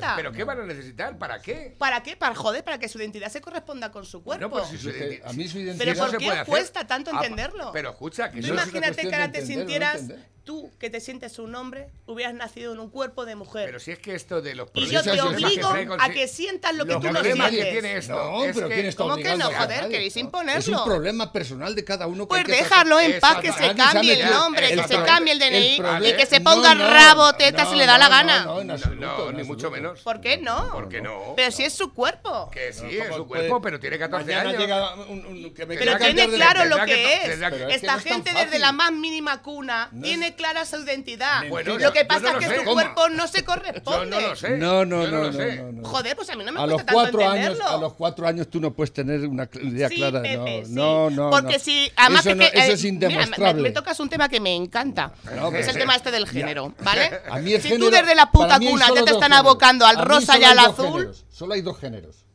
necesita. 0.01 0.15
¿Pero 0.15 0.31
qué 0.31 0.43
van 0.43 0.59
a 0.59 0.65
necesitar? 0.65 1.17
¿Para 1.17 1.41
qué? 1.41 1.75
¿Para 1.77 2.03
qué? 2.03 2.15
Para 2.15 2.35
joder, 2.35 2.63
para 2.63 2.77
que 2.79 2.89
su 2.89 2.97
identidad 2.99 3.29
se 3.29 3.41
corresponda 3.41 3.91
con 3.91 4.05
su 4.05 4.23
cuerpo. 4.23 4.49
Bueno, 4.49 4.67
pues 4.67 4.79
si 4.81 4.83
su 4.83 4.89
a 5.25 5.33
mí 5.33 5.47
su 5.47 5.59
identidad- 5.59 5.77
Pero 5.93 5.99
¿por 5.99 6.09
se 6.11 6.17
qué 6.17 6.25
puede 6.25 6.37
os 6.37 6.41
hacer- 6.41 6.45
cuesta 6.51 6.87
tanto 6.87 7.11
Ah, 7.13 7.19
entenderlo? 7.21 7.71
Pero 7.71 7.89
escucha, 7.91 8.31
que 8.31 8.39
Tú 8.41 8.45
Eso 8.47 8.53
eso 8.53 8.63
es 8.63 8.69
una 8.69 8.77
imagínate 8.77 9.01
que 9.09 9.15
ahora 9.15 9.31
te 9.31 9.41
no 9.41 9.45
sintieras. 9.47 10.01
Tú 10.43 10.71
que 10.79 10.89
te 10.89 10.99
sientes 10.99 11.37
un 11.39 11.53
hombre, 11.55 11.89
hubieras 12.07 12.33
nacido 12.33 12.73
en 12.73 12.79
un 12.79 12.89
cuerpo 12.89 13.25
de 13.25 13.35
mujer. 13.35 13.65
Pero 13.65 13.79
si 13.79 13.91
es 13.91 13.99
que 13.99 14.15
esto 14.15 14.41
de 14.41 14.55
los 14.55 14.69
y 14.73 14.87
yo 14.87 15.01
problemas 15.03 15.03
te 15.03 15.11
problemas 15.21 15.65
obligo 15.73 15.95
a 15.99 16.09
que 16.09 16.27
sientas 16.27 16.75
lo 16.75 16.85
que 16.85 16.93
tú 16.95 16.99
no 16.99 17.11
problemas 17.11 17.49
que 17.51 17.55
sientes. 17.57 17.73
tiene 17.81 17.97
esto 17.97 18.13
No, 18.15 18.43
es 18.45 18.55
pero 18.55 18.67
que- 18.69 18.73
¿quién 18.75 18.85
está 18.87 19.03
¿Cómo 19.03 19.15
que 19.17 19.35
no? 19.37 19.45
Joder, 19.51 19.89
queréis 19.89 20.17
imponerlo. 20.17 20.59
Es 20.59 20.67
un 20.67 20.83
problema 20.83 21.31
personal 21.31 21.75
de 21.75 21.83
cada 21.83 22.07
uno. 22.07 22.23
que 22.25 22.29
Pues 22.29 22.47
déjalo 22.47 22.99
en 22.99 23.19
paz, 23.19 23.37
que 23.39 23.51
se 23.51 23.75
cambie 23.75 24.19
el 24.21 24.29
nombre, 24.29 24.67
que 24.75 24.83
se 24.83 24.95
cambie 25.03 25.33
el 25.33 25.39
DNI 25.39 25.81
y 26.09 26.13
que 26.15 26.25
se 26.25 26.41
ponga 26.41 26.73
no, 26.75 26.89
rabo 26.89 27.33
teta 27.33 27.63
no, 27.65 27.69
si 27.71 27.75
le 27.77 27.85
da 27.85 27.97
la 27.97 28.09
gana. 28.09 28.43
No, 28.45 28.61
en 28.61 28.67
No, 28.67 28.73
absoluto, 28.73 29.05
no, 29.05 29.29
en 29.29 29.37
ni 29.37 29.43
mucho 29.43 29.69
menos. 29.71 30.01
¿Por 30.01 30.21
qué 30.21 30.37
no? 30.37 30.71
¿Por 30.71 30.89
qué 30.89 31.01
no? 31.01 31.33
Pero 31.35 31.51
si 31.51 31.63
es 31.63 31.73
su 31.73 31.93
cuerpo. 31.93 32.49
Que 32.51 32.73
sí, 32.73 32.85
es 32.97 33.03
¿cómo 33.05 33.17
su 33.17 33.27
puede- 33.27 33.47
cuerpo, 33.47 33.61
pero 33.61 33.79
tiene 33.79 33.99
14 33.99 34.25
Mañana 34.25 34.49
años. 34.49 34.63
Pero 35.67 35.97
tiene 35.97 36.27
claro 36.29 36.65
lo 36.65 36.83
que- 36.85 37.15
es. 37.25 37.39
Esta 37.69 37.99
gente 37.99 38.33
desde 38.33 38.59
la 38.59 38.71
más 38.71 38.91
mínima 38.91 39.41
cuna 39.41 39.89
No 39.91 40.07
clara 40.35 40.65
su 40.65 40.77
identidad. 40.83 41.47
Bueno, 41.49 41.77
lo 41.77 41.91
que 41.93 42.05
pasa 42.05 42.21
no 42.21 42.29
es 42.29 42.35
que 42.37 42.45
sé. 42.47 42.55
su 42.59 42.63
¿Cómo? 42.63 42.73
cuerpo 42.73 43.09
no 43.09 43.27
se 43.27 43.39
Yo 43.39 43.45
corresponde. 43.45 44.05
no 44.09 44.21
lo 44.21 44.35
sé. 44.35 44.57
No, 44.57 44.85
no, 44.85 45.03
yo 45.03 45.11
no, 45.11 45.17
lo 45.23 45.31
no, 45.31 45.33
sé. 45.37 45.55
no, 45.57 45.71
no. 45.71 45.87
Joder, 45.87 46.15
pues 46.15 46.29
a 46.29 46.35
mí 46.35 46.43
no 46.43 46.51
me 46.51 46.59
A 46.59 46.65
los 46.65 46.73
cuesta 46.75 46.93
tanto 46.93 47.01
cuatro 47.11 47.29
años, 47.29 47.45
entenderlo. 47.47 47.77
a 47.77 47.81
los 47.81 47.93
cuatro 47.93 48.27
años 48.27 48.47
tú 48.49 48.59
no 48.59 48.71
puedes 48.73 48.93
tener 48.93 49.27
una 49.27 49.49
idea 49.61 49.89
Sí, 49.89 49.95
clara. 49.95 50.21
Pepe, 50.21 50.61
no, 50.61 50.65
sí. 50.67 50.73
no, 50.73 51.09
no. 51.09 51.29
Porque 51.29 51.53
no. 51.53 51.59
si, 51.59 51.91
además 51.95 52.21
eso, 52.21 52.29
es 52.31 52.35
no- 52.37 52.41
que, 52.43 52.47
eso 52.59 52.71
eh, 52.71 52.73
es 52.73 52.83
mira, 52.83 53.07
me- 53.07 53.13
indemostrable. 53.13 53.61
me, 53.63 53.71
tocas 53.71 53.99
un 53.99 54.09
tema 54.09 54.29
que 54.29 54.39
me 54.39 54.55
encanta. 54.55 55.13
No, 55.23 55.31
es 55.31 55.51
pero 55.51 55.57
el 55.57 55.73
sí. 55.73 55.79
tema 55.79 55.95
este 55.95 56.11
del 56.11 56.25
Ya. 56.25 56.31
género, 56.31 56.73
¿vale? 56.83 57.11
A 57.29 57.39
mí 57.39 57.53
el 57.53 57.61
si 57.61 57.69
género, 57.69 57.85
tú 57.89 57.91
desde 57.95 58.15
la 58.15 58.31
puta 58.31 58.59
cuna 58.59 58.87
ya 58.95 59.03
te 59.03 59.11
están 59.11 59.33
abocando 59.33 59.85
al 59.85 59.97
rosa 60.05 60.37
y 60.37 60.43
al 60.43 60.59
azul, 60.59 61.13
Solo 61.29 61.53
hay 61.53 61.61
dos 61.61 61.77
géneros. 61.79 62.25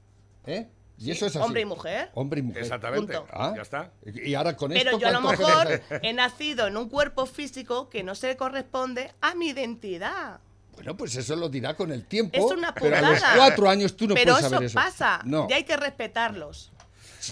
¿Eh? 0.46 0.66
Y 0.98 1.10
eso 1.10 1.26
es 1.26 1.36
así. 1.36 1.44
hombre 1.44 1.60
y 1.60 1.64
mujer. 1.66 2.10
Hombre 2.14 2.40
y 2.40 2.42
mujer. 2.42 2.62
Exactamente. 2.62 3.18
Ah, 3.30 3.52
Ya 3.54 3.62
está. 3.62 3.92
Y 4.04 4.34
ahora 4.34 4.56
con 4.56 4.70
Pero 4.70 4.90
esto. 4.92 4.98
yo 5.00 5.08
a 5.08 5.12
lo 5.12 5.20
¿cuántos 5.22 5.46
mejor 5.46 5.82
he 6.02 6.12
nacido 6.12 6.66
en 6.66 6.76
un 6.76 6.88
cuerpo 6.88 7.26
físico 7.26 7.88
que 7.90 8.02
no 8.02 8.14
se 8.14 8.36
corresponde 8.36 9.12
a 9.20 9.34
mi 9.34 9.48
identidad. 9.48 10.40
Bueno, 10.74 10.96
pues 10.96 11.16
eso 11.16 11.36
lo 11.36 11.48
dirá 11.48 11.74
con 11.74 11.90
el 11.92 12.04
tiempo. 12.06 12.36
Es 12.36 12.44
una 12.52 12.74
Pero 12.74 12.96
a 12.96 13.00
los 13.00 13.14
putada. 13.14 13.36
cuatro 13.36 13.68
años 13.68 13.96
tú 13.96 14.06
no 14.08 14.14
Pero 14.14 14.32
puedes 14.32 14.46
eso 14.46 14.50
saber 14.54 14.66
eso. 14.66 14.74
pasa. 14.74 15.20
No. 15.24 15.46
Y 15.48 15.52
hay 15.54 15.64
que 15.64 15.76
respetarlos. 15.76 16.70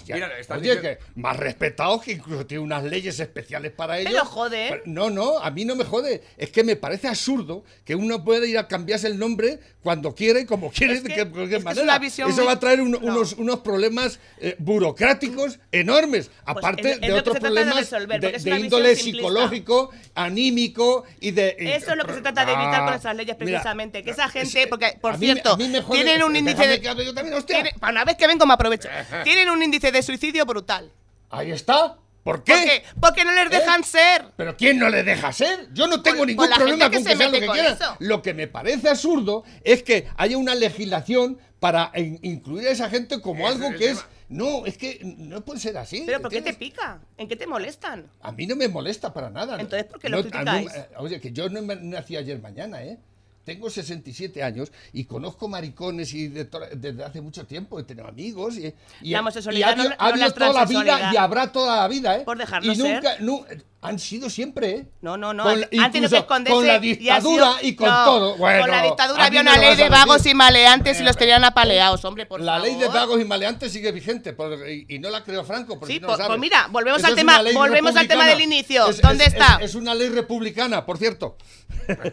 Ya- 0.05 0.15
Mira, 0.15 0.37
estás 0.39 0.57
Oye, 0.57 0.75
diciendo- 0.75 0.99
que 0.99 1.19
más 1.21 1.37
respetados 1.37 2.01
que 2.03 2.13
incluso 2.13 2.45
tiene 2.45 2.61
unas 2.63 2.83
leyes 2.83 3.17
especiales 3.19 3.71
para 3.71 3.97
ellos. 3.99 4.11
Pero 4.11 4.25
jode. 4.25 4.67
Pero- 4.69 4.83
No, 4.87 5.09
no, 5.09 5.37
a 5.39 5.51
mí 5.51 5.63
no 5.63 5.75
me 5.75 5.85
jode. 5.85 6.21
Es 6.37 6.49
que 6.51 6.63
me 6.65 6.75
parece 6.75 7.07
absurdo 7.07 7.63
que 7.85 7.95
uno 7.95 8.21
pueda 8.23 8.45
ir 8.45 8.57
a 8.57 8.67
cambiarse 8.67 9.07
el 9.07 9.17
nombre 9.17 9.59
cuando 9.85 10.15
quiere 10.15 10.41
y 10.41 10.45
como 10.45 10.71
quiere, 10.71 10.95
Es 10.95 11.01
que- 11.03 11.09
de 11.09 11.29
cualquier 11.29 11.59
es 11.59 11.59
que 11.59 11.63
manera. 11.63 12.01
Eso 12.07 12.43
va 12.43 12.53
a 12.53 12.59
traer 12.59 12.81
un- 12.81 12.91
No. 12.93 12.97
unos, 12.97 13.33
unos 13.33 13.59
problemas 13.59 14.19
eh, 14.39 14.55
burocráticos 14.57 15.59
enormes. 15.71 16.31
Aparte 16.43 16.89
es- 16.89 16.95
es 16.95 17.01
de 17.01 17.13
otros 17.13 17.35
trata 17.35 17.47
de 17.49 17.53
problemas 17.53 17.75
resolver, 17.77 18.19
de, 18.19 18.31
de 18.39 18.59
índole 18.59 18.95
psicológico, 18.95 19.91
anímico 20.15 21.03
y 21.19 21.31
de. 21.31 21.55
y- 21.59 21.67
Eso 21.67 21.91
es 21.91 21.97
lo 21.97 22.05
que 22.05 22.13
se 22.15 22.21
trata 22.21 22.45
de 22.45 22.53
evitar 22.53 22.83
con 22.85 22.93
Ah, 22.93 22.95
esas 22.97 23.15
leyes 23.15 23.35
mira, 23.39 23.59
precisamente. 23.59 24.03
que 24.03 24.09
esa 24.09 24.25
es 24.25 24.31
gente, 24.31 24.61
que 24.61 24.67
porque, 24.67 24.97
por 24.99 25.13
a 25.13 25.17
mí- 25.17 25.25
cierto, 25.27 25.53
a 25.53 25.57
mí 25.57 25.67
me 25.67 25.81
jode- 25.83 25.93
tienen 25.93 26.23
un 26.23 26.35
índice 26.35 26.67
de... 26.67 26.81
que 26.81 27.05
yo 27.05 27.13
también, 27.13 27.43
tienen- 27.43 27.73
para 27.79 27.91
una 27.91 28.05
vez 28.05 28.15
que 28.17 28.25
vengo 28.27 28.45
me 28.47 28.53
aprovecho. 28.55 28.89
tienen 29.23 29.49
un 29.51 29.61
índice 29.61 29.91
de 29.91 30.01
suicidio 30.01 30.45
brutal. 30.45 30.91
Ahí 31.29 31.51
está. 31.51 31.97
¿Por 32.25 32.43
qué? 32.43 32.53
¿Por 32.53 32.63
qué? 32.63 32.83
Porque 32.99 33.23
no 33.23 33.31
les 33.33 33.51
dejan 33.51 33.83
ser. 33.83 34.25
¿Pero 34.35 34.57
quién 34.57 34.79
no 34.79 34.89
le 34.89 35.03
deja 35.03 35.31
ser? 35.31 35.69
Yo 35.73 35.85
no 35.85 36.01
tengo 36.01 36.17
Por- 36.17 36.27
ningún 36.27 36.47
por 36.47 36.55
problema 36.57 36.89
que 36.89 36.97
con 36.97 37.05
que 37.05 37.15
sea 37.15 37.27
lo 37.27 37.39
que 37.39 37.45
con 37.45 37.53
quiera. 37.55 37.69
eso. 37.73 37.95
Lo 37.99 38.21
que 38.23 38.33
me 38.33 38.47
parece 38.47 38.89
absurdo 38.89 39.43
es 39.63 39.83
que 39.83 40.07
haya 40.17 40.35
una 40.35 40.55
legislación 40.55 41.37
para 41.59 41.91
in- 41.95 42.19
incluir 42.23 42.67
a 42.67 42.71
esa 42.71 42.89
gente 42.89 43.21
como 43.21 43.47
algo 43.47 43.67
es 43.67 43.75
que 43.77 43.89
es... 43.91 44.05
No, 44.27 44.65
es 44.65 44.75
que 44.79 45.01
no 45.03 45.45
puede 45.45 45.59
ser 45.59 45.77
así. 45.77 46.01
¿Pero 46.03 46.19
por 46.19 46.31
qué 46.31 46.41
te 46.41 46.53
pica? 46.55 46.99
¿En 47.15 47.27
qué 47.27 47.35
te 47.35 47.45
molestan? 47.45 48.07
A 48.21 48.31
mí 48.31 48.47
no 48.47 48.55
me 48.55 48.67
molesta 48.67 49.13
para 49.13 49.29
nada. 49.29 49.61
Entonces, 49.61 49.83
¿por 49.87 49.99
qué 49.99 50.09
lo 50.09 50.17
No, 50.17 50.23
mí- 50.23 50.29
criticáis? 50.31 50.73
eh, 50.73 50.87
oye, 50.97 51.21
que 51.21 51.31
yo 51.31 51.47
no 51.47 51.61
me- 51.61 51.75
nací 51.75 52.17
ayer 52.17 52.41
mañana, 52.41 52.81
¿eh? 52.83 52.97
Tengo 53.45 53.69
67 53.69 54.41
años 54.43 54.71
y 54.91 55.05
conozco 55.05 55.47
maricones 55.47 56.13
y 56.15 56.27
de 56.29 56.49
desde 56.75 57.03
hace 57.03 57.21
mucho 57.21 57.45
tiempo 57.45 57.79
he 57.79 57.83
tenido 57.83 58.07
amigos 58.07 58.57
y, 58.57 58.73
y, 59.01 59.11
La 59.11 59.19
homosexualidad 59.19 59.77
no- 59.77 59.83
no 59.83 60.31
toda 60.33 60.51
la 60.53 60.65
vida 60.65 61.11
y 61.13 61.17
habrá 61.17 61.51
toda 61.51 61.77
la 61.83 61.87
vida, 61.87 62.17
¿eh? 62.17 62.21
Por 62.25 62.37
dejarlo 62.39 62.73
y 62.73 62.75
nunca, 62.75 63.17
nu- 63.19 63.45
han 63.81 63.99
sido 63.99 64.31
siempre, 64.31 64.69
¿eh? 64.71 64.87
No, 65.01 65.15
no, 65.15 65.31
no. 65.31 65.43
Con- 65.43 65.63
han 65.79 65.91
tenido 65.91 66.09
que 66.09 66.17
esconderse. 66.17 66.55
con 66.55 66.65
la 66.65 66.73
y 66.73 66.77
ha 66.77 66.79
dictadura 66.79 67.53
sido- 67.59 67.69
y 67.69 67.75
con 67.75 67.87
No, 67.87 68.03
todo. 68.05 68.35
Bueno, 68.37 68.61
con 68.61 68.71
la 68.71 68.81
dictadura 68.81 69.25
había 69.25 69.41
una 69.41 69.57
ley 69.59 69.75
de 69.75 69.89
vagos 69.89 70.25
y 70.25 70.33
maleantes 70.33 70.99
y 70.99 71.03
los 71.03 71.15
tenían 71.15 71.43
apaleados, 71.43 72.03
hombre, 72.03 72.25
por 72.25 72.41
La 72.41 72.53
favor. 72.53 72.67
ley 72.67 72.77
de 72.79 72.87
vagos 72.87 73.21
y 73.21 73.25
maleantes 73.25 73.71
sigue 73.71 73.91
vigente 73.91 74.33
por- 74.33 74.67
y, 74.67 74.87
y 74.89 74.97
no 74.97 75.11
la 75.11 75.23
creó 75.23 75.43
Franco. 75.45 75.77
Por 75.79 75.87
Sí, 75.87 75.99
no 75.99 76.07
pues- 76.07 76.17
lo 76.17 76.23
sabes. 76.23 76.27
pues 76.29 76.39
mira, 76.39 76.67
volvemos 76.71 76.97
Eso 76.99 77.09
al 77.09 77.15
tema- 77.15 77.43
volvemos 77.53 77.95
al 77.95 78.07
tema 78.07 78.25
del 78.25 78.41
inicio. 78.41 78.89
Es- 78.89 79.01
¿Dónde 79.03 79.25
es- 79.25 79.33
está? 79.33 79.57
Es, 79.61 79.69
es 79.69 79.75
una 79.75 79.93
ley 79.93 80.09
republicana, 80.09 80.83
por 80.83 80.97
cierto. 80.97 81.37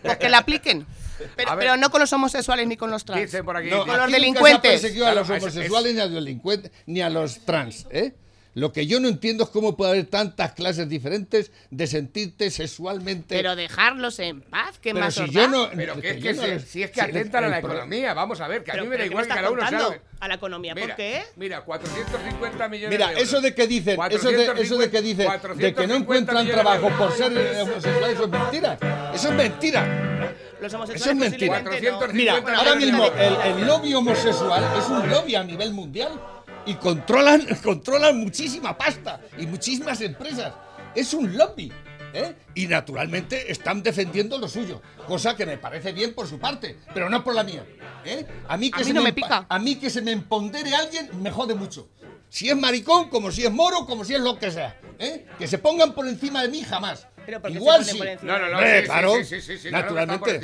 Pues 0.03 0.19
que 0.19 0.29
la 0.29 0.39
apliquen. 0.39 0.87
Pero, 1.59 1.77
no 1.77 1.91
con 1.91 2.01
los 2.01 2.13
homosexuales 2.13 2.67
ni 2.67 2.77
con 2.77 2.91
los 2.91 3.05
trans. 3.05 3.23
Dice 3.23 3.43
por 3.45 3.57
aquí. 3.57 3.69
No, 3.71 3.79
Con 3.87 3.89
los 3.89 3.97
aquí 3.97 4.03
nunca 4.13 4.17
delincuentes. 4.19 4.71
se 4.73 4.79
perseguido 4.81 5.07
a 5.07 5.15
los 5.15 5.29
es- 5.31 5.37
es- 5.37 5.43
homosexuales 5.43 5.95
ni 5.95 6.01
a 6.01 6.05
los 6.07 6.15
delincuentes 6.15 6.73
ni 6.87 7.01
a 7.01 7.11
los 7.11 7.45
trans, 7.45 7.87
¿eh? 7.91 8.15
Lo 8.55 8.71
que 8.71 8.87
yo 8.87 9.01
no 9.01 9.09
entiendo 9.09 9.45
es 9.45 9.51
cómo 9.51 9.79
puede 9.79 9.93
haber 9.93 10.05
tantas 10.09 10.53
clases 10.53 10.87
diferentes 10.87 11.51
de 11.71 11.87
sentirte 11.87 12.51
sexualmente. 12.51 13.35
Pero 13.35 13.57
dejarlos 13.57 14.19
en 14.19 14.43
paz, 14.43 14.79
¿qué 14.79 14.93
Pero 14.93 15.07
más 15.07 15.15
si 15.15 15.27
yo 15.31 15.49
no- 15.49 15.71
Pero 15.75 15.99
que 15.99 16.11
es 16.11 16.17
yo 16.17 16.23
que 16.23 16.33
no 16.35 16.43
si, 16.43 16.49
les- 16.51 16.65
si 16.69 16.83
es 16.83 16.91
que 16.91 17.01
atentan 17.01 17.45
a 17.45 17.49
la 17.49 17.61
economía, 17.61 18.13
vamos 18.13 18.43
a 18.43 18.49
ver, 18.49 18.63
que 18.63 18.71
a 18.73 18.75
mí 18.75 18.81
me 18.83 18.89
da 18.89 18.91
pero 18.91 19.03
¿qué 19.05 19.07
igual 19.09 19.27
que 19.27 19.33
cada 19.33 19.51
uno 19.51 19.67
sabe. 19.71 20.03
A 20.21 20.29
la 20.29 20.35
economía, 20.35 20.75
¿por 20.75 20.83
Mira, 20.83 20.97
qué? 20.97 21.23
Mira, 21.37 21.63
450 21.63 22.69
millones 22.69 22.91
Mira, 22.91 23.07
de 23.07 23.13
euros. 23.15 23.27
eso 23.29 23.41
de 23.41 23.55
que 23.55 23.67
dicen, 23.67 23.99
eso 24.11 24.31
de, 24.31 24.45
eso 24.63 24.77
de 24.77 24.91
que 24.91 25.01
dicen, 25.01 25.27
de 25.57 25.73
que 25.73 25.75
450 25.75 25.87
no 25.87 25.95
encuentran 25.97 26.47
trabajo 26.47 26.91
por 26.99 27.11
ser 27.17 27.33
homosexuales, 27.63 28.11
eso 28.17 28.25
es 28.25 28.31
mentira. 28.31 28.79
Eso 29.15 29.29
es 29.31 29.35
mentira. 29.35 30.12
Los 30.63 30.75
homosexuales 30.75 31.03
Eso 31.03 31.11
es 31.11 31.17
mentira. 31.17 31.63
posiblemente 31.63 31.91
no. 31.91 31.99
450 31.99 32.13
Mira, 32.15 32.41
Bueno, 32.41 32.59
ahora 32.59 32.71
pero 32.79 32.87
mismo 32.87 33.07
el, 33.07 33.59
el 33.61 33.67
lobby 33.67 33.95
homosexual 33.95 34.65
es 34.79 34.87
un 34.89 35.09
lobby 35.11 35.35
a 35.35 35.45
nivel 35.45 35.73
mundial 35.75 36.21
y 36.67 36.75
controlan, 36.75 37.47
controlan 37.63 38.19
muchísima 38.19 38.77
pasta 38.79 39.21
y 39.39 39.47
muchísimas 39.47 40.01
empresas. 40.01 40.53
Es 40.95 41.13
un 41.15 41.37
lobby. 41.37 41.73
¿eh? 42.15 42.35
Y 42.55 42.67
naturalmente 42.67 43.51
están 43.51 43.83
defendiendo 43.83 44.37
lo 44.39 44.47
suyo, 44.47 44.83
cosa 45.07 45.35
que 45.35 45.47
me 45.47 45.57
parece 45.57 45.93
bien 45.93 46.13
por 46.15 46.27
su 46.27 46.39
parte, 46.39 46.77
pero 46.93 47.09
no 47.09 47.25
por 47.25 47.35
la 47.35 47.43
mía. 47.43 47.65
¿eh? 48.05 48.27
A 48.49 48.57
mí 48.59 48.71
que 48.71 48.83
A 48.83 48.85
se 48.85 48.93
no 48.93 49.03
me 49.03 49.11
empa- 49.11 49.15
pica. 49.15 49.47
A 49.49 49.59
mí 49.59 49.77
que 49.77 49.89
se 49.89 50.03
me 50.03 50.13
empondere 50.13 50.75
alguien 50.75 51.09
me 51.23 51.31
jode 51.31 51.55
mucho. 51.55 51.89
Si 52.33 52.49
es 52.49 52.57
maricón, 52.57 53.11
como 53.11 53.31
si 53.31 53.45
es 53.45 53.53
moro, 53.53 53.85
como 53.85 54.07
si 54.07 54.15
es 54.15 54.21
lo 54.23 54.39
que 54.39 54.51
sea. 54.51 54.75
¿eh? 54.99 55.27
Que 55.39 55.47
se 55.47 55.59
pongan 55.59 55.93
por 55.93 56.07
encima 56.09 56.41
de 56.41 56.49
mí 56.49 56.63
jamás. 56.63 57.07
Pero 57.27 57.43
¿por 57.43 57.51
qué 57.51 57.59
se 57.59 57.61
Igual 57.61 57.85
ponen 57.99 58.19
sí. 58.19 58.27
No, 58.27 58.39
no, 58.39 58.49
no, 58.49 58.59
sí, 58.59 58.85
claro, 58.87 59.15
sí, 59.23 59.41
sí, 59.43 59.71
naturalmente. 59.71 60.41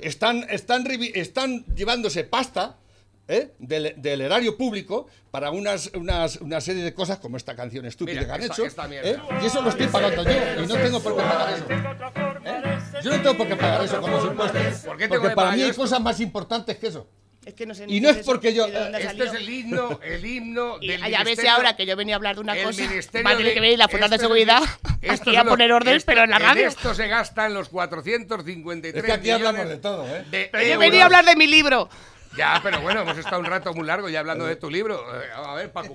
están, 0.00 0.44
están, 0.50 0.84
están 1.14 1.64
llevándose 1.76 2.24
pasta 2.24 2.76
¿eh? 3.28 3.52
del, 3.60 3.94
del 3.96 4.20
erario 4.20 4.56
público 4.56 5.06
para 5.30 5.52
unas, 5.52 5.92
unas, 5.94 6.36
una 6.38 6.60
serie 6.60 6.82
de 6.82 6.92
cosas 6.92 7.18
como 7.18 7.36
esta 7.36 7.54
canción 7.54 7.86
estúpida 7.86 8.20
Mira, 8.20 8.26
que 8.26 8.32
han 8.32 8.42
esta- 8.42 8.54
hecho. 8.54 8.66
esta. 8.66 8.88
¿eh? 8.90 9.16
Y 9.42 9.46
eso 9.46 9.62
lo 9.62 9.70
estoy 9.70 9.86
pagando 9.86 10.24
yo 10.24 10.64
y 10.64 10.66
no 10.66 10.74
tengo 10.74 11.00
por 11.00 11.16
qué 11.16 11.22
pagar 11.22 11.54
eso. 11.54 11.66
¿eh? 11.70 13.00
Yo 13.04 13.10
no 13.16 13.22
tengo 13.22 13.36
por 13.36 13.46
qué 13.46 13.54
pagar 13.56 13.84
eso 13.84 14.00
con 14.00 14.10
los 14.10 14.24
impuestos. 14.24 14.60
¿Por 14.84 14.96
qué 14.96 15.04
tengo 15.08 15.14
porque 15.22 15.28
que 15.28 15.34
para 15.36 15.52
mí 15.52 15.62
hay 15.62 15.70
esto? 15.70 15.82
cosas 15.82 16.00
más 16.00 16.18
importantes 16.18 16.76
que 16.78 16.88
eso. 16.88 17.06
Es 17.46 17.54
que 17.54 17.66
no 17.66 17.74
sé 17.74 17.84
Y 17.88 18.00
no 18.00 18.08
es 18.08 18.18
porque 18.24 18.54
yo- 18.54 18.66
Esto 18.66 18.92
salido. 19.00 19.24
es 19.26 19.34
el 19.34 19.48
himno, 19.48 20.00
el 20.02 20.24
himno 20.24 20.78
Y 20.80 20.88
del 20.88 21.00
ya 21.00 21.06
ves 21.06 21.10
si 21.18 21.24
ministerio- 21.24 21.52
ahora 21.52 21.76
que 21.76 21.84
yo 21.86 21.96
venía 21.96 22.14
a 22.14 22.16
hablar 22.16 22.34
de 22.36 22.40
una 22.40 22.54
cosa, 22.56 22.82
va 23.24 23.30
a 23.32 23.36
tener 23.36 23.54
que 23.54 23.60
venir 23.60 23.78
las 23.78 23.90
fuerzas 23.90 24.10
de 24.10 24.16
esto 24.16 24.26
seguridad 24.28 24.62
estos 25.02 25.28
aquí 25.28 25.36
a 25.36 25.44
poner 25.44 25.72
orden, 25.72 25.94
esto- 25.96 26.06
pero 26.06 26.24
en 26.24 26.30
la 26.30 26.38
radio. 26.38 26.66
esto 26.66 26.94
se 26.94 27.06
gastan 27.08 27.52
los 27.54 27.68
453 27.68 28.94
Es 28.96 29.02
que 29.04 29.12
aquí 29.12 29.30
hablamos 29.30 29.68
de 29.68 29.76
todo, 29.76 30.06
¿eh? 30.06 30.24
de 30.30 30.48
Pero 30.50 30.64
yo 30.66 30.78
venía 30.78 31.02
a 31.02 31.04
hablar 31.06 31.24
de 31.26 31.36
mi 31.36 31.46
libro. 31.46 31.88
Ya, 32.36 32.58
pero 32.64 32.80
bueno, 32.80 33.02
hemos 33.02 33.16
estado 33.16 33.38
un 33.38 33.46
rato 33.46 33.72
muy 33.74 33.86
largo 33.86 34.08
ya 34.08 34.18
hablando 34.18 34.44
de 34.44 34.56
tu 34.56 34.68
libro. 34.68 35.00
Eh, 35.22 35.26
A 35.36 35.54
ver, 35.54 35.70
para 35.70 35.86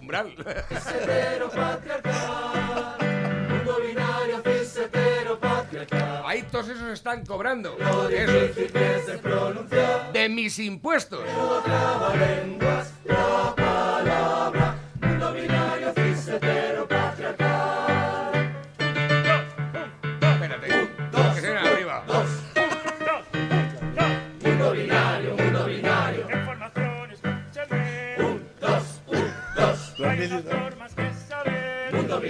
están 6.94 7.26
cobrando. 7.26 7.78
De 10.14 10.30
mis 10.30 10.60
impuestos. 10.60 11.22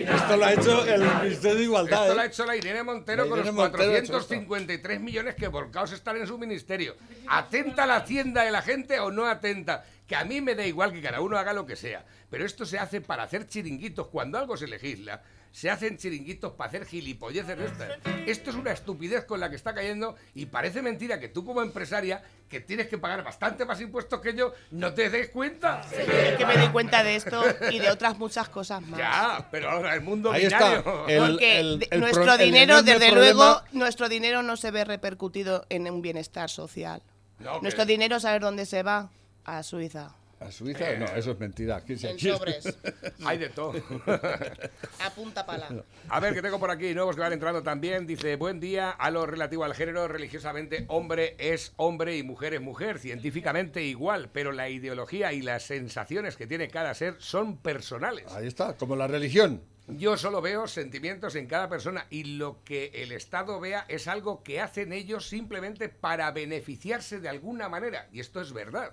Esto 0.03 0.37
lo 0.37 0.45
ha 0.45 0.53
hecho 0.53 0.85
el 0.85 1.01
Ministerio 1.01 1.55
de 1.55 1.63
Igualdad. 1.63 2.03
Esto 2.03 2.15
lo 2.15 2.21
ha 2.21 2.25
¿eh? 2.25 2.27
hecho 2.27 2.45
la 2.45 2.55
Irene 2.55 2.83
Montero 2.83 3.23
La 3.23 3.29
con 3.29 3.39
Irene 3.39 3.55
los 3.55 3.55
Montero 3.55 3.91
ha 3.91 3.97
hecho 3.97 4.13
453 4.13 4.99
millones 4.99 5.35
que 5.35 5.47
volcaos 5.47 5.91
están 5.91 6.17
en 6.17 6.27
su 6.27 6.37
ministerio. 6.37 6.95
¿Atenta 7.27 7.85
la 7.85 7.97
hacienda 7.97 8.43
de 8.43 8.51
la 8.51 8.61
gente 8.61 8.99
o 8.99 9.11
no 9.11 9.25
atenta? 9.25 9.85
Que 10.07 10.15
a 10.15 10.25
mí 10.25 10.41
me 10.41 10.55
da 10.55 10.65
igual 10.65 10.91
que 10.91 11.01
cada 11.01 11.21
uno 11.21 11.37
haga 11.37 11.53
lo 11.53 11.65
que 11.65 11.75
sea. 11.75 12.03
Pero 12.29 12.45
esto 12.45 12.65
se 12.65 12.79
hace 12.79 13.01
para 13.01 13.23
hacer 13.23 13.47
chiringuitos. 13.47 14.07
Cuando 14.07 14.37
algo 14.37 14.57
se 14.57 14.67
legisla, 14.67 15.21
se 15.51 15.69
hacen 15.69 15.97
chiringuitos 15.97 16.53
para 16.53 16.67
hacer 16.69 16.85
gilipolleces 16.85 17.57
estas. 17.59 17.89
Esto 18.27 18.49
es 18.51 18.55
una 18.55 18.71
estupidez 18.71 19.25
con 19.25 19.39
la 19.39 19.49
que 19.49 19.55
está 19.55 19.73
cayendo 19.73 20.15
y 20.35 20.45
parece 20.45 20.81
mentira 20.81 21.19
que 21.19 21.27
tú 21.29 21.43
como 21.45 21.61
empresaria, 21.61 22.21
que 22.47 22.59
tienes 22.59 22.87
que 22.87 22.97
pagar 22.97 23.23
bastante 23.23 23.65
más 23.65 23.81
impuestos 23.81 24.21
que 24.21 24.33
yo, 24.35 24.53
no 24.71 24.93
te 24.93 25.09
des 25.09 25.29
cuenta. 25.29 25.81
Es 25.91 26.37
que 26.37 26.45
me 26.45 26.55
doy 26.57 26.67
cuenta 26.69 27.03
de 27.03 27.15
esto 27.15 27.43
y 27.71 27.79
de 27.79 27.89
otras 27.89 28.17
muchas 28.17 28.49
cosas 28.49 28.81
más. 28.81 28.99
Ya, 28.99 29.47
pero 29.51 29.69
ahora 29.71 29.93
el 29.95 30.01
mundo 30.01 30.31
Ahí 30.31 30.45
está. 30.45 30.69
binario. 30.81 31.07
El- 31.07 31.31
Porque 31.31 31.59
el- 31.59 31.79
de- 31.79 31.87
el 31.91 31.99
nuestro 31.99 32.37
dinero, 32.37 32.81
desde 32.83 33.09
problema- 33.09 33.13
luego, 33.15 33.61
nuestro 33.71 34.09
dinero 34.09 34.43
no 34.43 34.55
se 34.57 34.71
ve 34.71 34.83
repercutido 34.85 35.65
en 35.69 35.89
un 35.89 36.01
bienestar 36.01 36.49
social. 36.49 37.01
No, 37.39 37.55
que- 37.55 37.61
nuestro 37.63 37.85
dinero, 37.85 38.19
¿sabes 38.19 38.41
dónde 38.41 38.65
se 38.65 38.83
va? 38.83 39.09
A 39.45 39.63
Suiza. 39.63 40.13
¿A 40.39 40.51
Suiza? 40.51 40.95
No, 40.97 41.05
eso 41.07 41.31
es 41.31 41.39
mentira. 41.39 41.75
Aquí 41.77 41.97
se- 41.97 42.09
En 42.09 42.15
aquí- 42.15 42.29
sobres. 42.31 42.63
Hay 43.25 43.37
de 43.37 43.49
todo. 43.49 43.73
A 44.99 45.09
punta 45.15 45.45
pala. 45.45 45.67
A 46.07 46.19
ver, 46.19 46.33
que 46.33 46.41
tengo 46.41 46.59
por 46.59 46.71
aquí 46.71 46.93
nuevos 46.93 47.15
que 47.15 47.21
van 47.21 47.33
entrando 47.33 47.61
también. 47.61 48.07
Dice, 48.07 48.35
buen 48.37 48.59
día, 48.59 48.89
a 48.91 49.11
lo 49.11 49.25
relativo 49.25 49.63
al 49.63 49.73
género, 49.75 50.07
religiosamente 50.07 50.85
hombre 50.87 51.35
es 51.39 51.73
hombre 51.75 52.17
y 52.17 52.23
mujer 52.23 52.53
es 52.53 52.61
mujer, 52.61 52.99
científicamente 52.99 53.83
igual, 53.83 54.29
pero 54.31 54.51
la 54.51 54.69
ideología 54.69 55.33
y 55.33 55.41
las 55.41 55.63
sensaciones 55.63 56.37
que 56.37 56.47
tiene 56.47 56.69
cada 56.69 56.93
ser 56.93 57.15
son 57.19 57.57
personales. 57.57 58.31
Ahí 58.31 58.47
está, 58.47 58.75
como 58.77 58.95
la 58.95 59.07
religión. 59.07 59.61
Yo 59.87 60.17
solo 60.17 60.39
veo 60.41 60.67
sentimientos 60.67 61.33
en 61.35 61.47
cada 61.47 61.67
persona 61.67 62.05
y 62.11 62.23
lo 62.37 62.63
que 62.63 62.91
el 62.93 63.11
Estado 63.11 63.59
vea 63.59 63.85
es 63.87 64.07
algo 64.07 64.43
que 64.43 64.61
hacen 64.61 64.93
ellos 64.93 65.27
simplemente 65.27 65.89
para 65.89 66.29
beneficiarse 66.31 67.19
de 67.19 67.27
alguna 67.27 67.69
manera. 67.69 68.07
Y 68.13 68.19
esto 68.19 68.39
es 68.39 68.53
verdad. 68.53 68.91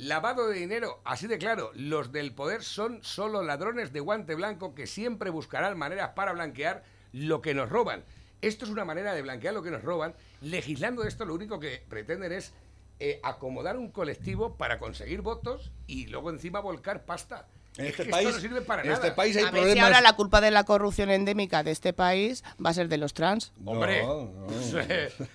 Lavado 0.00 0.48
de 0.48 0.58
dinero, 0.58 1.02
así 1.04 1.26
de 1.26 1.36
claro, 1.36 1.72
los 1.74 2.10
del 2.10 2.32
poder 2.32 2.62
son 2.62 3.04
solo 3.04 3.42
ladrones 3.42 3.92
de 3.92 4.00
guante 4.00 4.34
blanco 4.34 4.74
que 4.74 4.86
siempre 4.86 5.28
buscarán 5.28 5.76
maneras 5.76 6.12
para 6.16 6.32
blanquear 6.32 6.84
lo 7.12 7.42
que 7.42 7.52
nos 7.52 7.68
roban. 7.68 8.02
Esto 8.40 8.64
es 8.64 8.70
una 8.70 8.86
manera 8.86 9.12
de 9.12 9.20
blanquear 9.20 9.52
lo 9.52 9.62
que 9.62 9.70
nos 9.70 9.82
roban. 9.84 10.14
Legislando 10.40 11.04
esto 11.04 11.26
lo 11.26 11.34
único 11.34 11.60
que 11.60 11.84
pretenden 11.86 12.32
es 12.32 12.54
eh, 12.98 13.20
acomodar 13.22 13.76
un 13.76 13.90
colectivo 13.90 14.56
para 14.56 14.78
conseguir 14.78 15.20
votos 15.20 15.70
y 15.86 16.06
luego 16.06 16.30
encima 16.30 16.60
volcar 16.60 17.04
pasta. 17.04 17.46
En 17.80 17.86
Es 17.86 17.90
este 17.98 18.04
país, 18.10 18.26
esto 18.28 18.36
no 18.38 18.42
sirve 18.42 18.60
para 18.62 18.82
en 18.82 18.88
nada. 18.88 19.00
este 19.02 19.14
país 19.16 19.36
hay 19.36 19.42
A 19.44 19.50
ver 19.50 19.54
si 19.54 19.60
problemas. 19.68 19.84
ahora 19.84 20.00
la 20.02 20.12
culpa 20.14 20.40
de 20.40 20.50
la 20.50 20.64
corrupción 20.64 21.10
endémica 21.10 21.62
de 21.62 21.70
este 21.70 21.92
país 21.92 22.44
va 22.64 22.70
a 22.70 22.74
ser 22.74 22.88
de 22.88 22.98
los 22.98 23.14
trans. 23.14 23.52
Hombre, 23.64 24.02
No, 24.02 24.24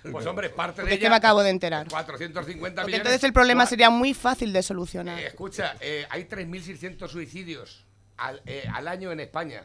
no. 0.04 0.12
pues 0.12 0.26
hombre, 0.26 0.50
parte 0.50 0.82
de 0.82 0.88
que 0.88 0.94
ella, 0.94 1.10
me 1.10 1.16
acabo 1.16 1.42
de 1.42 1.50
enterar. 1.50 1.88
450 1.88 2.82
Porque 2.82 2.86
millones. 2.86 3.00
entonces 3.00 3.24
el 3.24 3.32
problema 3.32 3.66
sería 3.66 3.90
muy 3.90 4.14
fácil 4.14 4.52
de 4.52 4.62
solucionar. 4.62 5.18
Eh, 5.18 5.26
escucha, 5.26 5.76
eh, 5.80 6.06
hay 6.10 6.24
3.600 6.24 7.08
suicidios 7.08 7.84
al, 8.16 8.40
eh, 8.46 8.64
al 8.72 8.86
año 8.88 9.10
en 9.12 9.20
España. 9.20 9.64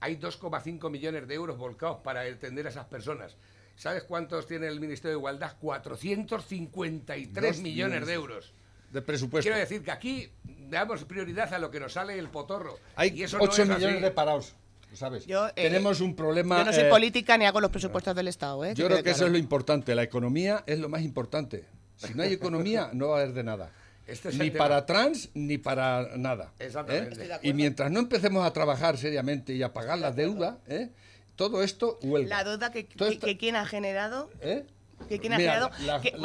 Hay 0.00 0.16
2,5 0.16 0.90
millones 0.90 1.26
de 1.28 1.34
euros 1.34 1.56
volcados 1.56 1.98
para 2.02 2.20
atender 2.22 2.66
a 2.66 2.70
esas 2.70 2.86
personas. 2.86 3.36
¿Sabes 3.76 4.02
cuántos 4.04 4.46
tiene 4.46 4.66
el 4.66 4.80
Ministerio 4.80 5.12
de 5.12 5.18
Igualdad? 5.18 5.54
453 5.60 7.42
Dos 7.44 7.58
millones 7.62 8.06
de 8.06 8.12
euros. 8.14 8.52
De 8.90 9.02
presupuesto. 9.02 9.42
Quiero 9.46 9.58
decir 9.58 9.82
que 9.82 9.90
aquí 9.90 10.30
damos 10.68 11.04
prioridad 11.04 11.52
a 11.52 11.58
lo 11.58 11.70
que 11.70 11.80
nos 11.80 11.92
sale 11.92 12.18
el 12.18 12.28
potorro. 12.28 12.78
Hay 12.96 13.10
y 13.18 13.22
eso 13.24 13.38
8 13.40 13.64
no 13.64 13.72
es 13.74 13.78
millones 13.78 13.96
así. 13.96 14.04
de 14.04 14.10
parados, 14.10 14.54
¿sabes? 14.94 15.26
Yo, 15.26 15.48
eh, 15.48 15.52
Tenemos 15.54 16.00
un 16.00 16.14
problema. 16.14 16.58
Yo 16.58 16.64
no 16.66 16.72
soy 16.72 16.84
eh, 16.84 16.88
política 16.90 17.36
ni 17.38 17.46
hago 17.46 17.60
los 17.60 17.70
presupuestos 17.70 18.14
del 18.14 18.28
Estado. 18.28 18.64
¿eh? 18.64 18.74
Yo 18.74 18.86
creo 18.86 19.02
que 19.02 19.10
eso 19.10 19.26
es 19.26 19.32
lo 19.32 19.38
importante. 19.38 19.94
La 19.94 20.02
economía 20.02 20.62
es 20.66 20.78
lo 20.78 20.88
más 20.88 21.02
importante. 21.02 21.64
Si 21.96 22.14
no 22.14 22.22
hay 22.22 22.32
economía, 22.32 22.90
no 22.94 23.08
va 23.08 23.18
a 23.18 23.22
haber 23.22 23.34
de 23.34 23.44
nada. 23.44 23.70
Este 24.06 24.28
es 24.28 24.38
ni 24.38 24.50
para 24.50 24.86
trans 24.86 25.30
ni 25.34 25.58
para 25.58 26.16
nada. 26.16 26.52
¿eh? 26.60 26.66
Exactamente. 26.66 27.28
Y 27.42 27.52
mientras 27.54 27.90
no 27.90 27.98
empecemos 27.98 28.46
a 28.46 28.52
trabajar 28.52 28.96
seriamente 28.98 29.52
y 29.54 29.62
a 29.64 29.72
pagar 29.72 29.98
la 29.98 30.12
deuda, 30.12 30.58
¿eh? 30.68 30.90
todo 31.34 31.62
esto 31.62 31.98
huelga. 32.02 32.36
La 32.36 32.44
deuda 32.44 32.70
que, 32.70 32.86
que, 32.86 33.08
esto- 33.08 33.26
que 33.26 33.36
quién 33.36 33.56
ha 33.56 33.66
generado. 33.66 34.30
¿eh? 34.40 34.64
Que 35.08 35.20
quién 35.20 35.34
ha 35.34 35.36
generado. 35.36 35.70
que- 36.02 36.10
quien 36.10 36.22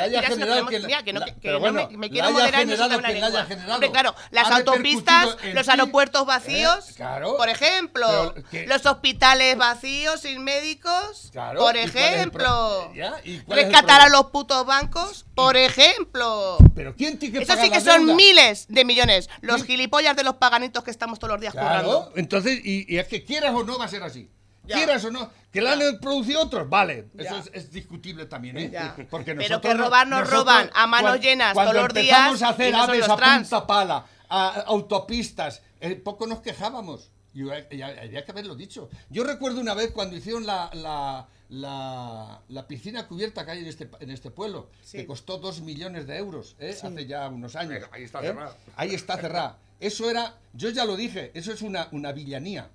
me, 2.00 2.10
quiero 2.10 2.32
moderar 2.32 2.66
una 2.66 2.98
quien 3.06 3.22
lengua. 3.22 3.48
Hombre, 3.76 3.92
claro, 3.92 4.16
las 4.32 4.50
autopistas, 4.50 5.38
los 5.54 5.70
aeropuertos 5.70 6.26
vacíos, 6.26 6.90
Eh, 6.90 6.94
claro. 6.96 7.38
por 7.38 7.50
ejemplo, 7.50 8.34
Pero 8.52 8.68
los 8.68 8.86
hospitales 8.86 9.58
vacíos 9.58 10.22
sin 10.22 10.44
médicos, 10.44 11.30
Claro, 11.32 11.60
por 11.60 11.76
¿y 11.76 11.80
cuál 11.80 11.88
es 11.90 11.96
el 11.96 12.14
ejemplo, 12.16 12.92
rescatar 13.48 14.02
a 14.02 14.10
los 14.10 14.28
putos 14.28 14.66
bancos, 14.66 15.26
por 15.36 15.58
ejemplo. 15.58 16.58
Pero 16.76 16.96
¿quién 16.96 17.20
tiene 17.20 17.38
que 17.40 17.44
Eso 17.44 17.56
sí 17.62 17.70
que 17.70 17.82
son 17.82 18.16
miles 18.16 18.66
de 18.68 18.86
millones. 18.86 19.30
Los 19.42 19.64
gilipollas 19.64 20.16
de 20.16 20.24
los 20.24 20.36
paganitos 20.36 20.84
que 20.84 20.92
estamos 20.92 21.20
todos 21.20 21.34
los 21.34 21.42
días 21.42 21.54
Claro, 21.54 21.84
currando. 21.84 22.14
entonces, 22.16 22.60
y, 22.64 22.92
y 22.94 22.98
es 22.98 23.08
que 23.08 23.24
quieras 23.24 23.54
o 23.54 23.64
no 23.64 23.78
va 23.78 23.86
a 23.86 23.90
ser 23.90 24.04
así. 24.04 24.30
Ya. 24.64 24.76
Quieras 24.78 25.04
o 25.06 25.12
no, 25.12 25.32
que 25.52 25.60
la 25.62 25.74
han 25.74 25.80
producido 26.00 26.42
otros, 26.44 26.70
vale, 26.70 27.10
Ya. 27.16 27.24
eso 27.24 27.38
es, 27.38 27.50
es 27.54 27.72
discutible 27.72 28.26
también, 28.28 28.58
¿eh? 28.58 28.70
Ya. 28.72 28.96
Porque 29.10 29.34
Pero 29.36 29.42
nosotros 29.50 29.72
que 29.74 29.78
no- 29.78 29.84
robar 29.86 30.08
nos 30.08 30.20
nosotros, 30.22 30.40
roban 30.44 30.70
a 30.74 30.88
manos 30.88 31.20
llenas 31.20 31.54
cuando 31.54 31.72
todos 31.74 31.84
los 31.88 31.98
empezamos 31.98 32.40
días 32.40 32.42
a 32.44 32.54
hacer 32.54 32.74
y 32.74 32.76
aves 32.78 33.10
a 33.10 33.16
trans. 33.16 33.50
punta 33.50 33.68
pala 33.68 34.06
a 34.30 34.50
autopistas. 34.68 35.62
Eh, 35.80 35.96
poco 35.96 36.28
nos 36.28 36.40
quejábamos. 36.42 37.10
Y 37.34 37.50
había 37.50 38.24
que 38.26 38.32
haberlo 38.32 38.56
dicho. 38.56 38.90
Yo 39.10 39.24
recuerdo 39.24 39.60
una 39.62 39.74
vez 39.74 39.92
cuando 39.92 40.16
hicieron 40.18 40.46
la, 40.46 40.70
la, 40.74 41.28
la- 41.50 42.42
la 42.50 42.68
piscina 42.68 43.08
cubierta 43.08 43.46
que 43.46 43.52
hay 43.52 43.60
en 43.60 43.68
este, 43.68 43.90
en 44.00 44.12
este 44.12 44.32
pueblo, 44.32 44.70
Sí. 44.84 44.98
que 44.98 45.06
costó 45.08 45.38
dos 45.38 45.62
millones 45.62 46.08
de 46.08 46.18
euros 46.18 46.56
¿eh? 46.60 46.76
hace 46.82 47.06
ya 47.08 47.28
unos 47.30 47.56
años. 47.56 47.74
Pero 47.80 47.88
ahí 47.94 48.04
está 48.04 48.20
¿eh? 48.20 48.28
cerrada. 48.28 48.56
Ahí 48.76 48.94
está 48.94 49.18
cerrada. 49.18 49.58
Eso 49.80 50.10
era, 50.10 50.36
yo 50.54 50.70
ya 50.70 50.86
lo 50.86 50.96
dije, 50.96 51.32
eso 51.34 51.52
es 51.52 51.62
una, 51.62 51.88
una 51.92 52.12
villanía. 52.12 52.70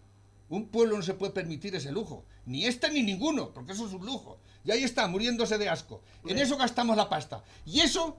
Un 0.48 0.68
pueblo 0.68 0.96
no 0.96 1.02
se 1.02 1.14
puede 1.14 1.32
permitir 1.32 1.74
ese 1.74 1.90
lujo. 1.92 2.24
Ni 2.44 2.66
este 2.66 2.90
ni 2.90 3.02
ninguno, 3.02 3.52
porque 3.52 3.72
eso 3.72 3.86
es 3.86 3.92
un 3.92 4.06
lujo. 4.06 4.38
Y 4.64 4.70
ahí 4.70 4.84
está, 4.84 5.06
muriéndose 5.08 5.58
de 5.58 5.68
asco. 5.68 6.02
En 6.24 6.38
eso 6.38 6.56
gastamos 6.56 6.96
la 6.96 7.08
pasta. 7.08 7.42
Y 7.64 7.80
eso 7.80 8.16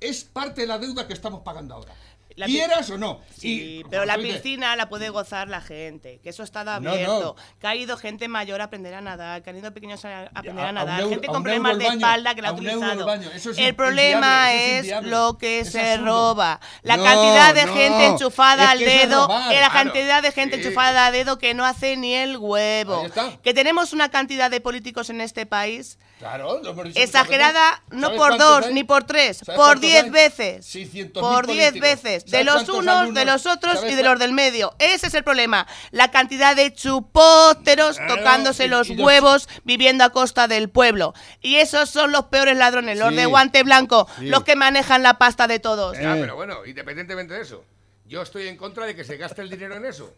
es 0.00 0.24
parte 0.24 0.62
de 0.62 0.66
la 0.66 0.78
deuda 0.78 1.06
que 1.06 1.12
estamos 1.12 1.40
pagando 1.42 1.74
ahora. 1.74 1.94
La 2.36 2.46
Quieras 2.46 2.88
o 2.90 2.98
no. 2.98 3.20
Sí, 3.36 3.80
Y, 3.80 3.84
pero 3.90 4.04
la 4.04 4.16
piscina 4.16 4.74
la 4.76 4.88
puede 4.88 5.08
gozar 5.10 5.48
la 5.48 5.60
gente, 5.60 6.20
que 6.22 6.30
eso 6.30 6.42
está 6.42 6.64
No, 6.64 6.78
no. 6.80 6.90
abierto, 6.90 7.36
que 7.60 7.66
ha 7.66 7.74
ido 7.74 7.96
gente 7.96 8.28
mayor 8.28 8.60
a 8.60 8.64
aprender 8.64 8.94
a 8.94 9.00
nadar, 9.00 9.42
que 9.42 9.50
han 9.50 9.56
ido 9.58 9.72
pequeños 9.74 10.04
a 10.04 10.22
aprender 10.34 10.64
a- 10.64 10.72
nadar, 10.72 11.00
euro- 11.00 11.10
gente 11.10 11.26
con 11.26 11.42
problemas 11.42 11.78
de 11.78 11.84
baño, 11.84 11.96
espalda 11.98 12.34
que 12.34 12.42
la 12.42 12.48
ha 12.48 12.52
utilizado. 12.52 13.12
es 13.34 13.58
el 13.58 13.74
problema 13.74 14.52
es 14.54 15.02
lo 15.02 15.36
que 15.38 15.60
es 15.60 15.72
se 15.72 15.80
absurdo. 15.92 16.06
roba, 16.06 16.60
la 16.82 16.96
No, 16.96 17.04
cantidad 17.04 17.54
de 17.54 17.66
gente 17.72 18.06
enchufada 18.06 18.70
al 18.70 18.78
dedo, 18.78 19.22
robar, 19.22 19.42
la 19.52 19.68
claro, 19.70 19.72
cantidad 19.72 20.22
de 20.22 20.32
gente 20.32 20.56
sí. 20.56 20.62
enchufada 20.62 21.06
al 21.06 21.12
dedo 21.12 21.38
que 21.38 21.54
no 21.54 21.64
hace 21.64 21.96
ni 21.96 22.14
el 22.14 22.36
huevo. 22.36 23.06
Que 23.42 23.54
tenemos 23.54 23.92
una 23.92 24.10
cantidad 24.10 24.50
de 24.50 24.60
políticos 24.60 25.10
en 25.10 25.20
este 25.20 25.46
país 25.46 25.98
Claro, 26.18 26.60
exagerada 26.94 27.70
veces. 27.70 27.98
no 27.98 28.06
¿Sabes 28.08 28.18
por 28.18 28.38
dos 28.38 28.66
hay? 28.66 28.74
ni 28.74 28.84
por 28.84 29.04
tres, 29.04 29.38
¿Sabes 29.38 29.58
por 29.58 29.80
diez 29.80 30.04
hay? 30.04 30.10
veces. 30.10 30.66
600.000 30.66 31.12
Por 31.12 31.46
diez 31.46 31.70
políticos. 31.70 31.88
De 32.24 32.30
¿Sabes 32.44 32.46
los 32.46 32.68
unos, 32.68 33.14
de 33.14 33.24
los 33.24 33.46
otros 33.46 33.74
¿Sabes 33.80 33.92
y 33.92 33.96
de 33.96 34.02
los 34.02 34.18
del 34.18 34.32
medio. 34.32 34.74
Ese 34.78 35.06
es 35.08 35.14
el 35.14 35.24
problema. 35.24 35.66
La 35.90 36.10
cantidad 36.10 36.54
de 36.56 36.72
chupóteros 36.72 37.96
Claro, 37.96 38.16
tocándose 38.16 38.64
y- 38.66 38.68
los 38.68 38.88
y 38.90 38.94
los- 38.94 39.06
huevos 39.06 39.48
viviendo 39.64 40.04
a 40.04 40.10
costa 40.10 40.48
del 40.48 40.68
pueblo. 40.70 41.14
Y 41.40 41.56
esos 41.56 41.90
son 41.90 42.12
los 42.12 42.26
peores 42.26 42.56
ladrones, 42.56 42.98
los 42.98 43.14
de 43.14 43.26
guante 43.26 43.62
blanco, 43.62 44.08
Sí. 44.18 44.26
los 44.26 44.44
que 44.44 44.56
manejan 44.56 45.02
la 45.02 45.18
pasta 45.18 45.46
de 45.46 45.58
todos. 45.58 45.96
Ya, 45.98 46.14
pero 46.14 46.36
bueno, 46.36 46.64
independientemente 46.66 47.34
de 47.34 47.42
eso, 47.42 47.64
yo 48.06 48.22
estoy 48.22 48.48
en 48.48 48.56
contra 48.56 48.86
de 48.86 48.94
que 48.94 49.04
se 49.04 49.16
gaste 49.16 49.42
el 49.42 49.50
dinero 49.50 49.76
en 49.76 49.84
eso. 49.84 50.12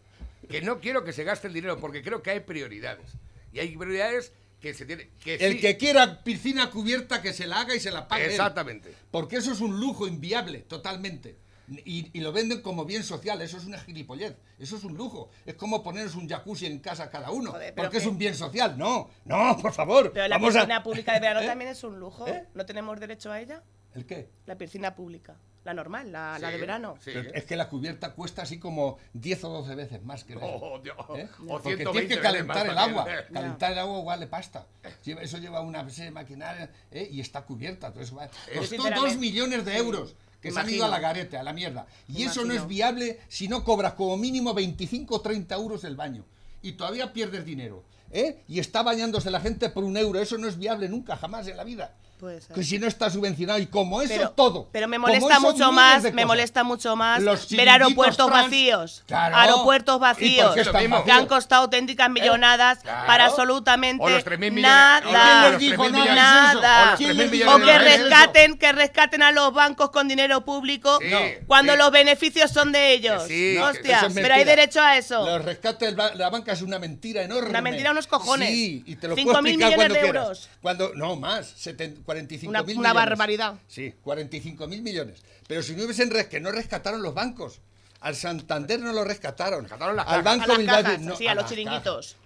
Que 0.50 0.60
no 0.60 0.80
quiero 0.80 1.04
que 1.04 1.12
se 1.12 1.24
gaste 1.24 1.46
el 1.46 1.54
dinero 1.54 1.78
porque 1.78 2.02
creo 2.02 2.22
que 2.22 2.30
hay 2.30 2.40
prioridades. 2.40 3.06
Y 3.52 3.60
hay 3.60 3.76
prioridades 3.76 4.32
que 4.60 4.74
se 4.74 4.84
tiene 4.86 5.08
que 5.24 5.34
El 5.36 5.54
sí, 5.54 5.60
que 5.60 5.76
quiera 5.76 6.22
piscina 6.22 6.70
cubierta 6.70 7.20
que 7.20 7.32
se 7.32 7.46
la 7.46 7.60
haga 7.60 7.74
y 7.74 7.80
se 7.80 7.90
la 7.90 8.06
pague. 8.08 8.24
él. 8.26 8.30
Exactamente. 8.30 8.94
Porque 9.10 9.36
eso 9.36 9.52
es 9.52 9.60
un 9.60 9.78
lujo 9.80 10.06
inviable, 10.06 10.58
totalmente. 10.60 11.36
Y, 11.84 12.10
y 12.16 12.20
lo 12.20 12.32
venden 12.32 12.60
como 12.62 12.84
bien 12.84 13.02
social, 13.02 13.40
eso 13.42 13.56
es 13.56 13.64
una 13.64 13.78
gilipollez, 13.78 14.36
eso 14.58 14.76
es 14.76 14.84
un 14.84 14.94
lujo. 14.96 15.30
Es 15.46 15.54
como 15.54 15.82
ponernos 15.82 16.14
un 16.14 16.28
jacuzzi 16.28 16.66
en 16.66 16.78
casa 16.80 17.10
cada 17.10 17.30
uno, 17.30 17.52
Joder, 17.52 17.74
porque 17.74 17.98
es 17.98 18.06
un 18.06 18.18
bien 18.18 18.34
social. 18.34 18.76
No, 18.78 19.08
no, 19.24 19.56
por 19.58 19.72
favor. 19.72 20.12
Pero 20.12 20.28
la 20.28 20.36
vamos 20.36 20.54
a- 20.56 20.60
piscina 20.60 20.82
pública 20.82 21.12
de 21.14 21.20
verano 21.20 21.40
¿Eh? 21.42 21.46
también 21.46 21.70
es 21.70 21.82
un 21.84 21.98
lujo. 21.98 22.26
¿Eh? 22.26 22.46
¿No 22.54 22.66
tenemos 22.66 22.98
derecho 23.00 23.30
a 23.32 23.40
ella? 23.40 23.62
¿El 23.94 24.06
qué? 24.06 24.28
La 24.46 24.56
piscina 24.56 24.94
pública. 24.94 25.36
La 25.64 25.74
normal, 25.74 26.10
la, 26.10 26.40
de 26.40 26.56
verano. 26.58 26.96
sí. 27.00 27.12
Es 27.34 27.44
que 27.44 27.54
la 27.54 27.68
cubierta 27.68 28.14
cuesta 28.14 28.42
así 28.42 28.58
como 28.58 28.98
10 29.12 29.44
o 29.44 29.48
12 29.50 29.76
veces 29.76 30.02
más 30.02 30.24
que 30.24 30.34
la 30.34 30.40
Oh, 30.44 30.80
Dios. 30.80 30.96
¿Eh? 31.16 31.28
O 31.46 31.46
Porque 31.46 31.76
120 31.76 31.90
tienes 31.92 32.08
que 32.08 32.20
calentar 32.20 32.66
el 32.66 32.74
también. 32.74 32.98
agua. 32.98 33.06
Calentar 33.32 33.70
el 33.72 33.78
agua 33.78 34.02
vale 34.02 34.26
pasta. 34.26 34.66
Lleva- 35.04 35.22
eso 35.22 35.38
lleva 35.38 35.60
una 35.60 35.88
serie 35.88 36.06
de 36.06 36.10
maquinaria 36.10 36.68
¿eh? 36.90 37.08
y 37.12 37.20
está 37.20 37.42
cubierta. 37.42 37.86
Entonces, 37.88 38.12
va- 38.12 38.26
costó 38.26 38.62
sinceramente, 38.64 39.00
dos 39.10 39.16
millones 39.18 39.64
de 39.64 39.76
euros 39.76 40.16
que 40.42 40.50
se 40.50 40.58
han 40.58 40.68
ido 40.68 40.84
a 40.84 40.88
la 40.88 40.98
garete, 40.98 41.38
a 41.38 41.42
la 41.42 41.52
mierda. 41.52 41.86
Y 42.08 42.24
eso 42.24 42.44
no 42.44 42.52
es 42.52 42.66
viable 42.66 43.20
si 43.28 43.46
no 43.46 43.64
cobras 43.64 43.94
como 43.94 44.16
mínimo 44.16 44.52
25 44.52 45.14
o 45.14 45.20
30 45.20 45.54
euros 45.54 45.84
el 45.84 45.96
baño. 45.96 46.24
Y 46.60 46.72
todavía 46.72 47.12
pierdes 47.12 47.44
dinero. 47.44 47.84
¿eh? 48.10 48.42
Y 48.48 48.58
está 48.58 48.82
bañándose 48.82 49.30
la 49.30 49.40
gente 49.40 49.70
por 49.70 49.84
un 49.84 49.96
euro. 49.96 50.20
Eso 50.20 50.36
no 50.38 50.48
es 50.48 50.58
viable 50.58 50.88
nunca, 50.88 51.16
jamás 51.16 51.46
en 51.46 51.56
la 51.56 51.64
vida. 51.64 51.94
Puede 52.22 52.40
ser. 52.40 52.54
Que 52.54 52.62
si 52.62 52.78
no 52.78 52.86
está 52.86 53.10
subvencionado. 53.10 53.58
Y 53.58 53.66
como 53.66 54.00
eso 54.00 54.14
pero, 54.16 54.30
todo. 54.30 54.68
pero 54.70 54.86
me 54.86 54.96
molesta 54.96 55.40
mucho 55.40 55.72
más, 55.72 56.04
me 56.12 56.24
molesta 56.24 56.62
mucho 56.62 56.94
más 56.94 57.20
Los 57.20 57.50
ver 57.50 57.68
aeropuertos 57.68 58.28
trans. 58.28 58.44
vacíos, 58.44 59.02
Claro. 59.08 59.34
aeropuertos 59.36 59.96
¿Y 59.96 59.98
por 59.98 60.00
vacíos 60.08 60.54
que 60.54 60.60
han 60.84 60.90
vacíos? 60.90 61.26
costado 61.26 61.62
auténticas 61.64 62.08
millonadas 62.10 62.78
Claro. 62.78 63.06
para 63.08 63.24
absolutamente 63.24 64.04
O 64.04 64.08
los 64.08 64.22
3.000 64.22 64.52
millones- 64.52 64.62
nada, 64.62 65.00
nada. 65.10 65.48
O 65.48 65.50
los 65.50 65.58
¿Quién 65.58 65.72
3.000 65.72 67.16
les 67.16 67.30
dijo, 67.32 67.42
millones 67.42 67.56
o 67.56 67.58
de 67.58 67.72
que 67.72 67.78
rescaten, 68.02 68.56
que 68.58 68.72
rescaten 68.72 69.22
a 69.24 69.32
los 69.32 69.52
bancos 69.52 69.90
con 69.90 70.06
dinero 70.06 70.44
público 70.44 71.00
Sí, 71.00 71.08
cuando 71.48 71.72
sí. 71.72 71.78
los 71.80 71.90
beneficios 71.90 72.52
son 72.52 72.70
de 72.70 72.92
ellos. 72.92 73.24
Sí, 73.26 73.56
Hostia, 73.58 74.06
es 74.06 74.14
pero 74.14 74.32
hay 74.34 74.44
derecho 74.44 74.80
a 74.80 74.96
eso. 74.96 75.26
Los 75.26 75.44
rescates 75.44 75.96
de 75.96 75.96
la- 76.14 76.30
banca 76.30 76.52
es 76.52 76.62
una 76.62 76.78
mentira 76.78 77.22
enorme. 77.22 77.50
Una 77.50 77.60
mentira 77.60 77.90
unos 77.90 78.06
cojones. 78.06 78.48
Sí, 78.48 78.84
y 78.86 78.94
te 78.94 79.08
lo 79.08 79.16
Cinco 79.16 79.32
puedo 79.32 79.42
mil 79.42 79.54
explicar 79.60 79.70
millones 79.76 79.76
cuando 79.76 79.94
de 79.94 80.00
quieras. 80.00 80.22
euros. 80.24 80.48
Cuando, 80.62 80.92
no, 80.94 81.16
más, 81.16 81.48
70, 81.56 82.00
45 82.12 82.50
Una- 82.50 82.62
mil 82.62 82.78
una 82.78 82.88
millones. 82.90 83.08
barbaridad. 83.10 83.54
Sí, 83.68 83.94
45 84.02 84.66
mil 84.66 84.82
millones. 84.82 85.22
Pero 85.48 85.62
si 85.62 85.74
no 85.74 85.84
hubiesen 85.84 86.10
res- 86.10 86.26
que 86.26 86.40
no 86.40 86.50
rescataron 86.52 87.02
los 87.02 87.14
bancos. 87.14 87.60
Al 88.00 88.16
Santander 88.16 88.80
no 88.80 88.92
lo 88.92 89.04
rescataron. 89.04 89.62
Rescataron 89.62 89.94
las 89.96 90.06
Al. 90.08 90.22
Banco 90.22 90.44
A 90.44 90.46
las 90.48 90.58
Bilbao 90.58 90.82
cajas, 90.82 91.00
no, 91.00 91.16
sí, 91.16 91.26
a 91.28 91.34
los 91.34 91.46
chiringuitos. 91.46 92.16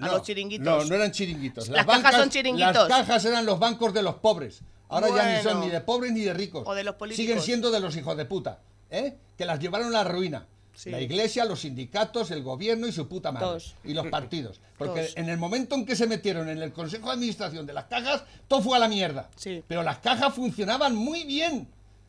A 0.00 0.06
los 0.08 0.22
chiringuitos. 0.22 0.64
No, 0.64 0.84
no 0.84 0.94
eran 0.94 1.10
chiringuitos. 1.12 1.68
Las 1.68 1.84
cajas 1.86 2.14
son 2.16 2.30
chiringuitos. 2.30 2.88
Las 2.88 3.00
cajas 3.06 3.24
eran 3.24 3.44
los 3.44 3.58
bancos 3.58 3.92
de 3.92 4.02
los 4.02 4.14
pobres. 4.16 4.60
Ahora 4.88 5.08
ya 5.08 5.36
ni 5.36 5.42
son 5.42 5.60
ni 5.60 5.68
de 5.68 5.80
pobres 5.80 6.12
ni 6.12 6.20
de 6.20 6.32
ricos. 6.32 6.62
O 6.66 6.74
de 6.74 6.84
los 6.84 6.94
políticos. 6.94 7.24
Siguen 7.26 7.42
siendo 7.42 7.70
de 7.72 7.80
los 7.80 7.96
hijos 7.96 8.16
de 8.16 8.24
puta. 8.24 8.60
¿eh? 8.88 9.16
Que 9.36 9.44
las 9.44 9.58
llevaron 9.58 9.88
a 9.88 9.90
la 9.90 10.04
ruina. 10.04 10.46
Sí. 10.76 10.90
La 10.90 11.00
iglesia, 11.00 11.46
los 11.46 11.60
sindicatos, 11.60 12.30
el 12.30 12.42
gobierno 12.42 12.86
y 12.86 12.92
su 12.92 13.08
puta 13.08 13.32
madre. 13.32 13.64
Y 13.82 13.94
los 13.94 14.06
partidos. 14.08 14.60
Porque 14.76 15.10
en 15.16 15.28
el 15.30 15.38
momento 15.38 15.74
en 15.74 15.86
que 15.86 15.96
se 15.96 16.06
metieron 16.06 16.50
en 16.50 16.62
el 16.62 16.72
Consejo 16.72 17.06
de 17.06 17.14
Administración 17.14 17.66
de 17.66 17.72
las 17.72 17.86
cajas, 17.86 18.24
todo 18.46 18.60
fue 18.60 18.76
a 18.76 18.80
la 18.80 18.88
mierda. 18.88 19.30
Sí. 19.36 19.64
Pero 19.66 19.82
las 19.82 19.98
cajas 19.98 20.34
funcionaban 20.34 20.94
muy 20.94 21.24
bien. 21.24 21.66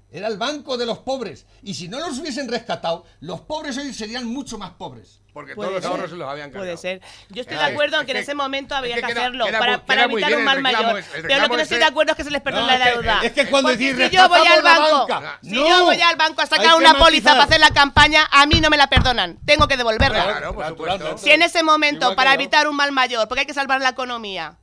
Era 0.10 0.28
el 0.28 0.38
banco 0.38 0.78
de 0.78 0.86
los 0.86 1.00
pobres. 1.00 1.46
Y 1.64 1.74
si 1.74 1.90
no 1.90 2.00
los 2.00 2.18
hubiesen 2.20 2.48
rescatado, 2.50 3.06
los 3.20 3.42
pobres 3.42 3.78
hoy 3.78 3.94
serían 3.94 4.26
mucho 4.26 4.58
más 4.58 4.72
pobres. 4.72 5.20
Porque 5.34 5.54
Puede 5.54 5.68
todos 5.70 5.74
los 5.76 5.84
ser, 5.84 5.92
ahorros 5.92 6.10
se 6.10 6.16
los 6.16 6.28
habían 6.30 6.50
cargado. 6.50 6.66
Puede 6.66 6.78
ser. 6.78 7.02
Yo 7.30 7.42
estoy 7.42 7.58
Es 7.58 7.62
de 7.62 7.68
que- 7.68 7.72
acuerdo 7.74 7.96
en 7.98 8.02
es 8.02 8.06
que 8.08 8.12
en 8.14 8.18
que- 8.18 8.22
ese 8.24 8.34
momento 8.34 8.74
es 8.74 8.80
había 8.80 8.96
que 8.96 9.02
que, 9.02 9.08
queda- 9.08 9.20
hacerlo 9.22 9.46
queda 9.46 9.60
para, 9.60 9.86
para 9.86 10.04
evitar 10.06 10.30
bien 10.30 10.40
un 10.40 10.46
mal 10.46 10.56
reclamo 10.64 10.84
mayor. 10.88 11.00
es- 11.00 11.06
Pero 11.12 11.42
lo 11.42 11.50
que 11.50 11.56
no 11.58 11.62
estoy 11.62 11.78
de 11.78 11.84
acuerdo 11.84 12.12
es 12.14 12.18
que 12.18 12.24
se 12.24 12.32
les 12.32 12.42
perdone 12.42 12.64
No, 12.64 12.68
la 12.70 12.78
es 12.78 12.84
que- 12.84 12.90
deuda. 13.02 13.20
es 13.22 13.32
que 13.34 13.48
cuando 13.48 13.70
Porque 13.70 13.84
decís, 13.94 14.06
si 14.10 14.16
yo 14.16 14.30
voy 14.30 14.40
al 14.40 14.46
"Rescatamos 14.48 14.64
la 14.64 14.80
banco, 14.98 15.08
banca". 15.14 15.40
si 15.44 15.50
No. 15.52 15.68
yo 15.70 15.86
voy 15.86 16.02
al 16.02 16.16
banco 16.16 16.42
a 16.42 16.46
sacar 16.48 16.68
que 16.70 16.74
una 16.76 16.94
póliza 16.96 17.32
para 17.32 17.44
hacer 17.44 17.60
la 17.60 17.70
campaña, 17.72 18.28
a 18.32 18.46
mí 18.48 18.62
no 18.62 18.70
me 18.72 18.78
la 18.78 18.88
perdonan. 18.88 19.38
Tengo 19.46 19.68
que 19.68 19.78
devolverla. 19.78 20.24
Claro, 20.24 20.56
por 20.56 20.68
supuesto. 20.70 21.18
Si 21.20 21.32
en 21.32 21.42
ese 21.44 21.62
momento, 21.64 22.10
que 22.12 22.16
para 22.16 22.34
evitar 22.34 22.68
un 22.68 22.76
mal 22.78 22.92
mayor, 22.94 23.28
porque 23.28 23.42
hay 23.42 23.46
que 23.46 23.54
salvar 23.54 23.80
la 23.82 23.90
economía, 23.90 24.58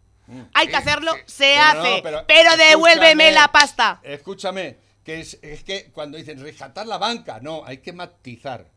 hay 0.54 0.66
que 0.68 0.76
hacerlo, 0.76 1.12
se 1.26 1.56
hace. 1.58 2.02
pero 2.26 2.56
devuélveme 2.56 3.30
la 3.30 3.46
pasta. 3.48 4.00
Escúchame, 4.02 4.78
que 5.04 5.20
es, 5.20 5.38
es 5.42 5.62
que 5.64 5.90
cuando 5.92 6.18
dicen 6.18 6.40
rescatar 6.40 6.86
la 6.86 6.98
banca, 6.98 7.40
no, 7.40 7.64
hay 7.64 7.78
que 7.78 7.92
matizar. 7.92 8.70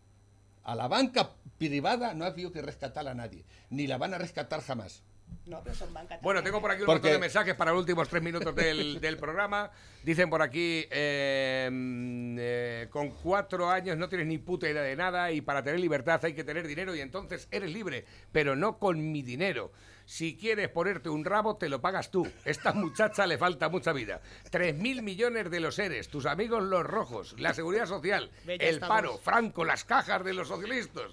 A 0.63 0.75
la 0.75 0.87
banca 0.87 1.31
privada 1.57 2.13
no 2.13 2.25
ha 2.25 2.27
habido 2.27 2.51
que 2.51 2.61
rescatar 2.61 3.07
a 3.07 3.13
nadie, 3.13 3.45
ni 3.69 3.87
la 3.87 3.97
van 3.97 4.13
a 4.13 4.17
rescatar 4.17 4.61
jamás. 4.61 5.01
No, 5.45 5.61
pero 5.61 5.75
son 5.75 5.93
bancas 5.93 6.21
Bueno, 6.21 6.41
tengo 6.43 6.61
por 6.61 6.71
aquí 6.71 6.81
un 6.81 6.85
Porque- 6.85 6.99
montón 7.07 7.11
de 7.13 7.19
mensajes 7.19 7.55
para 7.55 7.71
los 7.71 7.81
últimos 7.81 8.07
tres 8.09 8.21
minutos 8.23 8.53
del, 8.55 8.99
del 9.01 9.17
programa. 9.17 9.71
Dicen 10.03 10.29
por 10.29 10.41
aquí, 10.41 10.85
eh, 10.89 11.69
mm, 11.71 12.35
eh, 12.39 12.87
con 12.89 13.11
cuatro 13.11 13.69
años 13.69 13.97
no 13.97 14.07
tienes 14.09 14.27
ni 14.27 14.37
puta 14.37 14.69
idea 14.69 14.81
de 14.81 14.95
nada 14.95 15.31
y 15.31 15.41
para 15.41 15.63
tener 15.63 15.79
libertad 15.79 16.23
hay 16.23 16.33
que 16.33 16.43
tener 16.43 16.65
dinero 16.67 16.95
y 16.95 17.01
entonces 17.01 17.47
eres 17.51 17.71
libre, 17.73 18.05
pero 18.31 18.55
no 18.55 18.77
con 18.77 19.11
mi 19.11 19.21
dinero. 19.21 19.71
Si 20.07 20.37
quieres 20.37 20.69
ponerte 20.69 21.09
un 21.09 21.25
rabo, 21.25 21.57
te 21.57 21.67
lo 21.67 21.81
pagas 21.81 22.11
tú. 22.11 22.25
Esta 22.45 22.71
muchacha 22.71 23.27
le 23.27 23.37
falta 23.37 23.67
mucha 23.67 23.91
vida. 23.91 24.21
Tres 24.49 24.73
mil 24.73 25.03
millones 25.03 25.51
de 25.51 25.59
los 25.59 25.75
seres, 25.75 26.07
tus 26.07 26.25
amigos 26.25 26.63
los 26.63 26.85
rojos, 26.85 27.35
la 27.37 27.53
seguridad 27.53 27.85
social, 27.87 28.31
el 28.47 28.79
paro, 28.79 29.17
Franco, 29.17 29.65
las 29.65 29.83
cajas 29.83 30.23
de 30.23 30.33
los 30.33 30.47
socialistas. 30.47 31.11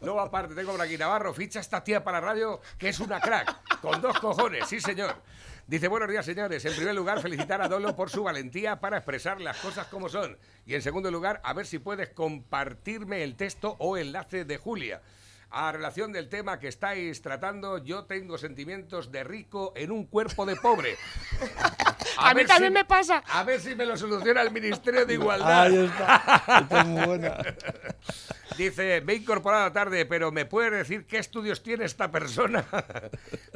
Luego, 0.00 0.20
aparte, 0.20 0.56
tengo 0.56 0.72
por 0.72 0.82
aquí 0.82 0.98
Navarro, 0.98 1.32
ficha 1.32 1.60
esta 1.60 1.84
tía 1.84 2.02
para 2.02 2.20
radio, 2.20 2.60
que 2.76 2.88
es 2.88 2.98
una 2.98 3.20
crack, 3.20 3.80
con 3.80 4.02
dos 4.02 4.18
cojones, 4.18 4.68
sí 4.68 4.80
señor. 4.80 5.14
Dice, 5.68 5.86
buenos 5.86 6.10
días 6.10 6.26
señores, 6.26 6.64
en 6.64 6.74
primer 6.74 6.94
lugar 6.96 7.22
felicitar 7.22 7.62
a 7.62 7.68
Dolo 7.68 7.94
por 7.94 8.10
su 8.10 8.24
valentía 8.24 8.80
para 8.80 8.96
expresar 8.96 9.40
las 9.40 9.58
cosas 9.58 9.86
como 9.86 10.08
son. 10.08 10.36
Y 10.66 10.74
en 10.74 10.82
segundo 10.82 11.08
lugar, 11.08 11.40
a 11.44 11.52
ver 11.52 11.66
si 11.66 11.78
puedes 11.78 12.10
compartirme 12.10 13.22
el 13.22 13.36
texto 13.36 13.76
o 13.78 13.96
enlace 13.96 14.44
de 14.44 14.58
Julia. 14.58 15.02
A 15.56 15.70
relación 15.70 16.12
del 16.12 16.28
tema 16.28 16.58
que 16.58 16.66
estáis 16.66 17.22
tratando, 17.22 17.78
yo 17.78 18.06
tengo 18.06 18.36
sentimientos 18.38 19.12
de 19.12 19.22
rico 19.22 19.72
en 19.76 19.92
un 19.92 20.06
cuerpo 20.06 20.44
de 20.46 20.56
pobre. 20.56 20.96
A 22.18 22.30
mí 22.34 22.40
ver 22.40 22.46
también 22.48 22.72
si- 22.72 22.74
me 22.78 22.84
pasa. 22.84 23.22
A 23.28 23.44
ver 23.44 23.60
si 23.60 23.74
me 23.76 23.86
lo 23.86 23.96
soluciona 23.96 24.42
el 24.42 24.50
Ministerio 24.50 25.06
de 25.06 25.14
Igualdad. 25.20 25.62
Ahí 25.62 25.76
está. 25.76 26.42
Esta 26.60 26.80
es 26.80 26.86
muy 26.86 27.04
buena. 27.06 27.36
Dice, 28.58 29.00
me 29.00 29.14
he 29.14 29.16
incorporado 29.16 29.72
tarde, 29.72 30.06
pero 30.06 30.30
¿me 30.30 30.44
puede 30.44 30.70
decir 30.70 31.06
qué 31.06 31.18
estudios 31.18 31.60
tiene 31.64 31.86
esta 31.86 32.08
persona? 32.12 32.64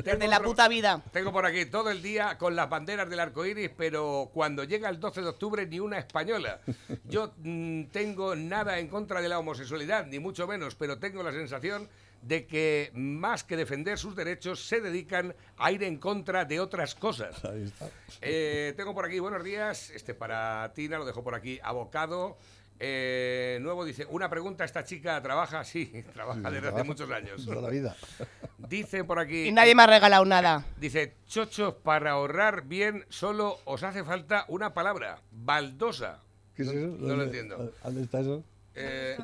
Tengo 0.03 0.19
De 0.19 0.27
la 0.27 0.39
otro- 0.39 0.49
puta 0.51 0.67
vida. 0.67 1.01
Tengo 1.13 1.31
por 1.33 1.47
aquí 1.47 1.67
todo 1.67 1.91
el 1.91 2.03
día 2.03 2.37
con 2.37 2.57
las 2.57 2.69
banderas 2.69 3.09
del 3.09 3.21
arco 3.21 3.45
iris, 3.47 3.71
pero 3.77 4.29
cuando 4.35 4.65
llega 4.65 4.89
el 4.89 4.99
12 4.99 5.21
de 5.23 5.29
octubre 5.29 5.67
ni 5.67 5.79
una 5.79 5.99
española. 5.99 6.61
Yo 7.05 7.33
mm, 7.39 7.85
tengo 7.93 8.35
nada 8.35 8.79
en 8.81 8.89
contra 8.89 9.21
de 9.21 9.29
la 9.29 9.39
homosexualidad, 9.39 10.07
ni 10.07 10.19
mucho 10.19 10.49
menos, 10.49 10.75
pero 10.75 10.99
tengo 10.99 11.23
la 11.23 11.31
sensación 11.31 11.88
de 12.23 12.47
que 12.47 12.91
más 12.95 13.45
que 13.45 13.57
defender 13.57 13.99
sus 13.99 14.15
derechos 14.17 14.65
se 14.67 14.81
dedican 14.81 15.35
a 15.57 15.73
ir 15.73 15.83
en 15.85 15.99
contra 15.99 16.45
de 16.45 16.61
otras 16.61 16.95
cosas. 16.95 17.45
Ahí 17.45 17.65
está. 17.65 17.89
Eh, 18.21 18.75
tengo 18.77 18.95
por 18.95 19.05
aquí, 19.07 19.19
buenos 19.19 19.43
días, 19.45 19.91
este 19.91 20.15
para 20.15 20.73
Tina, 20.75 20.99
lo 20.99 21.05
dejo 21.05 21.23
por 21.23 21.35
aquí, 21.35 21.59
abocado. 21.63 22.37
Eh, 22.81 23.59
nuevo 23.61 23.85
dice, 23.85 24.07
una 24.09 24.31
pregunta, 24.31 24.65
¿esta 24.65 24.85
chica 24.85 25.21
trabaja? 25.21 25.65
Sí, 25.65 26.05
trabaja 26.13 26.49
desde 26.51 26.69
hace 26.69 26.85
muchos 26.85 27.11
años. 27.11 27.45
Toda 27.45 27.63
la 27.63 27.71
vida. 27.71 27.97
Dice 28.59 29.03
por 29.05 29.19
aquí... 29.19 29.49
Y 29.49 29.53
nadie 29.53 29.75
me 29.75 29.83
ha 29.83 29.87
regalado 29.89 30.25
nada. 30.25 30.65
Dice, 30.77 31.15
chochos, 31.27 31.75
para 31.75 32.13
ahorrar 32.13 32.63
bien 32.67 33.05
solo 33.09 33.59
os 33.65 33.83
hace 33.83 34.05
falta 34.05 34.45
una 34.49 34.75
palabra, 34.75 35.23
baldosa. 35.33 36.21
¿Qué 36.55 36.63
es 36.63 36.69
No- 36.69 36.75
eso? 36.79 36.87
no 36.89 36.97
lo 36.99 37.07
¿Dónde- 37.09 37.25
entiendo. 37.25 37.73
¿Dónde 37.83 38.03
está 38.03 38.21
eso? 38.21 38.45
Eh, 38.81 39.17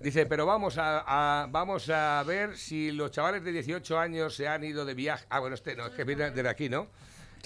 dice, 0.00 0.26
pero 0.26 0.46
vamos 0.46 0.78
a, 0.78 1.02
a- 1.42 1.46
vamos 1.48 1.88
a 1.90 2.22
ver 2.26 2.56
si 2.56 2.92
los 2.92 3.10
chavales 3.10 3.42
de 3.44 3.52
18 3.52 3.98
años 3.98 4.34
se 4.34 4.48
han 4.48 4.64
ido 4.64 4.84
de 4.84 4.94
viaje. 4.94 5.26
Ah, 5.28 5.40
bueno, 5.40 5.54
este 5.54 5.74
no, 5.76 5.86
es 5.86 5.92
que 5.92 6.04
viene 6.04 6.30
de 6.30 6.48
aquí, 6.48 6.68
¿no? 6.68 6.88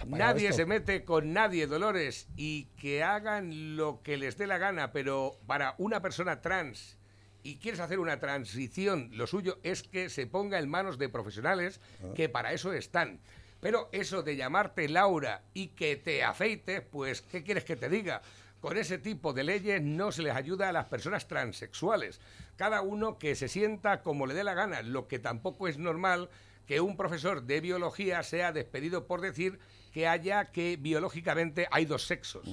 Nadie 0.07 0.47
esto? 0.49 0.57
se 0.59 0.67
mete 0.67 1.05
con 1.05 1.33
nadie, 1.33 1.67
Dolores, 1.67 2.27
y 2.37 2.65
que 2.81 3.03
hagan 3.03 3.77
lo 3.77 4.01
que 4.03 4.17
les 4.17 4.39
dé 4.39 4.47
la 4.47 4.59
gana, 4.59 4.93
pero 4.93 5.37
para 5.47 5.75
una 5.79 6.01
persona 6.01 6.41
trans 6.41 6.97
y 7.43 7.57
quieres 7.57 7.81
hacer 7.81 7.99
una 7.99 8.21
transición, 8.21 9.11
lo 9.13 9.27
suyo 9.27 9.59
es 9.63 9.83
que 9.83 10.09
se 10.11 10.27
ponga 10.27 10.59
en 10.59 10.69
manos 10.69 10.99
de 10.99 11.09
profesionales 11.09 11.81
que 12.15 12.29
para 12.29 12.53
eso 12.53 12.73
están. 12.73 13.21
Pero 13.61 13.91
eso 13.93 14.23
de 14.23 14.37
llamarte 14.37 14.89
Laura 14.89 15.43
y 15.53 15.69
que 15.69 15.97
te 15.97 16.23
afeites, 16.25 16.81
pues, 16.81 17.21
¿qué 17.21 17.43
quieres 17.43 17.65
que 17.65 17.77
te 17.77 17.91
diga? 17.91 18.23
Con 18.61 18.77
ese 18.77 18.99
tipo 18.99 19.33
de 19.33 19.45
leyes 19.45 19.83
no 19.83 20.13
se 20.13 20.23
les 20.23 20.35
ayuda 20.35 20.69
a 20.69 20.73
las 20.73 20.87
personas 20.87 21.27
transexuales. 21.27 22.21
Cada 22.57 22.83
uno 22.83 23.19
que 23.19 23.35
se 23.35 23.49
sienta 23.49 24.03
como 24.03 24.27
le 24.27 24.35
dé 24.35 24.45
la 24.45 24.55
gana, 24.55 24.83
lo 24.83 25.09
que 25.09 25.19
tampoco 25.19 25.67
es 25.67 25.79
normal 25.79 26.29
que 26.67 26.81
un 26.81 26.97
profesor 26.97 27.43
de 27.43 27.61
biología 27.61 28.23
sea 28.23 28.53
despedido 28.53 29.07
por 29.07 29.23
decir 29.23 29.59
que 29.93 30.07
haya 30.07 30.47
que 30.53 30.77
biológicamente 30.77 31.67
hay 31.71 31.85
dos 31.87 32.07
sexos. 32.07 32.47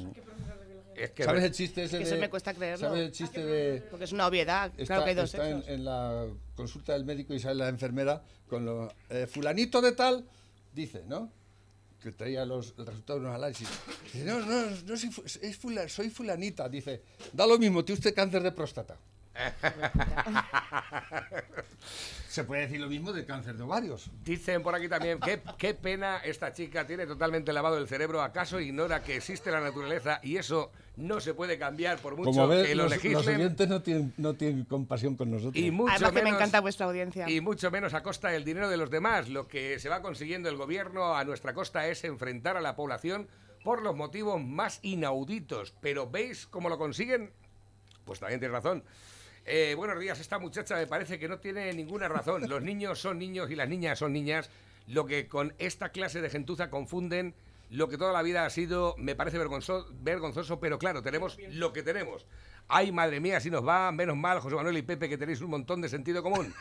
Es 0.96 1.12
que 1.12 1.24
¿Sabes 1.24 1.44
el 1.44 1.52
chiste 1.52 1.84
ese 1.84 2.00
Que 2.00 2.04
de...? 2.06 2.10
eso 2.10 2.20
me 2.20 2.30
cuesta 2.30 2.54
creerlo. 2.54 2.88
¿Sabes 2.88 3.06
el 3.06 3.12
chiste 3.12 3.46
de...? 3.46 3.82
Porque 3.82 4.06
es 4.06 4.12
una 4.14 4.26
obviedad. 4.26 4.72
Está, 4.72 4.86
claro 4.86 5.04
que 5.04 5.10
hay 5.10 5.16
dos 5.16 5.34
está 5.34 5.50
en 5.50 5.86
la 5.86 6.26
consulta 6.56 6.94
del 6.94 7.06
médico 7.06 7.36
y 7.36 7.40
sale 7.40 7.56
la 7.56 7.70
enfermera 7.70 8.24
con 8.48 8.66
los... 8.66 8.92
eh, 9.10 9.28
fulanito 9.28 9.82
de 9.82 9.92
tal, 9.92 10.26
dice, 10.74 11.04
¿no? 11.06 11.32
Que 12.08 12.14
traía 12.14 12.46
los, 12.46 12.74
el 12.78 12.86
resultado 12.86 13.20
de 13.20 13.26
unos 13.26 13.36
análisis. 13.36 13.68
Dice, 14.14 14.24
no, 14.24 14.40
no, 14.40 14.62
no 14.86 14.96
soy, 14.98 15.10
es 15.42 15.58
fula- 15.60 15.90
soy 15.90 16.10
fulanita. 16.10 16.70
Dice, 16.70 17.02
da 17.34 17.46
lo 17.46 17.58
mismo, 17.60 17.84
tiene 17.84 17.98
usted 18.00 18.16
cáncer 18.16 18.42
de 18.44 18.54
próstata. 18.54 18.96
Se 22.28 22.44
puede 22.44 22.62
decir 22.64 22.80
lo 22.80 22.88
mismo 22.88 23.14
de 23.14 23.26
cáncer 23.26 23.56
de 23.56 23.64
ovarios. 23.64 24.12
Dicen 24.24 24.62
por 24.62 24.76
aquí 24.76 24.88
también, 24.88 25.20
qué, 25.20 25.42
qué 25.58 25.74
pena 25.74 26.18
esta 26.18 26.54
chica 26.54 26.86
tiene 26.86 27.08
totalmente 27.08 27.52
lavado 27.52 27.80
el 27.80 27.88
cerebro. 27.88 28.22
¿Acaso 28.22 28.60
ignora 28.60 29.02
que 29.02 29.16
existe 29.16 29.50
la 29.50 29.60
naturaleza 29.60 30.20
y 30.22 30.38
eso 30.38 30.72
no 30.98 31.20
se 31.20 31.34
puede 31.34 31.58
cambiar 31.58 31.98
por 31.98 32.16
mucho 32.16 32.30
Como 32.32 32.48
ves, 32.50 32.68
que 32.68 32.76
lo 32.76 32.84
los, 32.84 32.92
los 32.94 33.04
legislen? 33.04 33.36
oyentes 33.38 33.68
no 33.68 33.82
tienen, 33.82 34.14
no 34.18 34.34
tienen 34.36 34.66
compasión 34.66 35.16
con 35.16 35.32
nosotros. 35.32 35.56
Y 35.56 35.72
mucho 35.72 35.94
Además 35.94 36.12
que 36.12 36.18
me 36.20 36.24
menos- 36.26 36.40
encanta 36.40 36.60
vuestra 36.62 36.86
audiencia. 36.86 37.28
Y 37.30 37.42
mucho 37.42 37.72
menos 37.72 37.96
a 37.96 38.04
costa 38.04 38.30
del 38.30 38.44
dinero 38.44 38.70
de 38.70 38.78
los 38.78 38.92
demás. 38.92 39.30
Lo 39.30 39.48
que 39.48 39.80
se 39.80 39.90
va 39.90 40.02
consiguiendo 40.04 40.48
el 40.50 40.58
gobierno 40.58 41.16
a 41.16 41.24
nuestra 41.24 41.54
costa 41.56 41.88
es 41.88 42.04
enfrentar 42.04 42.56
a 42.56 42.62
la 42.62 42.76
población 42.76 43.28
por 43.64 43.82
los 43.82 43.96
motivos 43.96 44.40
más 44.44 44.78
inauditos. 44.84 45.74
Pero 45.82 46.08
¿veis 46.10 46.46
cómo 46.46 46.70
lo 46.70 46.78
consiguen? 46.78 47.32
Pues 48.06 48.20
también 48.20 48.40
tienes 48.40 48.54
razón. 48.54 48.84
Eh, 49.50 49.76
buenos 49.78 49.98
días, 49.98 50.20
esta 50.20 50.40
muchacha 50.40 50.76
me 50.76 50.88
parece 50.88 51.18
que 51.18 51.30
no 51.30 51.40
tiene 51.40 51.72
ninguna 51.72 52.10
razón. 52.10 52.50
Los 52.50 52.62
niños 52.62 53.00
son 53.00 53.18
niños 53.18 53.50
y 53.50 53.56
las 53.56 53.70
niñas 53.70 53.98
son 53.98 54.12
niñas. 54.12 54.50
Lo 54.88 55.06
que 55.06 55.30
con 55.30 55.54
esta 55.58 55.88
clase 55.94 56.20
de 56.20 56.30
gentuza 56.30 56.70
confunden 56.70 57.34
lo 57.70 57.88
que 57.88 57.98
toda 57.98 58.12
la 58.12 58.22
vida 58.24 58.46
ha 58.46 58.50
sido, 58.50 58.94
me 58.98 59.16
parece 59.16 59.38
vergonzoso, 59.38 59.88
vergonzoso 60.02 60.60
pero 60.60 60.78
claro, 60.78 61.02
tenemos 61.02 61.38
lo 61.50 61.72
que 61.72 61.82
tenemos. 61.82 62.26
Ay, 62.68 62.92
madre 62.92 63.22
mía, 63.22 63.40
si 63.40 63.50
nos 63.50 63.66
va, 63.66 63.90
menos 63.94 64.18
mal, 64.18 64.42
José 64.42 64.56
Manuel 64.56 64.80
y 64.80 64.82
Pepe, 64.82 65.08
que 65.08 65.18
tenéis 65.18 65.40
un 65.40 65.52
montón 65.52 65.80
de 65.80 65.88
sentido 65.88 66.22
común. 66.22 66.54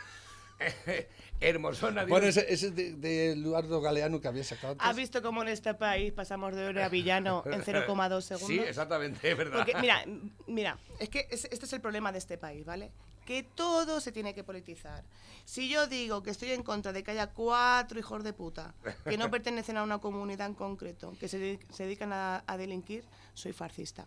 Hermosona, 1.41 2.05
Bueno, 2.07 2.27
ese, 2.27 2.47
ese 2.53 2.71
de, 2.71 2.95
de 2.95 3.33
Eduardo 3.33 3.81
Galeano 3.81 4.21
que 4.21 4.29
había 4.29 4.45
sacado 4.45 4.73
antes. 4.73 4.87
¿Has 4.87 4.97
visto 4.97 5.23
cómo 5.23 5.43
en 5.43 5.49
este 5.49 5.75
país 5.75 6.13
pasamos 6.13 6.55
de 6.55 6.67
oro 6.67 6.83
a 6.83 6.89
villano 6.89 7.43
en 7.47 7.63
0,2 7.65 8.21
segundos? 8.23 8.49
Sí, 8.49 8.59
exactamente, 8.59 9.31
es 9.31 9.37
verdad. 9.37 9.59
Porque, 9.65 9.75
mira, 9.81 10.05
mira, 10.47 10.79
es 10.99 11.09
que 11.09 11.27
es- 11.31 11.45
este 11.51 11.67
es 11.67 11.73
el 11.73 11.81
problema 11.81 12.11
de 12.13 12.19
este 12.19 12.39
país, 12.39 12.65
¿vale? 12.65 12.91
Que 13.27 13.43
todo 13.43 14.01
se 14.01 14.13
tiene 14.13 14.35
que 14.35 14.45
politizar. 14.45 15.03
Si 15.45 15.69
yo 15.69 15.87
digo 15.89 16.23
que 16.23 16.31
estoy 16.31 16.53
en 16.53 16.63
contra 16.63 16.93
de 16.93 17.03
que 17.03 17.11
haya 17.11 17.27
cuatro 17.29 17.99
hijos 17.99 18.23
de 18.25 18.33
puta 18.33 18.75
que 19.05 19.19
no 19.19 19.31
pertenecen 19.31 19.77
a 19.77 19.83
una 19.83 19.99
comunidad 19.99 20.47
en 20.47 20.55
concreto, 20.55 21.13
que 21.19 21.29
se, 21.29 21.59
se 21.73 21.85
dedican 21.85 22.13
a, 22.13 22.45
a 22.47 22.57
delinquir, 22.57 23.05
soy 23.35 23.53
fascista. 23.53 24.05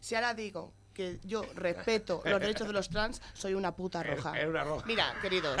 Si 0.00 0.14
ahora 0.14 0.32
digo 0.34 0.72
que 0.92 1.18
yo 1.24 1.42
respeto 1.54 2.22
los 2.24 2.40
derechos 2.40 2.66
de 2.66 2.72
los 2.72 2.88
trans, 2.88 3.20
soy 3.32 3.54
una 3.54 3.74
puta 3.74 4.02
roja. 4.02 4.38
es 4.38 4.46
una 4.46 4.64
roja. 4.64 4.86
Mira, 4.86 5.14
queridos, 5.20 5.56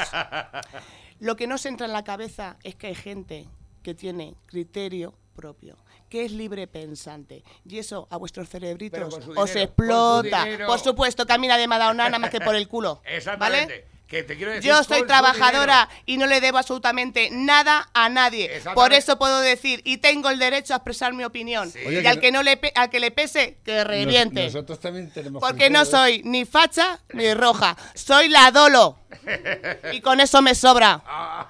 lo 1.20 1.36
que 1.36 1.46
no 1.46 1.58
se 1.58 1.68
entra 1.68 1.86
en 1.86 1.92
la 1.92 2.04
cabeza 2.04 2.56
es 2.62 2.74
que 2.74 2.88
hay 2.88 2.94
gente 2.94 3.48
que 3.82 3.94
tiene 3.94 4.36
criterio 4.46 5.14
propio, 5.34 5.76
que 6.08 6.24
es 6.24 6.32
libre 6.32 6.66
pensante. 6.66 7.42
Y 7.64 7.78
eso 7.78 8.06
a 8.10 8.16
vuestros 8.16 8.48
cerebritos 8.48 9.14
os 9.14 9.20
dinero, 9.20 9.44
explota. 9.44 10.46
Por 10.66 10.78
supuesto 10.78 11.26
que 11.26 11.32
a 11.32 11.38
mí 11.38 11.48
nadie 11.48 11.66
me 11.66 11.74
ha 11.76 11.78
dado 11.78 11.94
nada, 11.94 12.10
nada 12.10 12.18
más 12.18 12.30
que 12.30 12.40
por 12.40 12.54
el 12.54 12.68
culo. 12.68 13.00
Exactamente. 13.06 13.74
¿Vale? 13.74 13.91
Que 14.12 14.22
te 14.22 14.36
quiero 14.36 14.52
decir, 14.52 14.68
Yo 14.70 14.84
soy 14.84 15.06
trabajadora 15.06 15.88
y 16.04 16.18
no 16.18 16.26
le 16.26 16.42
debo 16.42 16.58
absolutamente 16.58 17.30
nada 17.32 17.88
a 17.94 18.10
nadie. 18.10 18.60
Por 18.74 18.92
eso 18.92 19.18
puedo 19.18 19.40
decir 19.40 19.80
y 19.84 19.96
tengo 19.96 20.28
el 20.28 20.38
derecho 20.38 20.74
a 20.74 20.76
expresar 20.76 21.14
mi 21.14 21.24
opinión. 21.24 21.70
Sí. 21.72 21.78
Oye, 21.86 22.00
y 22.00 22.02
que 22.02 22.08
al 22.08 22.16
no- 22.16 22.20
que 22.20 22.30
no 22.32 22.42
le 22.42 22.56
pe- 22.58 22.72
al 22.74 22.90
que 22.90 23.00
le 23.00 23.10
pese 23.10 23.56
que 23.64 23.76
Nos- 23.76 23.86
reviente. 23.86 24.44
nosotros 24.44 24.78
también 24.80 25.10
tenemos 25.10 25.40
Porque 25.40 25.70
no 25.70 25.86
soy 25.86 26.20
ni 26.24 26.44
facha 26.44 27.00
ni 27.14 27.32
roja, 27.32 27.74
soy 27.94 28.28
la 28.28 28.50
dolo. 28.50 28.98
Y 29.92 30.02
con 30.02 30.20
eso 30.20 30.42
me 30.42 30.54
sobra. 30.54 31.02
Ah, 31.06 31.46